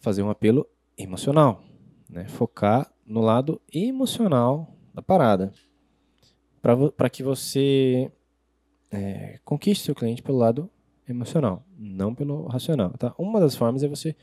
fazer 0.00 0.22
um 0.22 0.30
apelo 0.30 0.66
emocional 0.98 1.62
né? 2.12 2.28
Focar 2.28 2.92
no 3.06 3.20
lado 3.20 3.60
emocional 3.72 4.76
da 4.94 5.02
parada. 5.02 5.52
Para 6.60 7.10
que 7.10 7.22
você 7.22 8.12
é, 8.90 9.40
conquiste 9.44 9.84
seu 9.84 9.94
cliente 9.94 10.22
pelo 10.22 10.38
lado 10.38 10.70
emocional, 11.08 11.64
não 11.76 12.14
pelo 12.14 12.46
racional. 12.46 12.90
Tá? 12.90 13.12
Uma 13.18 13.40
das 13.40 13.56
formas 13.56 13.82
é 13.82 13.88
você 13.88 14.14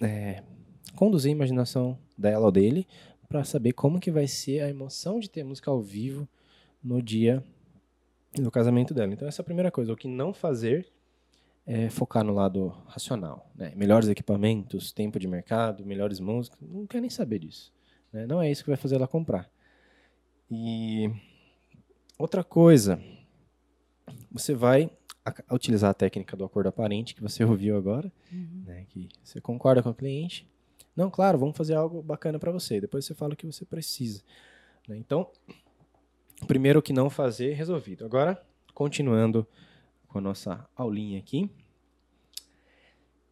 é, 0.00 0.42
conduzir 0.94 1.30
a 1.30 1.32
imaginação 1.32 1.98
dela 2.16 2.44
ou 2.44 2.52
dele 2.52 2.86
para 3.28 3.42
saber 3.42 3.72
como 3.72 3.98
que 3.98 4.12
vai 4.12 4.28
ser 4.28 4.60
a 4.60 4.68
emoção 4.68 5.18
de 5.18 5.28
ter 5.28 5.42
música 5.42 5.70
ao 5.70 5.80
vivo 5.82 6.28
no 6.84 7.02
dia 7.02 7.42
do 8.34 8.50
casamento 8.50 8.94
dela. 8.94 9.12
Então 9.12 9.26
essa 9.26 9.40
é 9.40 9.42
a 9.42 9.46
primeira 9.46 9.70
coisa, 9.70 9.92
o 9.92 9.96
que 9.96 10.06
não 10.06 10.32
fazer 10.32 10.86
é, 11.66 11.90
focar 11.90 12.22
no 12.22 12.32
lado 12.32 12.68
racional. 12.86 13.50
Né? 13.54 13.72
Melhores 13.74 14.08
equipamentos, 14.08 14.92
tempo 14.92 15.18
de 15.18 15.26
mercado, 15.26 15.84
melhores 15.84 16.20
músicas, 16.20 16.60
não 16.62 16.86
quer 16.86 17.00
nem 17.00 17.10
saber 17.10 17.40
disso. 17.40 17.72
Né? 18.12 18.26
Não 18.26 18.40
é 18.40 18.50
isso 18.50 18.62
que 18.62 18.70
vai 18.70 18.76
fazer 18.76 18.94
ela 18.94 19.08
comprar. 19.08 19.50
E 20.48 21.10
outra 22.16 22.44
coisa, 22.44 23.02
você 24.30 24.54
vai 24.54 24.88
utilizar 25.50 25.90
a 25.90 25.94
técnica 25.94 26.36
do 26.36 26.44
acordo 26.44 26.68
aparente 26.68 27.14
que 27.14 27.22
você 27.22 27.42
ouviu 27.44 27.76
agora, 27.76 28.12
uhum. 28.32 28.62
né? 28.64 28.86
que 28.88 29.08
você 29.24 29.40
concorda 29.40 29.82
com 29.82 29.90
o 29.90 29.94
cliente. 29.94 30.48
Não, 30.94 31.10
claro, 31.10 31.36
vamos 31.36 31.56
fazer 31.56 31.74
algo 31.74 32.00
bacana 32.00 32.38
para 32.38 32.52
você. 32.52 32.80
Depois 32.80 33.04
você 33.04 33.12
fala 33.12 33.34
o 33.34 33.36
que 33.36 33.44
você 33.44 33.64
precisa. 33.64 34.22
Né? 34.88 34.96
Então, 34.96 35.28
primeiro 36.46 36.78
o 36.78 36.82
que 36.82 36.92
não 36.92 37.10
fazer, 37.10 37.54
resolvido. 37.54 38.04
Agora, 38.04 38.40
continuando 38.72 39.46
com 40.16 40.18
a 40.18 40.22
nossa 40.22 40.66
aulinha 40.74 41.18
aqui. 41.18 41.50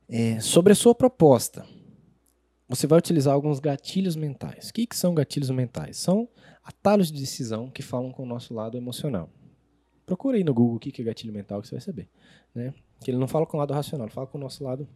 É, 0.06 0.38
sobre 0.38 0.74
a 0.74 0.76
sua 0.76 0.94
proposta, 0.94 1.66
você 2.68 2.86
vai 2.86 2.98
utilizar 2.98 3.32
alguns 3.32 3.58
gatilhos 3.58 4.16
mentais. 4.16 4.68
O 4.68 4.74
que, 4.74 4.86
que 4.86 4.94
são 4.94 5.14
gatilhos 5.14 5.48
mentais? 5.48 5.96
São 5.96 6.28
atalhos 6.62 7.10
de 7.10 7.18
decisão 7.18 7.70
que 7.70 7.82
falam 7.82 8.12
com 8.12 8.22
o 8.22 8.26
nosso 8.26 8.52
lado 8.52 8.76
emocional. 8.76 9.30
Procure 10.04 10.36
aí 10.36 10.44
no 10.44 10.52
Google 10.52 10.76
o 10.76 10.78
que, 10.78 10.92
que 10.92 11.00
é 11.00 11.04
gatilho 11.06 11.32
mental 11.32 11.62
que 11.62 11.68
você 11.68 11.76
vai 11.76 11.80
saber. 11.80 12.08
Né? 12.54 12.74
Que 13.00 13.10
ele 13.10 13.18
não 13.18 13.26
fala 13.26 13.46
com 13.46 13.56
o 13.56 13.60
lado 13.60 13.72
racional, 13.72 14.06
ele 14.06 14.14
fala 14.14 14.26
com 14.26 14.36
o 14.36 14.40
nosso 14.40 14.62
lado 14.62 14.86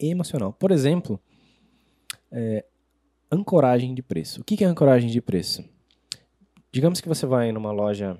emocional. 0.00 0.54
Por 0.54 0.70
exemplo, 0.70 1.20
é, 2.32 2.64
ancoragem 3.30 3.94
de 3.94 4.02
preço. 4.02 4.40
O 4.40 4.44
que, 4.44 4.56
que 4.56 4.64
é 4.64 4.66
ancoragem 4.66 5.10
de 5.10 5.20
preço? 5.20 5.62
Digamos 6.72 7.02
que 7.02 7.08
você 7.08 7.26
vai 7.26 7.52
numa 7.52 7.70
loja 7.70 8.18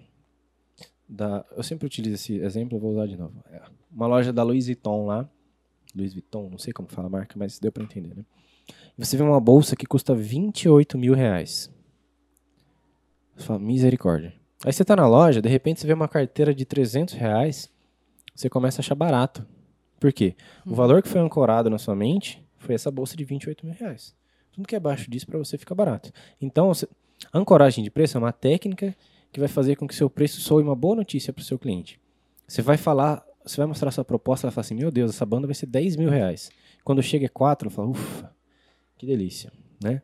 da. 1.09 1.45
Eu 1.57 1.63
sempre 1.63 1.87
utilizo 1.87 2.15
esse 2.15 2.39
exemplo, 2.39 2.79
vou 2.79 2.93
usar 2.93 3.07
de 3.07 3.17
novo. 3.17 3.35
É 3.51 3.63
uma 3.91 4.07
loja 4.07 4.33
da 4.33 4.43
Louis 4.43 4.67
Vuitton 4.67 5.07
lá. 5.07 5.29
Louis 5.95 6.13
Vuitton, 6.13 6.51
não 6.51 6.59
sei 6.59 6.73
como 6.73 6.89
fala 6.89 7.07
a 7.07 7.11
marca, 7.11 7.35
mas 7.39 7.59
deu 7.59 7.73
para 7.73 7.83
entender, 7.83 8.15
né? 8.15 8.25
Você 8.99 9.17
vê 9.17 9.23
uma 9.23 9.41
bolsa 9.41 9.77
que 9.77 9.87
custa 9.87 10.15
28 10.15 10.99
mil 10.99 11.15
reais. 11.15 11.71
Você 13.37 13.47
fala, 13.47 13.59
misericórdia. 13.59 14.35
Aí 14.65 14.73
você 14.73 14.85
tá 14.85 14.97
na 14.97 15.07
loja, 15.07 15.43
de 15.43 15.49
repente 15.49 15.81
você 15.81 15.87
vê 15.87 15.93
uma 15.93 16.09
carteira 16.09 16.55
de 16.55 16.65
300 16.65 17.15
reais, 17.15 17.71
você 18.35 18.49
começa 18.49 18.81
a 18.81 18.83
achar 18.83 18.95
barato. 18.95 19.47
Por 20.01 20.13
quê? 20.13 20.35
O 20.65 20.71
uhum. 20.71 20.75
valor 20.75 21.03
que 21.03 21.09
foi 21.09 21.21
ancorado 21.21 21.69
na 21.71 21.79
sua 21.79 21.95
mente 21.95 22.43
foi 22.59 22.75
essa 22.75 22.91
bolsa 22.91 23.17
de 23.17 23.25
28 23.25 23.65
mil 23.67 23.75
reais. 23.75 24.15
Tudo 24.53 24.67
que 24.67 24.75
é 24.75 24.79
abaixo 24.79 25.11
disso 25.11 25.27
para 25.27 25.39
você 25.39 25.59
fica 25.59 25.75
barato. 25.75 26.11
Então, 26.41 26.69
você... 26.69 26.89
ancoragem 27.33 27.85
de 27.85 27.91
preço 27.91 28.17
é 28.17 28.21
uma 28.21 28.33
técnica 28.33 28.97
que 29.33 29.41
vai 29.41 29.49
fazer 29.49 29.77
com 29.77 29.87
que 29.87 29.95
seu 29.95 30.09
preço 30.09 30.41
soe 30.41 30.63
uma 30.63 30.75
boa 30.75 30.97
notícia 30.97 31.33
para 31.33 31.43
o 31.43 31.45
seu 31.45 31.59
cliente. 31.59 32.01
Você 32.47 32.63
vai 32.63 32.77
falar, 32.77 33.25
você 33.45 33.57
vai 33.57 33.67
mostrar 33.67 33.91
sua 33.91 34.05
proposta, 34.05 34.47
ela 34.47 34.53
fala 34.53 34.65
assim, 34.65 34.75
meu 34.75 34.91
Deus, 34.91 35.11
essa 35.11 35.27
banda 35.27 35.47
vai 35.47 35.55
ser 35.55 35.67
10 35.67 35.97
mil 35.97 36.11
reais. 36.11 36.51
Quando 36.85 37.03
chega 37.03 37.27
é 37.27 37.29
4, 37.29 37.69
ela 37.69 37.75
fala, 37.75 37.89
ufa, 37.89 38.33
que 38.97 39.07
delícia, 39.07 39.53
né? 39.83 40.03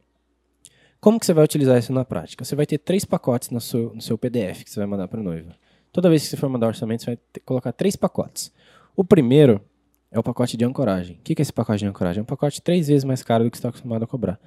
Como 1.00 1.18
que 1.18 1.26
você 1.26 1.32
vai 1.32 1.44
utilizar 1.44 1.78
isso 1.78 1.92
na 1.92 2.04
prática? 2.04 2.44
Você 2.44 2.54
vai 2.54 2.64
ter 2.64 2.78
três 2.78 3.04
pacotes 3.04 3.50
no 3.50 3.60
seu, 3.60 3.92
no 3.94 4.00
seu 4.00 4.16
PDF 4.16 4.62
que 4.62 4.70
você 4.70 4.78
vai 4.78 4.86
mandar 4.86 5.08
para 5.08 5.20
a 5.20 5.22
noiva. 5.22 5.52
Toda 5.92 6.08
vez 6.08 6.22
que 6.22 6.28
você 6.28 6.36
for 6.36 6.48
mandar 6.48 6.68
orçamento, 6.68 7.02
você 7.02 7.06
vai 7.06 7.18
ter, 7.32 7.40
colocar 7.40 7.72
três 7.72 7.96
pacotes. 7.96 8.52
O 8.94 9.04
primeiro 9.04 9.60
é 10.12 10.18
o 10.18 10.22
pacote 10.22 10.56
de 10.56 10.64
ancoragem. 10.64 11.16
O 11.16 11.22
que 11.22 11.34
é 11.36 11.42
esse 11.42 11.52
pacote 11.52 11.80
de 11.80 11.86
ancoragem? 11.86 12.20
É 12.20 12.22
um 12.22 12.26
pacote 12.26 12.62
três 12.62 12.86
vezes 12.86 13.02
mais 13.02 13.22
caro 13.22 13.42
do 13.44 13.50
que 13.50 13.56
você 13.56 13.60
está 13.60 13.70
acostumado 13.70 14.04
a 14.04 14.06
cobrar. 14.06 14.38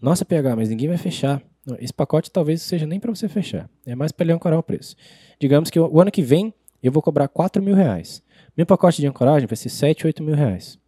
Nossa, 0.00 0.24
PH, 0.24 0.56
mas 0.56 0.68
ninguém 0.70 0.88
vai 0.88 0.96
fechar. 0.96 1.42
Esse 1.78 1.92
pacote 1.92 2.30
talvez 2.30 2.62
seja 2.62 2.86
nem 2.86 2.98
para 2.98 3.14
você 3.14 3.28
fechar. 3.28 3.68
É 3.84 3.94
mais 3.94 4.12
para 4.12 4.24
ele 4.24 4.32
ancorar 4.32 4.58
o 4.58 4.62
preço. 4.62 4.96
Digamos 5.38 5.70
que 5.70 5.78
o 5.78 6.00
ano 6.00 6.10
que 6.10 6.22
vem 6.22 6.54
eu 6.82 6.90
vou 6.90 7.02
cobrar 7.02 7.28
4 7.28 7.62
mil 7.62 7.74
reais. 7.74 8.22
Meu 8.56 8.64
pacote 8.64 9.00
de 9.00 9.06
ancoragem 9.06 9.46
vai 9.46 9.56
ser 9.56 9.68
7, 9.68 10.06
8 10.06 10.22
mil 10.22 10.34
reais. 10.34 10.78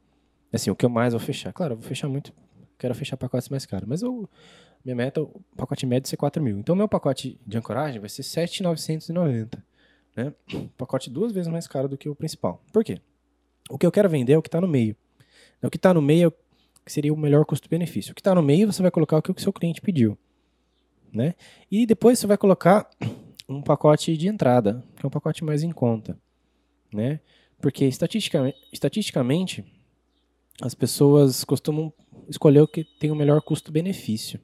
Assim, 0.53 0.71
o 0.71 0.77
que 0.77 0.85
eu 0.85 0.91
mais 0.91 1.13
vou 1.13 1.21
fechar. 1.21 1.53
Claro, 1.53 1.75
eu 1.75 1.77
vou 1.77 1.87
fechar 1.87 2.09
muito. 2.09 2.33
Quero 2.79 2.95
fechar 2.95 3.17
pacotes 3.17 3.49
mais 3.49 3.67
caros. 3.67 3.89
Mas 3.89 4.03
eu, 4.03 4.29
minha 4.85 4.97
meta, 4.97 5.21
o 5.23 5.43
pacote 5.57 5.85
médio 5.87 6.09
é 6.09 6.11
ser 6.11 6.17
4 6.17 6.43
mil. 6.43 6.59
Então, 6.59 6.75
meu 6.75 6.89
pacote 6.89 7.39
de 7.47 7.59
ancoragem 7.59 8.01
vai 8.01 8.09
ser 8.09 8.23
7,990. 8.23 9.63
Né? 10.17 10.33
Pacote 10.77 11.11
duas 11.11 11.33
vezes 11.33 11.51
mais 11.51 11.67
caro 11.67 11.89
do 11.89 11.99
que 11.99 12.09
o 12.09 12.15
principal. 12.15 12.63
Por 12.73 12.83
quê? 12.83 12.99
O 13.71 13.79
que 13.79 13.87
eu 13.87 13.93
quero 13.93 14.09
vender 14.09 14.33
é 14.33 14.39
o 14.39 14.43
que 14.43 14.49
está 14.49 14.61
no 14.61 14.69
meio. 14.69 14.97
O 15.63 15.71
que 15.71 15.77
está 15.77 15.95
no 15.95 16.03
meio 16.03 16.29
é 16.29 16.33
que 16.85 16.93
seria 16.93 17.13
o 17.13 17.17
melhor 17.17 17.45
custo-benefício. 17.45 18.13
O 18.13 18.15
que 18.15 18.21
está 18.21 18.35
no 18.35 18.43
meio, 18.43 18.71
você 18.71 18.83
vai 18.83 18.91
colocar 18.91 19.19
o 19.19 19.23
que 19.23 19.31
o 19.31 19.41
seu 19.41 19.53
cliente 19.53 19.81
pediu 19.81 20.19
né? 21.13 21.35
E 21.71 21.87
depois 21.87 22.19
você 22.19 22.27
vai 22.27 22.39
colocar 22.39 22.89
um 23.49 23.63
pacote 23.63 24.17
de 24.17 24.29
entrada, 24.29 24.83
que 24.97 25.05
é 25.05 25.07
um 25.07 25.11
pacote 25.11 25.45
mais 25.45 25.63
em 25.63 25.71
conta, 25.71 26.19
né? 26.93 27.21
Porque 27.61 27.85
estatisticamente, 27.85 28.59
estatisticamente 28.73 29.65
as 30.61 30.75
pessoas 30.75 31.45
costumam 31.45 31.93
escolher 32.29 32.61
o 32.61 32.69
que 32.69 32.85
tem 32.85 33.11
o 33.11 33.17
melhor 33.17 33.41
custo-benefício, 33.43 34.41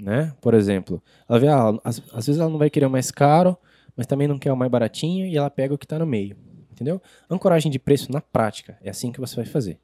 né? 0.00 0.34
Por 0.40 0.54
exemplo, 0.54 1.02
ela 1.28 1.38
vê, 1.38 1.48
ah, 1.48 1.78
às, 1.84 2.02
às 2.12 2.26
vezes 2.26 2.40
ela 2.40 2.50
não 2.50 2.58
vai 2.58 2.70
querer 2.70 2.86
o 2.86 2.90
mais 2.90 3.10
caro, 3.10 3.56
mas 3.96 4.06
também 4.06 4.26
não 4.26 4.38
quer 4.38 4.52
o 4.52 4.56
mais 4.56 4.70
baratinho 4.70 5.26
e 5.26 5.36
ela 5.36 5.50
pega 5.50 5.74
o 5.74 5.78
que 5.78 5.84
está 5.84 5.98
no 5.98 6.06
meio, 6.06 6.36
entendeu? 6.72 7.00
Ancoragem 7.30 7.70
de 7.70 7.78
preço 7.78 8.10
na 8.10 8.20
prática 8.20 8.78
é 8.82 8.90
assim 8.90 9.12
que 9.12 9.20
você 9.20 9.36
vai 9.36 9.44
fazer. 9.44 9.78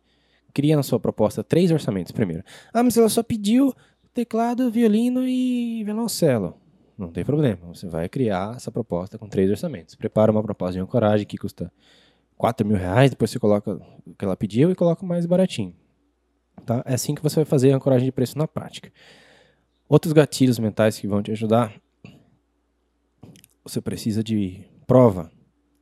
Cria 0.53 0.75
na 0.75 0.83
sua 0.83 0.99
proposta 0.99 1.45
três 1.45 1.71
orçamentos 1.71 2.11
primeiro. 2.11 2.43
Ah, 2.73 2.83
mas 2.83 2.97
ela 2.97 3.09
só 3.09 3.23
pediu 3.23 3.73
teclado, 4.13 4.71
violino 4.71 5.27
e 5.27 5.83
violoncelo. 5.85 6.57
Não 6.97 7.11
tem 7.11 7.25
problema, 7.25 7.67
você 7.73 7.89
vai 7.89 8.09
criar 8.09 8.57
essa 8.57 8.71
proposta 8.71 9.19
com 9.19 9.27
três 9.27 9.49
orçamentos. 9.51 9.95
Prepara 9.95 10.31
uma 10.31 10.43
proposta 10.43 10.75
de 10.75 10.81
ancoragem 10.81 11.27
que 11.27 11.39
custa 11.39 11.73
4 12.37 12.67
mil 12.67 12.77
reais, 12.77 13.11
depois 13.11 13.31
você 13.31 13.39
coloca 13.39 13.81
o 14.07 14.15
que 14.15 14.25
ela 14.25 14.37
pediu 14.37 14.71
e 14.71 14.75
coloca 14.75 15.05
mais 15.07 15.25
baratinho. 15.25 15.75
Tá? 16.67 16.83
É 16.85 16.95
assim 16.95 17.15
que 17.15 17.23
você 17.23 17.37
vai 17.37 17.45
fazer 17.45 17.73
a 17.73 17.77
ancoragem 17.77 18.05
de 18.05 18.13
preço 18.13 18.37
na 18.37 18.47
prática. 18.47 18.93
Outros 19.89 20.13
gatilhos 20.13 20.59
mentais 20.59 20.99
que 20.99 21.09
vão 21.09 21.23
te 21.23 21.31
ajudar, 21.33 21.75
você 23.65 23.81
precisa 23.81 24.23
de 24.23 24.63
prova. 24.87 25.31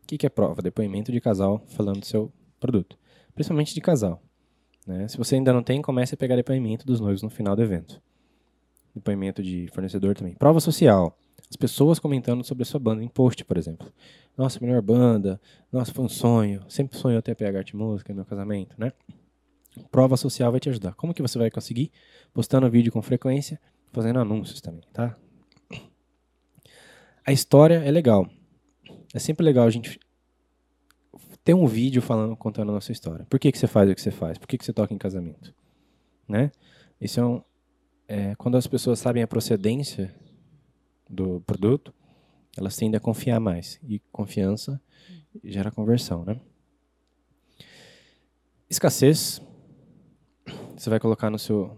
O 0.02 0.06
que 0.06 0.24
é 0.24 0.30
prova? 0.30 0.62
Depoimento 0.62 1.10
de 1.10 1.20
casal 1.20 1.62
falando 1.68 2.00
do 2.00 2.06
seu 2.06 2.32
produto. 2.60 2.96
Principalmente 3.34 3.74
de 3.74 3.80
casal. 3.80 4.22
Né? 4.86 5.06
Se 5.08 5.18
você 5.18 5.34
ainda 5.34 5.52
não 5.52 5.62
tem, 5.62 5.82
comece 5.82 6.14
a 6.14 6.16
pegar 6.16 6.36
depoimento 6.36 6.86
dos 6.86 7.00
noivos 7.00 7.22
no 7.22 7.28
final 7.28 7.54
do 7.54 7.62
evento 7.62 8.00
depoimento 8.98 9.42
de 9.42 9.68
fornecedor 9.72 10.14
também. 10.14 10.34
Prova 10.34 10.60
social. 10.60 11.16
As 11.50 11.56
pessoas 11.56 11.98
comentando 11.98 12.44
sobre 12.44 12.62
a 12.62 12.66
sua 12.66 12.78
banda 12.78 13.02
em 13.02 13.08
post, 13.08 13.44
por 13.44 13.56
exemplo. 13.56 13.90
Nossa, 14.36 14.60
melhor 14.60 14.82
banda. 14.82 15.40
Nossa, 15.72 15.92
foi 15.92 16.04
um 16.04 16.08
sonho. 16.08 16.62
Sempre 16.68 16.98
sonhou 16.98 17.22
ter 17.22 17.34
PH 17.34 17.58
Arte 17.58 17.76
Música 17.76 18.12
meu 18.12 18.24
casamento, 18.24 18.74
né? 18.78 18.92
Prova 19.90 20.16
social 20.16 20.50
vai 20.50 20.60
te 20.60 20.68
ajudar. 20.68 20.94
Como 20.94 21.14
que 21.14 21.22
você 21.22 21.38
vai 21.38 21.50
conseguir? 21.50 21.90
Postando 22.34 22.68
vídeo 22.68 22.92
com 22.92 23.00
frequência, 23.00 23.60
fazendo 23.92 24.18
anúncios 24.18 24.60
também, 24.60 24.82
tá? 24.92 25.16
A 27.24 27.32
história 27.32 27.76
é 27.84 27.90
legal. 27.90 28.28
É 29.14 29.18
sempre 29.18 29.44
legal 29.44 29.66
a 29.66 29.70
gente 29.70 29.98
ter 31.44 31.54
um 31.54 31.66
vídeo 31.66 32.02
falando, 32.02 32.36
contando 32.36 32.70
a 32.70 32.74
nossa 32.74 32.92
história. 32.92 33.26
Por 33.28 33.38
que, 33.38 33.50
que 33.50 33.58
você 33.58 33.66
faz 33.66 33.90
o 33.90 33.94
que 33.94 34.00
você 34.00 34.10
faz? 34.10 34.38
Por 34.38 34.46
que, 34.46 34.58
que 34.58 34.64
você 34.64 34.72
toca 34.72 34.92
em 34.92 34.98
casamento? 34.98 35.54
Né? 36.28 36.50
Isso 37.00 37.20
é, 37.20 37.24
um, 37.24 37.42
é 38.08 38.34
quando 38.36 38.56
as 38.56 38.66
pessoas 38.66 38.98
sabem 38.98 39.22
a 39.22 39.28
procedência 39.28 40.12
do 41.08 41.40
produto, 41.42 41.94
elas 42.56 42.74
tendem 42.76 42.96
a 42.96 43.00
confiar 43.00 43.38
mais. 43.38 43.78
E 43.86 44.00
confiança 44.10 44.80
gera 45.44 45.70
conversão, 45.70 46.24
né? 46.24 46.40
Escassez, 48.68 49.40
você 50.76 50.90
vai 50.90 50.98
colocar 50.98 51.30
no 51.30 51.38
seu 51.38 51.76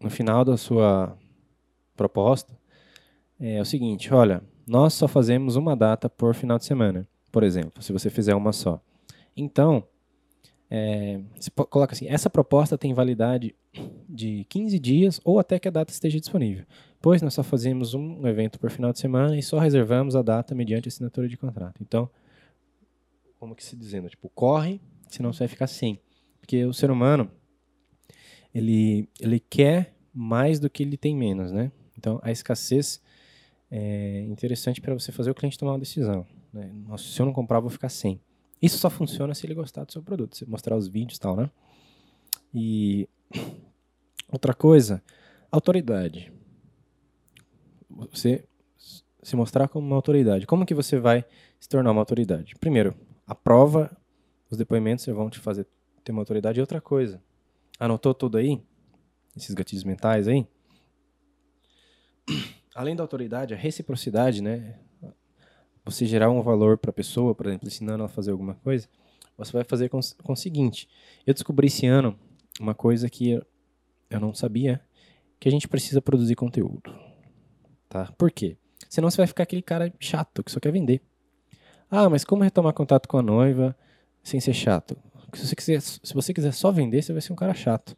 no 0.00 0.10
final 0.10 0.44
da 0.44 0.56
sua 0.56 1.16
proposta 1.96 2.56
é 3.38 3.60
o 3.60 3.64
seguinte, 3.64 4.12
olha, 4.12 4.42
nós 4.66 4.94
só 4.94 5.06
fazemos 5.06 5.56
uma 5.56 5.76
data 5.76 6.08
por 6.08 6.34
final 6.34 6.58
de 6.58 6.64
semana, 6.64 7.06
por 7.30 7.42
exemplo, 7.42 7.82
se 7.82 7.92
você 7.92 8.08
fizer 8.08 8.34
uma 8.34 8.52
só. 8.52 8.80
Então, 9.36 9.86
é, 10.70 11.20
coloca 11.70 11.94
assim, 11.94 12.08
essa 12.08 12.28
proposta 12.28 12.76
tem 12.76 12.92
validade 12.92 13.54
de 14.08 14.44
15 14.48 14.78
dias 14.78 15.20
ou 15.24 15.38
até 15.38 15.58
que 15.58 15.68
a 15.68 15.70
data 15.70 15.92
esteja 15.92 16.18
disponível, 16.18 16.64
pois 17.00 17.22
nós 17.22 17.34
só 17.34 17.42
fazemos 17.42 17.94
um 17.94 18.26
evento 18.26 18.58
por 18.58 18.70
final 18.70 18.92
de 18.92 18.98
semana 18.98 19.38
e 19.38 19.42
só 19.42 19.58
reservamos 19.58 20.16
a 20.16 20.22
data 20.22 20.54
mediante 20.54 20.88
assinatura 20.88 21.28
de 21.28 21.36
contrato. 21.36 21.80
Então, 21.80 22.10
como 23.38 23.54
que 23.54 23.64
se 23.64 23.76
dizendo, 23.76 24.08
tipo, 24.08 24.28
corre, 24.30 24.80
senão 25.08 25.32
você 25.32 25.40
vai 25.40 25.48
ficar 25.48 25.66
sem. 25.66 26.00
Porque 26.40 26.64
o 26.64 26.72
ser 26.72 26.90
humano, 26.90 27.30
ele, 28.54 29.08
ele 29.20 29.38
quer 29.38 29.94
mais 30.12 30.58
do 30.58 30.70
que 30.70 30.82
ele 30.82 30.96
tem 30.96 31.14
menos, 31.14 31.52
né? 31.52 31.70
Então, 31.96 32.18
a 32.22 32.30
escassez 32.30 33.00
é 33.70 34.22
interessante 34.22 34.80
para 34.80 34.94
você 34.94 35.12
fazer 35.12 35.30
o 35.30 35.34
cliente 35.34 35.58
tomar 35.58 35.72
uma 35.72 35.78
decisão. 35.78 36.26
Né? 36.52 36.70
Nossa, 36.86 37.04
se 37.04 37.20
eu 37.20 37.26
não 37.26 37.32
comprar, 37.32 37.60
vou 37.60 37.70
ficar 37.70 37.88
sem. 37.88 38.20
Isso 38.66 38.78
só 38.78 38.90
funciona 38.90 39.32
se 39.32 39.46
ele 39.46 39.54
gostar 39.54 39.84
do 39.84 39.92
seu 39.92 40.02
produto, 40.02 40.36
se 40.36 40.44
mostrar 40.44 40.74
os 40.76 40.88
vídeos 40.88 41.18
e 41.18 41.20
tal, 41.20 41.36
né? 41.36 41.48
E 42.52 43.08
outra 44.28 44.52
coisa, 44.52 45.00
autoridade. 45.52 46.32
Você 48.10 48.44
se 49.22 49.36
mostrar 49.36 49.68
como 49.68 49.86
uma 49.86 49.94
autoridade. 49.94 50.48
Como 50.48 50.66
que 50.66 50.74
você 50.74 50.98
vai 50.98 51.24
se 51.60 51.68
tornar 51.68 51.92
uma 51.92 52.00
autoridade? 52.00 52.56
Primeiro, 52.58 52.92
a 53.24 53.36
prova, 53.36 53.96
os 54.50 54.58
depoimentos 54.58 55.06
vão 55.06 55.30
te 55.30 55.38
fazer 55.38 55.64
ter 56.02 56.10
uma 56.10 56.22
autoridade. 56.22 56.58
E 56.58 56.60
outra 56.60 56.80
coisa, 56.80 57.22
anotou 57.78 58.14
tudo 58.14 58.36
aí? 58.36 58.60
Esses 59.36 59.54
gatilhos 59.54 59.84
mentais 59.84 60.26
aí? 60.26 60.44
Além 62.74 62.96
da 62.96 63.04
autoridade, 63.04 63.54
a 63.54 63.56
reciprocidade, 63.56 64.42
né? 64.42 64.76
Você 65.86 66.04
gerar 66.04 66.30
um 66.30 66.42
valor 66.42 66.76
para 66.76 66.90
a 66.90 66.92
pessoa, 66.92 67.34
por 67.34 67.46
exemplo, 67.46 67.68
ensinando 67.68 68.00
ela 68.00 68.06
a 68.06 68.08
fazer 68.08 68.32
alguma 68.32 68.54
coisa, 68.54 68.88
você 69.38 69.52
vai 69.52 69.64
fazer 69.64 69.88
com, 69.88 70.00
com 70.22 70.32
o 70.32 70.36
seguinte. 70.36 70.88
Eu 71.26 71.32
descobri 71.32 71.68
esse 71.68 71.86
ano 71.86 72.18
uma 72.60 72.74
coisa 72.74 73.08
que 73.08 73.40
eu 74.10 74.20
não 74.20 74.34
sabia, 74.34 74.80
que 75.38 75.48
a 75.48 75.52
gente 75.52 75.68
precisa 75.68 76.02
produzir 76.02 76.34
conteúdo. 76.34 76.92
Tá? 77.88 78.12
Por 78.18 78.30
quê? 78.30 78.56
Senão 78.88 79.10
você 79.10 79.18
vai 79.18 79.26
ficar 79.26 79.44
aquele 79.44 79.62
cara 79.62 79.92
chato 80.00 80.42
que 80.42 80.50
só 80.50 80.58
quer 80.58 80.72
vender. 80.72 81.00
Ah, 81.90 82.10
mas 82.10 82.24
como 82.24 82.42
retomar 82.42 82.72
contato 82.72 83.08
com 83.08 83.18
a 83.18 83.22
noiva 83.22 83.76
sem 84.22 84.40
ser 84.40 84.54
chato? 84.54 84.96
Se 85.34 85.46
você 85.46 85.54
quiser, 85.54 85.80
se 85.80 86.14
você 86.14 86.34
quiser 86.34 86.52
só 86.52 86.72
vender, 86.72 87.02
você 87.02 87.12
vai 87.12 87.22
ser 87.22 87.32
um 87.32 87.36
cara 87.36 87.54
chato. 87.54 87.96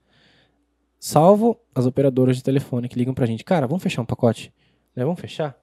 Salvo 1.00 1.58
as 1.74 1.86
operadoras 1.86 2.36
de 2.36 2.42
telefone 2.42 2.88
que 2.88 2.98
ligam 2.98 3.14
pra 3.14 3.26
gente. 3.26 3.44
Cara, 3.44 3.66
vamos 3.66 3.82
fechar 3.82 4.02
um 4.02 4.06
pacote? 4.06 4.52
Né? 4.94 5.04
Vamos 5.04 5.20
fechar? 5.20 5.56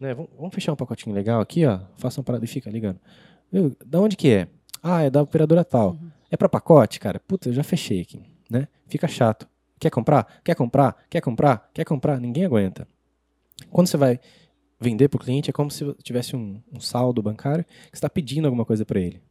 Né? 0.00 0.14
Vamos, 0.14 0.30
vamos 0.36 0.54
fechar 0.54 0.72
um 0.72 0.76
pacotinho 0.76 1.14
legal 1.14 1.40
aqui, 1.40 1.64
ó. 1.64 1.80
Faça 1.96 2.20
uma 2.20 2.24
parada 2.24 2.44
e 2.44 2.48
fica 2.48 2.70
ligando. 2.70 2.98
Eu, 3.52 3.76
da 3.84 4.00
onde 4.00 4.16
que 4.16 4.30
é? 4.30 4.48
Ah, 4.82 5.02
é 5.02 5.10
da 5.10 5.22
operadora 5.22 5.64
tal. 5.64 5.92
Uhum. 5.92 6.10
É 6.30 6.36
pra 6.36 6.48
pacote, 6.48 6.98
cara? 6.98 7.20
Puta, 7.20 7.48
eu 7.48 7.52
já 7.52 7.62
fechei 7.62 8.00
aqui, 8.00 8.22
né? 8.50 8.68
Fica 8.86 9.06
chato. 9.06 9.48
Quer 9.78 9.90
comprar? 9.90 10.40
Quer 10.42 10.54
comprar? 10.54 10.96
Quer 11.08 11.20
comprar? 11.20 11.70
Quer 11.72 11.84
comprar? 11.84 12.20
Ninguém 12.20 12.44
aguenta. 12.44 12.86
Quando 13.70 13.86
você 13.86 13.96
vai 13.96 14.20
vender 14.80 15.08
para 15.08 15.16
o 15.16 15.20
cliente, 15.20 15.50
é 15.50 15.52
como 15.52 15.70
se 15.70 15.92
tivesse 16.02 16.36
um, 16.36 16.60
um 16.72 16.80
saldo 16.80 17.22
bancário 17.22 17.64
que 17.64 17.96
está 17.96 18.08
pedindo 18.08 18.46
alguma 18.46 18.64
coisa 18.64 18.84
para 18.84 19.00
ele. 19.00 19.22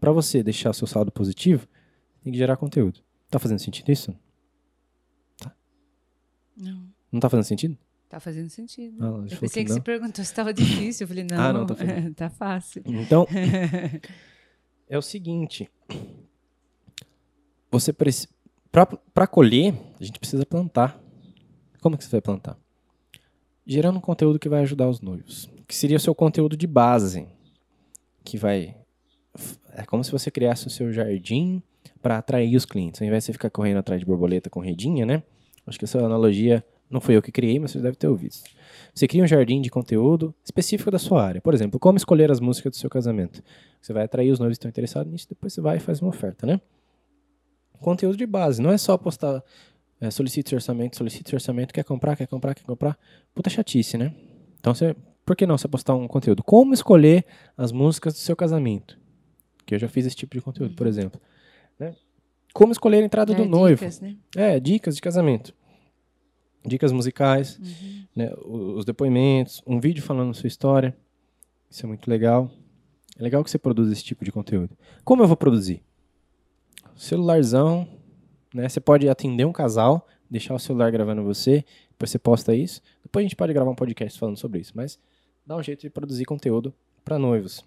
Para 0.00 0.12
você 0.12 0.42
deixar 0.42 0.70
o 0.70 0.74
seu 0.74 0.86
saldo 0.86 1.10
positivo, 1.10 1.66
tem 2.22 2.32
que 2.32 2.38
gerar 2.38 2.56
conteúdo. 2.56 3.00
Tá 3.30 3.38
fazendo 3.38 3.58
sentido 3.58 3.90
isso? 3.90 4.14
Tá. 5.38 5.52
Não. 6.56 6.84
Não 7.10 7.20
tá 7.20 7.28
fazendo 7.28 7.44
sentido? 7.44 7.76
Tá 8.12 8.20
fazendo 8.20 8.50
sentido. 8.50 9.02
Ah, 9.02 9.24
eu 9.30 9.38
pensei 9.38 9.64
que, 9.64 9.68
que 9.68 9.72
você 9.72 9.80
perguntou 9.80 10.22
se 10.22 10.30
estava 10.30 10.52
difícil. 10.52 11.04
Eu 11.04 11.08
falei, 11.08 11.24
não, 11.24 11.40
ah, 11.40 11.50
não 11.50 11.64
tá, 11.64 11.74
tá 12.14 12.28
fácil. 12.28 12.82
Então, 12.84 13.26
é 14.86 14.98
o 14.98 15.02
seguinte. 15.02 15.66
Você 17.70 17.90
precisa... 17.90 18.28
Para 18.70 19.26
colher, 19.26 19.74
a 19.98 20.04
gente 20.04 20.18
precisa 20.18 20.44
plantar. 20.44 21.00
Como 21.80 21.96
que 21.96 22.04
você 22.04 22.10
vai 22.10 22.20
plantar? 22.20 22.58
gerando 23.66 23.96
um 23.96 24.00
conteúdo 24.00 24.38
que 24.38 24.48
vai 24.48 24.60
ajudar 24.60 24.88
os 24.88 25.00
noivos, 25.00 25.48
que 25.66 25.74
seria 25.74 25.96
o 25.96 26.00
seu 26.00 26.14
conteúdo 26.14 26.56
de 26.56 26.66
base, 26.66 27.26
que 28.24 28.36
vai 28.36 28.76
é 29.72 29.84
como 29.84 30.04
se 30.04 30.12
você 30.12 30.30
criasse 30.30 30.66
o 30.66 30.70
seu 30.70 30.92
jardim 30.92 31.62
para 32.02 32.18
atrair 32.18 32.54
os 32.56 32.66
clientes, 32.66 33.00
ao 33.00 33.06
invés 33.06 33.22
de 33.22 33.26
você 33.26 33.32
ficar 33.32 33.48
correndo 33.48 33.78
atrás 33.78 34.00
de 34.00 34.06
borboleta 34.06 34.50
com 34.50 34.60
redinha, 34.60 35.06
né? 35.06 35.22
Acho 35.66 35.78
que 35.78 35.84
essa 35.86 35.98
analogia 36.04 36.62
não 36.92 37.00
foi 37.00 37.16
eu 37.16 37.22
que 37.22 37.32
criei, 37.32 37.58
mas 37.58 37.70
você 37.70 37.80
deve 37.80 37.96
ter 37.96 38.06
ouvido. 38.06 38.34
Você 38.94 39.08
cria 39.08 39.24
um 39.24 39.26
jardim 39.26 39.60
de 39.60 39.70
conteúdo 39.70 40.34
específico 40.44 40.90
da 40.90 40.98
sua 40.98 41.24
área. 41.24 41.40
Por 41.40 41.54
exemplo, 41.54 41.80
como 41.80 41.96
escolher 41.96 42.30
as 42.30 42.38
músicas 42.38 42.72
do 42.72 42.76
seu 42.76 42.90
casamento. 42.90 43.42
Você 43.80 43.92
vai 43.92 44.04
atrair 44.04 44.30
os 44.30 44.38
noivos 44.38 44.58
que 44.58 44.60
estão 44.60 44.68
interessados 44.68 45.10
nisso, 45.10 45.26
depois 45.28 45.52
você 45.52 45.60
vai 45.60 45.78
e 45.78 45.80
faz 45.80 46.00
uma 46.00 46.10
oferta, 46.10 46.46
né? 46.46 46.60
Conteúdo 47.80 48.16
de 48.16 48.26
base, 48.26 48.62
não 48.62 48.70
é 48.70 48.78
só 48.78 48.96
postar 48.96 49.42
é, 50.00 50.10
solicite 50.10 50.54
orçamento, 50.54 50.96
solicite 50.96 51.34
orçamento, 51.34 51.72
quer 51.72 51.84
comprar, 51.84 52.16
quer 52.16 52.26
comprar, 52.26 52.54
quer 52.54 52.64
comprar. 52.64 52.98
Puta 53.34 53.48
chatice, 53.48 53.96
né? 53.96 54.14
Então, 54.60 54.74
você, 54.74 54.94
por 55.24 55.34
que 55.34 55.46
não 55.46 55.56
você 55.56 55.66
postar 55.66 55.94
um 55.94 56.06
conteúdo? 56.06 56.42
Como 56.42 56.74
escolher 56.74 57.24
as 57.56 57.72
músicas 57.72 58.12
do 58.14 58.18
seu 58.18 58.36
casamento? 58.36 58.98
Que 59.64 59.74
eu 59.74 59.78
já 59.78 59.88
fiz 59.88 60.04
esse 60.04 60.16
tipo 60.16 60.36
de 60.36 60.42
conteúdo, 60.42 60.74
por 60.74 60.86
exemplo. 60.86 61.20
Né? 61.78 61.94
Como 62.52 62.72
escolher 62.72 63.02
a 63.02 63.06
entrada 63.06 63.32
é, 63.32 63.36
do 63.36 63.44
noivo. 63.44 63.78
Dicas, 63.78 64.00
né? 64.00 64.16
É, 64.36 64.60
dicas 64.60 64.96
de 64.96 65.00
casamento. 65.00 65.54
Dicas 66.64 66.92
musicais, 66.92 67.58
uhum. 67.58 68.04
né, 68.14 68.32
os 68.44 68.84
depoimentos, 68.84 69.62
um 69.66 69.80
vídeo 69.80 70.02
falando 70.02 70.30
a 70.30 70.34
sua 70.34 70.46
história. 70.46 70.96
Isso 71.68 71.84
é 71.84 71.88
muito 71.88 72.08
legal. 72.08 72.50
É 73.18 73.22
legal 73.22 73.42
que 73.42 73.50
você 73.50 73.58
produza 73.58 73.92
esse 73.92 74.04
tipo 74.04 74.24
de 74.24 74.32
conteúdo. 74.32 74.76
Como 75.04 75.22
eu 75.22 75.26
vou 75.26 75.36
produzir? 75.36 75.82
Celularzão, 76.96 77.88
né? 78.54 78.68
Você 78.68 78.80
pode 78.80 79.08
atender 79.08 79.44
um 79.44 79.52
casal, 79.52 80.06
deixar 80.30 80.54
o 80.54 80.58
celular 80.58 80.90
gravando 80.90 81.22
você, 81.24 81.64
depois 81.90 82.10
você 82.10 82.18
posta 82.18 82.54
isso. 82.54 82.80
Depois 83.02 83.22
a 83.22 83.26
gente 83.26 83.36
pode 83.36 83.52
gravar 83.52 83.70
um 83.70 83.74
podcast 83.74 84.18
falando 84.18 84.36
sobre 84.36 84.60
isso, 84.60 84.72
mas 84.74 84.98
dá 85.46 85.56
um 85.56 85.62
jeito 85.62 85.80
de 85.80 85.90
produzir 85.90 86.24
conteúdo 86.24 86.72
para 87.04 87.18
noivos. 87.18 87.64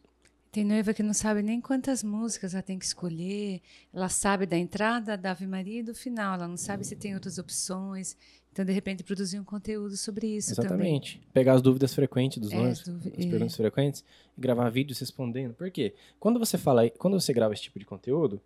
Tem 0.52 0.64
noiva 0.64 0.94
que 0.94 1.04
não 1.04 1.14
sabe 1.14 1.44
nem 1.44 1.60
quantas 1.60 2.02
músicas 2.02 2.54
ela 2.54 2.64
tem 2.64 2.80
que 2.80 2.86
escolher. 2.86 3.62
Ela 3.94 4.08
sabe 4.08 4.46
da 4.46 4.58
entrada, 4.58 5.18
da 5.18 5.32
Ave 5.32 5.46
Maria 5.46 5.82
e 5.82 5.84
do 5.84 5.94
final. 5.94 6.36
Ela 6.36 6.48
não 6.48 6.56
sabe 6.56 6.86
se 6.86 6.96
tem 6.96 7.14
outras 7.14 7.38
opções. 7.38 8.16
Então, 8.56 8.64
de 8.64 8.72
repente, 8.72 9.04
produzir 9.04 9.38
um 9.38 9.44
conteúdo 9.44 9.98
sobre 9.98 10.28
isso 10.28 10.54
Exatamente. 10.54 11.16
Também. 11.16 11.30
Pegar 11.34 11.56
as 11.56 11.62
dúvidas 11.62 11.94
frequentes 11.94 12.38
dos 12.38 12.54
é, 12.54 12.70
as 12.70 12.84
perguntas 12.84 13.54
é. 13.54 13.58
frequentes, 13.58 14.06
e 14.38 14.40
gravar 14.40 14.70
vídeos 14.70 14.98
respondendo. 14.98 15.54
Por 15.54 15.70
quê? 15.70 15.94
Quando 16.22 16.40
você 16.40 16.58
fala, 16.58 16.90
quando 16.92 17.20
você 17.20 17.34
grava 17.34 17.54
esse 17.54 17.64
tipo 17.64 17.78
de 17.78 17.84
conteúdo, 17.84 18.42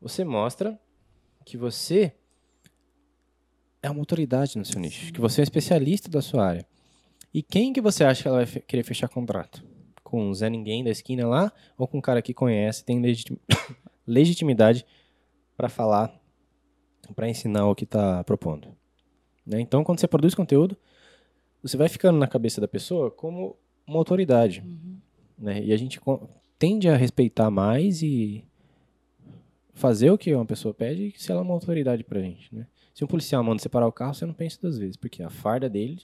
você 0.00 0.24
mostra 0.24 0.76
que 1.44 1.56
você 1.56 2.12
é 3.80 3.88
uma 3.88 4.00
autoridade 4.00 4.58
no 4.58 4.64
seu 4.64 4.80
nicho, 4.80 5.12
que 5.12 5.20
você 5.20 5.40
é 5.40 5.42
um 5.42 5.44
especialista 5.44 6.10
da 6.10 6.20
sua 6.20 6.44
área. 6.44 6.66
E 7.32 7.40
quem 7.40 7.72
que 7.72 7.80
você 7.80 8.02
acha 8.02 8.22
que 8.22 8.28
ela 8.28 8.38
vai 8.38 8.46
fe 8.46 8.58
querer 8.58 8.82
fechar 8.82 9.08
contrato? 9.08 9.64
Com 10.02 10.28
o 10.28 10.34
Zé 10.34 10.50
Ninguém 10.50 10.82
da 10.82 10.90
esquina 10.90 11.24
lá 11.24 11.52
ou 11.78 11.86
com 11.86 11.98
um 11.98 12.02
cara 12.02 12.20
que 12.20 12.34
conhece, 12.34 12.84
tem 12.84 13.00
legitim 13.00 13.36
legitimidade 14.04 14.84
para 15.56 15.68
falar, 15.68 16.12
para 17.14 17.28
ensinar 17.28 17.68
o 17.68 17.76
que 17.76 17.84
está 17.84 18.24
propondo? 18.24 18.81
Né? 19.46 19.60
Então, 19.60 19.82
quando 19.84 20.00
você 20.00 20.08
produz 20.08 20.34
conteúdo, 20.34 20.76
você 21.62 21.76
vai 21.76 21.88
ficando 21.88 22.18
na 22.18 22.26
cabeça 22.26 22.60
da 22.60 22.68
pessoa 22.68 23.10
como 23.10 23.56
uma 23.86 23.98
autoridade. 23.98 24.62
Uhum. 24.64 24.96
Né? 25.38 25.64
E 25.64 25.72
a 25.72 25.76
gente 25.76 26.00
tende 26.58 26.88
a 26.88 26.96
respeitar 26.96 27.50
mais 27.50 28.02
e 28.02 28.44
fazer 29.74 30.10
o 30.10 30.18
que 30.18 30.34
uma 30.34 30.46
pessoa 30.46 30.72
pede 30.72 31.12
se 31.16 31.30
ela 31.30 31.40
é 31.40 31.44
uma 31.44 31.54
autoridade 31.54 32.04
pra 32.04 32.20
gente, 32.20 32.54
né? 32.54 32.66
Se 32.94 33.02
um 33.02 33.06
policial 33.06 33.42
manda 33.42 33.60
separar 33.60 33.86
o 33.86 33.92
carro, 33.92 34.14
você 34.14 34.26
não 34.26 34.34
pensa 34.34 34.58
duas 34.60 34.78
vezes, 34.78 34.96
porque 34.96 35.22
a 35.22 35.30
farda 35.30 35.68
dele, 35.68 36.02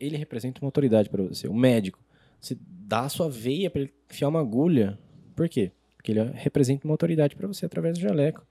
ele 0.00 0.16
representa 0.16 0.60
uma 0.60 0.66
autoridade 0.66 1.08
para 1.08 1.22
você. 1.22 1.46
O 1.46 1.54
médico, 1.54 1.98
você 2.40 2.56
dá 2.60 3.02
a 3.02 3.08
sua 3.08 3.30
veia 3.30 3.70
para 3.70 3.82
ele 3.82 3.94
enfiar 4.10 4.28
uma 4.28 4.40
agulha. 4.40 4.98
Por 5.36 5.48
quê? 5.48 5.70
Porque 5.96 6.12
ele 6.12 6.22
representa 6.34 6.86
uma 6.86 6.92
autoridade 6.92 7.36
para 7.36 7.46
você 7.46 7.64
através 7.64 7.96
do 7.96 8.02
jaleco. 8.02 8.44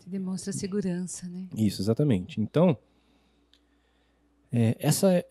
Te 0.00 0.08
demonstra 0.10 0.52
segurança, 0.52 1.28
né? 1.28 1.46
Isso, 1.56 1.80
exatamente. 1.80 2.40
Então, 2.40 2.76
é, 4.52 4.76
essa 4.78 5.24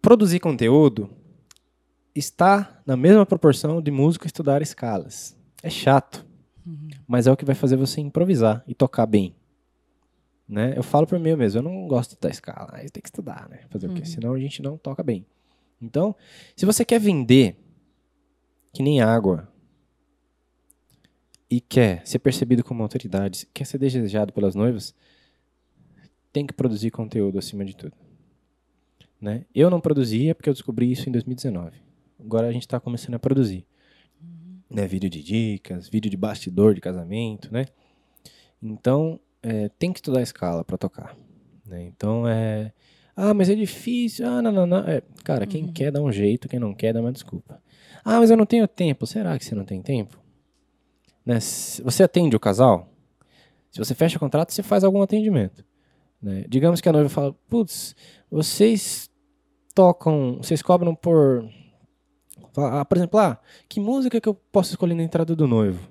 produzir 0.00 0.40
conteúdo 0.40 1.10
está 2.14 2.82
na 2.86 2.96
mesma 2.96 3.24
proporção 3.24 3.80
de 3.80 3.90
músico 3.90 4.26
estudar 4.26 4.62
escalas. 4.62 5.36
É 5.62 5.70
chato, 5.70 6.26
mas 7.06 7.26
é 7.26 7.32
o 7.32 7.36
que 7.36 7.44
vai 7.44 7.54
fazer 7.54 7.76
você 7.76 8.00
improvisar 8.00 8.64
e 8.66 8.74
tocar 8.74 9.06
bem. 9.06 9.34
Né? 10.48 10.74
Eu 10.76 10.82
falo 10.82 11.06
por 11.06 11.18
mim 11.18 11.34
mesmo, 11.36 11.60
eu 11.60 11.62
não 11.62 11.86
gosto 11.86 12.20
da 12.20 12.28
escala, 12.28 12.70
aí 12.72 12.90
tem 12.90 13.00
que 13.00 13.08
estudar, 13.08 13.48
né? 13.48 13.60
Fazer 13.68 13.88
o 13.88 13.94
quê? 13.94 14.04
Senão 14.04 14.34
a 14.34 14.38
gente 14.38 14.60
não 14.62 14.76
toca 14.76 15.02
bem. 15.02 15.24
Então, 15.80 16.14
se 16.56 16.66
você 16.66 16.84
quer 16.84 16.98
vender 16.98 17.56
que 18.72 18.82
nem 18.82 19.00
água 19.00 19.48
e 21.48 21.60
quer 21.60 22.06
ser 22.06 22.18
percebido 22.18 22.64
como 22.64 22.82
autoridade, 22.82 23.46
quer 23.54 23.64
ser 23.64 23.78
desejado 23.78 24.32
pelas 24.32 24.54
noivas, 24.54 24.94
tem 26.32 26.46
que 26.46 26.52
produzir 26.52 26.90
conteúdo 26.90 27.38
acima 27.38 27.64
de 27.64 27.76
tudo. 27.76 27.96
Né? 29.20 29.44
Eu 29.54 29.68
não 29.68 29.80
produzia 29.80 30.34
porque 30.34 30.48
eu 30.48 30.54
descobri 30.54 30.90
isso 30.90 31.08
em 31.08 31.12
2019. 31.12 31.76
Agora 32.18 32.48
a 32.48 32.52
gente 32.52 32.62
está 32.62 32.80
começando 32.80 33.14
a 33.14 33.18
produzir. 33.18 33.66
Né? 34.68 34.86
Vídeo 34.86 35.10
de 35.10 35.22
dicas, 35.22 35.88
vídeo 35.88 36.10
de 36.10 36.16
bastidor 36.16 36.74
de 36.74 36.80
casamento, 36.80 37.52
né? 37.52 37.66
Então, 38.62 39.18
é, 39.42 39.68
tem 39.70 39.92
que 39.92 39.98
estudar 39.98 40.20
a 40.20 40.22
escala 40.22 40.64
para 40.64 40.78
tocar. 40.78 41.16
Né? 41.66 41.84
Então, 41.84 42.26
é... 42.26 42.72
Ah, 43.16 43.34
mas 43.34 43.50
é 43.50 43.54
difícil. 43.54 44.26
Ah, 44.26 44.40
não, 44.40 44.52
não, 44.52 44.66
não. 44.66 44.78
É, 44.78 45.02
cara, 45.24 45.46
quem 45.46 45.66
quer 45.66 45.90
dá 45.90 46.00
um 46.00 46.12
jeito, 46.12 46.48
quem 46.48 46.58
não 46.58 46.72
quer 46.72 46.94
dá 46.94 47.00
uma 47.00 47.12
desculpa. 47.12 47.60
Ah, 48.04 48.18
mas 48.18 48.30
eu 48.30 48.36
não 48.36 48.46
tenho 48.46 48.66
tempo. 48.66 49.06
Será 49.06 49.38
que 49.38 49.44
você 49.44 49.54
não 49.54 49.64
tem 49.64 49.82
tempo? 49.82 50.18
Né? 51.24 51.38
Você 51.40 52.02
atende 52.02 52.34
o 52.34 52.40
casal? 52.40 52.88
Se 53.70 53.78
você 53.78 53.94
fecha 53.94 54.16
o 54.16 54.20
contrato, 54.20 54.52
você 54.52 54.62
faz 54.62 54.84
algum 54.84 55.02
atendimento. 55.02 55.64
Né? 56.22 56.44
Digamos 56.48 56.80
que 56.80 56.88
a 56.88 56.92
noiva 56.92 57.08
fala, 57.08 57.34
putz, 57.48 57.94
vocês 58.30 59.09
tocam, 59.80 60.36
vocês 60.36 60.60
cobram 60.60 60.94
por... 60.94 61.48
Ah, 62.54 62.84
por 62.84 62.98
exemplo, 62.98 63.18
ah, 63.18 63.40
que 63.66 63.80
música 63.80 64.20
que 64.20 64.28
eu 64.28 64.34
posso 64.34 64.72
escolher 64.72 64.94
na 64.94 65.02
entrada 65.02 65.34
do 65.34 65.46
noivo? 65.46 65.88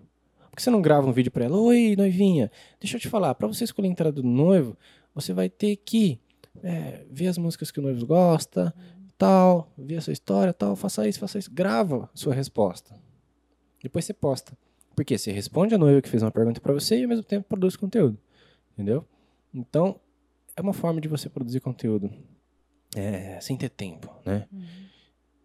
Por 0.52 0.58
que 0.58 0.62
você 0.62 0.70
não 0.70 0.80
grava 0.80 1.08
um 1.08 1.12
vídeo 1.12 1.32
pra 1.32 1.46
ela? 1.46 1.58
Oi, 1.58 1.96
noivinha, 1.98 2.52
deixa 2.80 2.98
eu 2.98 3.02
te 3.02 3.10
falar, 3.10 3.34
pra 3.34 3.48
você 3.48 3.64
escolher 3.64 3.88
a 3.88 3.92
entrada 3.92 4.12
do 4.12 4.22
noivo, 4.22 4.78
você 5.16 5.34
vai 5.34 5.50
ter 5.50 5.76
que 5.78 6.20
é, 6.62 7.04
ver 7.10 7.30
as 7.30 7.40
músicas 7.40 7.72
que 7.72 7.80
o 7.80 7.82
noivo 7.82 8.06
gosta, 8.06 8.76
tal, 9.18 9.74
ver 9.76 9.98
a 9.98 10.02
sua 10.02 10.14
história, 10.14 10.54
tal, 10.54 10.76
faça 10.76 11.08
isso, 11.08 11.20
faça 11.20 11.40
isso. 11.40 11.52
Grava 11.52 12.08
sua 12.14 12.36
resposta. 12.36 12.94
Depois 13.82 14.06
você 14.06 14.14
posta. 14.14 14.56
Porque 14.96 15.18
você 15.18 15.32
responde 15.32 15.74
a 15.74 15.80
noiva 15.80 16.00
que 16.00 16.10
fez 16.10 16.22
uma 16.22 16.30
pergunta 16.30 16.62
pra 16.62 16.74
você 16.74 17.00
e 17.00 17.04
ao 17.04 17.10
mesmo 17.10 17.24
tempo 17.24 17.48
produz 17.50 17.76
conteúdo. 17.76 18.20
Entendeu? 18.74 19.04
Então, 19.52 20.00
é 20.56 20.62
uma 20.62 20.74
forma 20.74 21.02
de 21.02 21.08
você 21.08 21.28
produzir 21.28 21.60
conteúdo 21.60 22.12
é, 22.96 23.40
sem 23.42 23.58
ter 23.58 23.70
tempo, 23.70 24.14
né? 24.26 24.48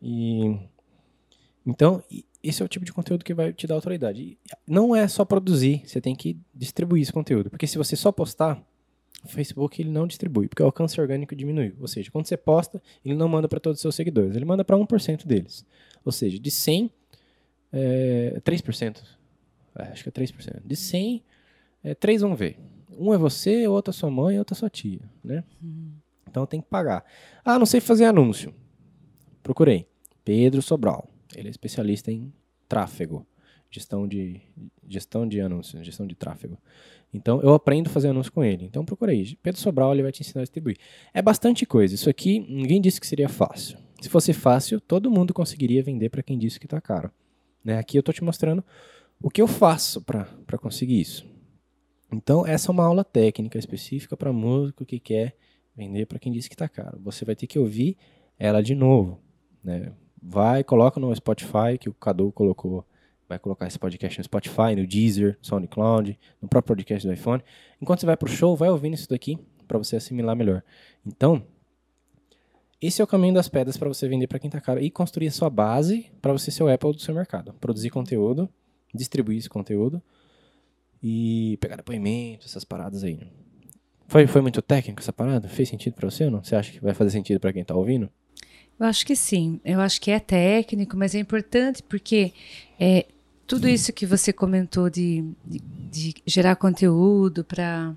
E 0.01 0.59
então 1.67 2.03
esse 2.43 2.63
é 2.63 2.65
o 2.65 2.69
tipo 2.69 2.85
de 2.85 2.93
conteúdo 2.93 3.25
que 3.25 3.33
vai 3.33 3.53
te 3.53 3.67
dar 3.67 3.75
autoridade. 3.75 4.23
E 4.23 4.39
não 4.67 4.95
é 4.95 5.09
só 5.09 5.25
produzir, 5.25 5.83
você 5.87 6.01
tem 6.01 6.15
que 6.15 6.39
distribuir 6.55 7.03
esse 7.03 7.13
conteúdo, 7.13 7.49
porque 7.49 7.67
se 7.67 7.79
você 7.79 7.97
só 7.97 8.13
postar, 8.13 8.63
o 9.25 9.29
Facebook 9.29 9.81
ele 9.81 9.91
não 9.91 10.07
distribui, 10.07 10.47
porque 10.47 10.63
o 10.63 10.67
alcance 10.67 11.01
orgânico 11.01 11.35
diminuiu. 11.35 11.75
Ou 11.81 11.89
seja, 11.89 12.11
quando 12.11 12.27
você 12.27 12.37
posta, 12.37 12.83
ele 13.03 13.15
não 13.15 13.27
manda 13.27 13.49
para 13.49 13.59
todos 13.59 13.79
os 13.79 13.81
seus 13.81 13.95
seguidores, 13.95 14.37
ele 14.37 14.45
manda 14.45 14.63
para 14.63 14.77
1% 14.77 15.27
deles. 15.27 15.65
Ou 16.05 16.13
seja, 16.13 16.39
de 16.39 16.51
100, 16.51 16.91
é, 17.73 18.41
3%. 18.45 19.03
É, 19.77 19.83
acho 19.85 20.03
que 20.03 20.11
é 20.11 20.13
3%. 20.13 20.63
De 20.63 20.77
100, 20.77 21.25
é, 21.83 21.95
3 21.95 22.21
vão 22.21 22.37
ver. 22.37 22.59
Um 22.99 23.15
é 23.15 23.19
você, 23.19 23.67
outro 23.67 23.91
é 23.91 23.95
sua 23.95 24.11
mãe, 24.11 24.39
outro 24.39 24.55
é 24.55 24.59
sua 24.59 24.69
tia, 24.69 25.01
né? 25.25 25.43
Então 26.35 26.47
tem 26.47 26.61
que 26.61 26.67
pagar. 26.67 27.05
Ah, 27.45 27.61
não 27.61 27.65
sei 27.65 27.81
fazer 27.81 28.07
anúncio. 28.07 28.53
Procurei. 29.41 29.87
Pedro 30.25 30.61
Sobral. 30.61 31.09
Ele 31.37 31.47
é 31.47 31.51
especialista 31.51 32.11
em 32.11 32.33
tráfego. 32.69 33.25
Gestão 33.71 34.09
de, 34.09 34.41
gestão 34.89 35.29
de 35.29 35.41
anúncios, 35.41 35.87
gestão 35.87 36.05
de 36.05 36.17
tráfego. 36.17 36.59
Então 37.13 37.41
eu 37.41 37.55
aprendo 37.55 37.87
a 37.87 37.91
fazer 37.91 38.09
anúncio 38.09 38.33
com 38.33 38.43
ele. 38.43 38.65
Então 38.65 38.85
procurei. 38.85 39.39
Pedro 39.45 39.61
Sobral 39.61 39.93
ele 39.93 40.03
vai 40.03 40.11
te 40.11 40.23
ensinar 40.23 40.41
a 40.41 40.43
distribuir. 40.43 40.77
É 41.13 41.23
bastante 41.23 41.65
coisa. 41.65 41.95
Isso 41.95 42.11
aqui, 42.11 42.41
ninguém 42.41 42.81
disse 42.81 43.01
que 43.01 43.07
seria 43.07 43.29
fácil. 43.29 43.79
Se 44.01 44.09
fosse 44.09 44.33
fácil, 44.33 44.81
todo 44.81 45.09
mundo 45.09 45.33
conseguiria 45.33 45.85
vender 45.85 46.09
para 46.09 46.23
quem 46.23 46.37
disse 46.37 46.59
que 46.59 46.67
está 46.67 46.81
caro. 46.81 47.13
Né? 47.65 47.79
Aqui 47.79 47.97
eu 47.97 48.01
estou 48.01 48.13
te 48.13 48.25
mostrando 48.25 48.65
o 49.23 49.31
que 49.31 49.41
eu 49.41 49.47
faço 49.47 50.03
para 50.03 50.59
conseguir 50.59 51.01
isso. 51.01 51.25
Então, 52.13 52.45
essa 52.45 52.71
é 52.71 52.73
uma 52.73 52.85
aula 52.85 53.05
técnica 53.05 53.57
específica 53.57 54.17
para 54.17 54.33
músico 54.33 54.85
que 54.85 54.99
quer 54.99 55.37
vender 55.77 56.07
para 56.07 56.19
quem 56.19 56.33
disse 56.33 56.49
que 56.49 56.55
está 56.55 56.69
caro. 56.69 57.01
Você 57.03 57.25
vai 57.25 57.35
ter 57.35 57.47
que 57.47 57.59
ouvir 57.59 57.97
ela 58.39 58.63
de 58.63 58.75
novo. 58.75 59.21
Né? 59.63 59.93
Vai, 60.23 60.65
coloca 60.65 61.01
no 61.01 61.15
Spotify, 61.15 61.79
que 61.79 61.89
o 61.89 61.95
Cadu 61.95 62.33
colocou. 62.33 62.85
Vai 63.29 63.39
colocar 63.39 63.67
esse 63.67 63.79
podcast 63.79 64.19
no 64.19 64.25
Spotify, 64.25 64.77
no 64.77 64.87
Deezer, 64.87 65.39
SoundCloud, 65.41 66.19
no 66.41 66.49
próprio 66.49 66.77
podcast 66.77 67.07
do 67.07 67.13
iPhone. 67.13 67.43
Enquanto 67.81 68.01
você 68.01 68.07
vai 68.07 68.17
pro 68.17 68.29
show, 68.29 68.55
vai 68.55 68.69
ouvindo 68.69 68.95
isso 68.95 69.09
daqui 69.09 69.39
para 69.67 69.79
você 69.79 69.97
assimilar 69.97 70.37
melhor. 70.37 70.63
Então, 71.07 71.43
esse 72.81 73.01
é 73.01 73.05
o 73.05 73.07
caminho 73.07 73.33
das 73.33 73.49
pedras 73.49 73.79
para 73.79 73.89
você 73.89 74.07
vender 74.07 74.27
para 74.27 74.39
quem 74.39 74.49
está 74.49 74.61
caro 74.61 74.79
e 74.79 74.91
construir 74.91 75.29
a 75.29 75.33
sua 75.33 75.49
base 75.49 76.11
para 76.21 76.33
você 76.33 76.51
ser 76.51 76.63
o 76.63 76.73
Apple 76.73 76.93
do 76.93 77.01
seu 77.01 77.15
mercado. 77.15 77.55
Produzir 77.55 77.89
conteúdo, 77.89 78.49
distribuir 78.95 79.39
esse 79.39 79.49
conteúdo 79.49 80.03
e 81.03 81.57
pegar 81.61 81.77
depoimento, 81.77 82.47
essas 82.47 82.65
paradas 82.65 83.03
aí. 83.03 83.19
Foi, 84.07 84.27
foi 84.27 84.41
muito 84.41 84.61
técnico 84.63 85.01
essa 85.01 85.13
parada? 85.13 85.49
Fez 85.49 85.69
sentido 85.69 85.95
pra 85.95 86.11
você 86.11 86.25
ou 86.25 86.31
não? 86.31 86.45
Você 86.45 86.55
acha 86.55 86.73
que 86.73 86.81
vai 86.81 86.95
fazer 86.95 87.11
sentido 87.11 87.41
pra 87.41 87.53
quem 87.53 87.65
tá 87.65 87.75
ouvindo? 87.75 88.11
Eu 88.79 88.87
acho 88.87 89.07
que 89.07 89.15
sim. 89.15 89.61
Eu 89.65 89.81
acho 89.81 90.01
que 90.01 90.11
é 90.11 90.19
técnico, 90.19 90.97
mas 90.97 91.15
é 91.15 91.19
importante 91.19 91.83
porque 91.83 92.33
é, 92.79 93.07
tudo 93.47 93.69
isso 93.69 93.93
que 93.93 94.07
você 94.07 94.33
comentou 94.33 94.91
de, 94.91 95.25
de, 95.45 95.61
de 95.91 96.15
gerar 96.27 96.57
conteúdo 96.57 97.45
para 97.45 97.95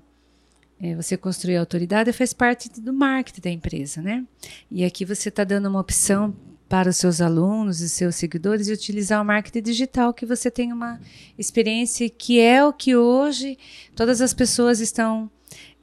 você 0.96 1.16
construir 1.16 1.56
autoridade 1.56 2.12
faz 2.12 2.32
parte 2.32 2.68
do 2.80 2.92
marketing 2.92 3.40
da 3.40 3.50
empresa, 3.50 4.00
né? 4.00 4.24
E 4.70 4.84
aqui 4.84 5.04
você 5.04 5.28
está 5.28 5.42
dando 5.42 5.68
uma 5.68 5.80
opção 5.80 6.34
para 6.68 6.90
os 6.90 6.96
seus 6.96 7.20
alunos 7.20 7.80
e 7.80 7.88
seus 7.88 8.14
seguidores 8.14 8.66
de 8.66 8.72
utilizar 8.72 9.20
o 9.20 9.24
marketing 9.24 9.62
digital, 9.62 10.12
que 10.12 10.26
você 10.26 10.50
tem 10.50 10.72
uma 10.72 11.00
experiência 11.36 12.08
que 12.10 12.38
é 12.38 12.64
o 12.64 12.72
que 12.72 12.94
hoje 12.94 13.58
todas 13.96 14.20
as 14.20 14.34
pessoas 14.34 14.78
estão 14.78 15.30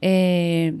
é, 0.00 0.72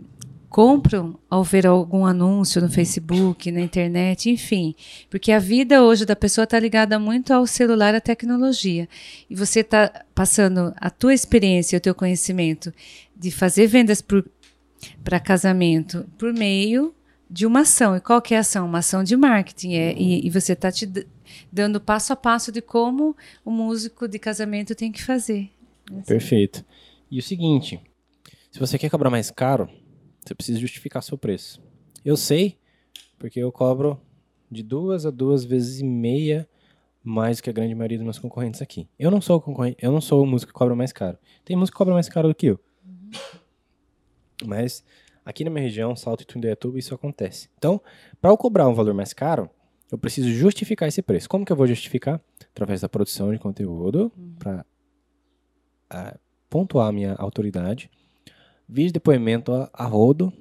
compram 0.48 1.18
ao 1.28 1.44
ver 1.44 1.66
algum 1.66 2.06
anúncio 2.06 2.62
no 2.62 2.68
Facebook, 2.68 3.50
na 3.52 3.60
internet, 3.60 4.30
enfim, 4.30 4.74
porque 5.10 5.32
a 5.32 5.38
vida 5.38 5.82
hoje 5.82 6.06
da 6.06 6.16
pessoa 6.16 6.44
está 6.44 6.58
ligada 6.58 6.98
muito 6.98 7.32
ao 7.32 7.46
celular, 7.46 7.94
à 7.94 8.00
tecnologia, 8.00 8.88
e 9.28 9.34
você 9.34 9.60
está 9.60 10.04
passando 10.14 10.72
a 10.76 10.88
tua 10.88 11.12
experiência, 11.12 11.76
o 11.76 11.80
teu 11.80 11.94
conhecimento 11.94 12.72
de 13.14 13.30
fazer 13.30 13.66
vendas 13.66 14.02
para 15.02 15.20
casamento 15.20 16.06
por 16.16 16.32
meio 16.32 16.94
de 17.28 17.44
uma 17.44 17.60
ação. 17.60 17.96
E 17.96 18.00
qual 18.00 18.22
que 18.22 18.34
é 18.34 18.38
a 18.38 18.40
ação? 18.40 18.66
Uma 18.66 18.78
ação 18.78 19.02
de 19.02 19.16
marketing. 19.16 19.74
É, 19.74 19.92
e, 19.94 20.26
e 20.26 20.30
você 20.30 20.52
está 20.52 20.70
te 20.70 20.88
dando 21.52 21.80
passo 21.80 22.12
a 22.12 22.16
passo 22.16 22.52
de 22.52 22.62
como 22.62 23.16
o 23.44 23.50
músico 23.50 24.06
de 24.08 24.18
casamento 24.18 24.74
tem 24.74 24.92
que 24.92 25.02
fazer. 25.02 25.50
Perfeito. 26.06 26.64
E 27.10 27.18
o 27.18 27.22
seguinte, 27.22 27.80
se 28.56 28.60
você 28.60 28.78
quer 28.78 28.88
cobrar 28.88 29.10
mais 29.10 29.30
caro, 29.30 29.68
você 30.18 30.34
precisa 30.34 30.58
justificar 30.58 31.02
seu 31.02 31.18
preço. 31.18 31.62
Eu 32.02 32.16
sei, 32.16 32.56
porque 33.18 33.38
eu 33.38 33.52
cobro 33.52 34.00
de 34.50 34.62
duas 34.62 35.04
a 35.04 35.10
duas 35.10 35.44
vezes 35.44 35.80
e 35.80 35.84
meia 35.84 36.48
mais 37.04 37.38
que 37.38 37.50
a 37.50 37.52
grande 37.52 37.74
maioria 37.74 37.98
dos 37.98 38.04
meus 38.04 38.18
concorrentes 38.18 38.62
aqui. 38.62 38.88
Eu 38.98 39.10
não 39.10 39.20
sou 39.20 39.36
o 39.36 39.40
concorrente, 39.42 39.76
eu 39.82 39.92
não 39.92 40.00
sou 40.00 40.22
o 40.22 40.26
músico 40.26 40.54
que 40.54 40.58
cobra 40.58 40.74
mais 40.74 40.90
caro. 40.90 41.18
Tem 41.44 41.54
músico 41.54 41.74
que 41.74 41.76
cobra 41.76 41.92
mais 41.92 42.08
caro 42.08 42.28
do 42.28 42.34
que 42.34 42.46
eu. 42.46 42.60
Mas 44.42 44.82
aqui 45.22 45.44
na 45.44 45.50
minha 45.50 45.62
região, 45.62 45.94
Salto 45.94 46.22
e 46.22 46.24
Tundeatuba, 46.24 46.78
isso 46.78 46.94
acontece. 46.94 47.50
Então, 47.58 47.78
para 48.22 48.30
eu 48.30 48.38
cobrar 48.38 48.66
um 48.68 48.74
valor 48.74 48.94
mais 48.94 49.12
caro, 49.12 49.50
eu 49.92 49.98
preciso 49.98 50.30
justificar 50.30 50.88
esse 50.88 51.02
preço. 51.02 51.28
Como 51.28 51.44
que 51.44 51.52
eu 51.52 51.56
vou 51.56 51.66
justificar? 51.66 52.22
Através 52.52 52.80
da 52.80 52.88
produção 52.88 53.30
de 53.34 53.38
conteúdo, 53.38 54.10
para 54.38 54.64
uh, 55.92 56.18
pontuar 56.48 56.88
a 56.88 56.92
minha 56.92 57.14
autoridade. 57.16 57.90
Vídeo 58.68 58.88
de 58.88 58.92
depoimento 58.94 59.52
a, 59.52 59.70
a 59.72 59.84
rodo, 59.84 60.32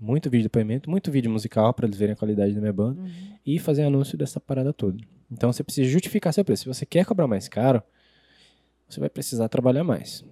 muito 0.00 0.28
vídeo 0.30 0.42
de 0.42 0.48
depoimento, 0.48 0.90
muito 0.90 1.10
vídeo 1.10 1.30
musical 1.30 1.72
para 1.72 1.86
eles 1.86 1.98
verem 1.98 2.12
a 2.12 2.16
qualidade 2.16 2.52
da 2.54 2.60
minha 2.60 2.72
banda 2.72 3.00
Uhum. 3.00 3.08
e 3.46 3.58
fazer 3.58 3.84
anúncio 3.84 4.16
dessa 4.18 4.40
parada 4.40 4.72
toda. 4.72 4.98
Então 5.30 5.52
você 5.52 5.62
precisa 5.62 5.88
justificar 5.88 6.32
seu 6.32 6.44
preço. 6.44 6.62
Se 6.64 6.68
você 6.68 6.84
quer 6.86 7.04
cobrar 7.04 7.26
mais 7.26 7.48
caro, 7.48 7.82
você 8.88 8.98
vai 9.00 9.08
precisar 9.08 9.48
trabalhar 9.48 9.84
mais. 9.84 10.24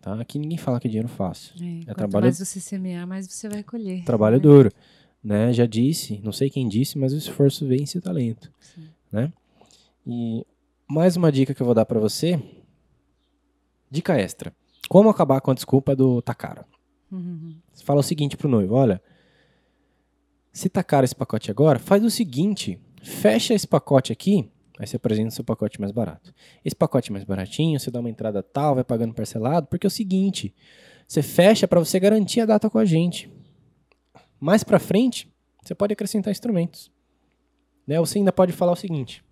Tá? 0.00 0.14
Aqui 0.20 0.38
ninguém 0.38 0.56
fala 0.58 0.78
que 0.80 0.86
é 0.86 0.90
dinheiro 0.90 1.08
fácil. 1.08 1.52
É, 1.56 1.84
quanto 1.86 1.96
trabalho- 1.96 2.24
mais 2.26 2.38
você 2.38 2.60
semear, 2.60 3.06
mais 3.06 3.26
você 3.26 3.48
vai 3.48 3.62
colher. 3.62 4.04
Trabalho 4.04 4.36
né? 4.36 4.42
duro. 4.42 4.70
Né? 5.22 5.52
Já 5.52 5.66
disse, 5.66 6.20
não 6.22 6.32
sei 6.32 6.48
quem 6.48 6.68
disse, 6.68 6.96
mas 6.96 7.12
o 7.12 7.16
esforço 7.16 7.66
vence 7.66 7.98
o 7.98 8.00
talento. 8.00 8.50
Sim. 8.60 8.88
Né? 9.10 9.32
E 10.06 10.46
mais 10.88 11.16
uma 11.16 11.32
dica 11.32 11.52
que 11.52 11.60
eu 11.60 11.66
vou 11.66 11.74
dar 11.74 11.84
para 11.84 11.98
você. 11.98 12.40
Dica 13.90 14.16
extra. 14.18 14.54
Como 14.88 15.08
acabar 15.10 15.40
com 15.40 15.50
a 15.50 15.54
desculpa 15.54 15.94
do 15.96 16.22
tá 16.22 16.34
caro? 16.34 16.64
Uhum. 17.10 17.56
Fala 17.84 18.00
o 18.00 18.02
seguinte 18.02 18.36
pro 18.36 18.48
noivo: 18.48 18.74
olha, 18.74 19.02
se 20.52 20.68
tá 20.68 20.82
caro 20.82 21.04
esse 21.04 21.14
pacote 21.14 21.50
agora, 21.50 21.78
faz 21.78 22.04
o 22.04 22.10
seguinte: 22.10 22.80
fecha 23.02 23.54
esse 23.54 23.66
pacote 23.66 24.12
aqui, 24.12 24.50
aí 24.78 24.86
você 24.86 24.96
apresenta 24.96 25.28
o 25.28 25.32
seu 25.32 25.44
pacote 25.44 25.80
mais 25.80 25.92
barato. 25.92 26.34
Esse 26.64 26.76
pacote 26.76 27.12
mais 27.12 27.24
baratinho, 27.24 27.78
você 27.78 27.90
dá 27.90 28.00
uma 28.00 28.10
entrada 28.10 28.42
tal, 28.42 28.74
vai 28.74 28.84
pagando 28.84 29.14
parcelado, 29.14 29.66
porque 29.66 29.86
é 29.86 29.88
o 29.88 29.90
seguinte: 29.90 30.54
você 31.06 31.22
fecha 31.22 31.66
para 31.66 31.78
você 31.78 31.98
garantir 31.98 32.40
a 32.40 32.46
data 32.46 32.68
com 32.68 32.78
a 32.78 32.84
gente. 32.84 33.30
Mais 34.40 34.62
para 34.62 34.78
frente, 34.78 35.32
você 35.62 35.74
pode 35.74 35.92
acrescentar 35.92 36.30
instrumentos. 36.30 36.90
Né? 37.86 37.98
Você 37.98 38.18
ainda 38.18 38.32
pode 38.32 38.52
falar 38.52 38.72
o 38.72 38.76
seguinte: 38.76 39.24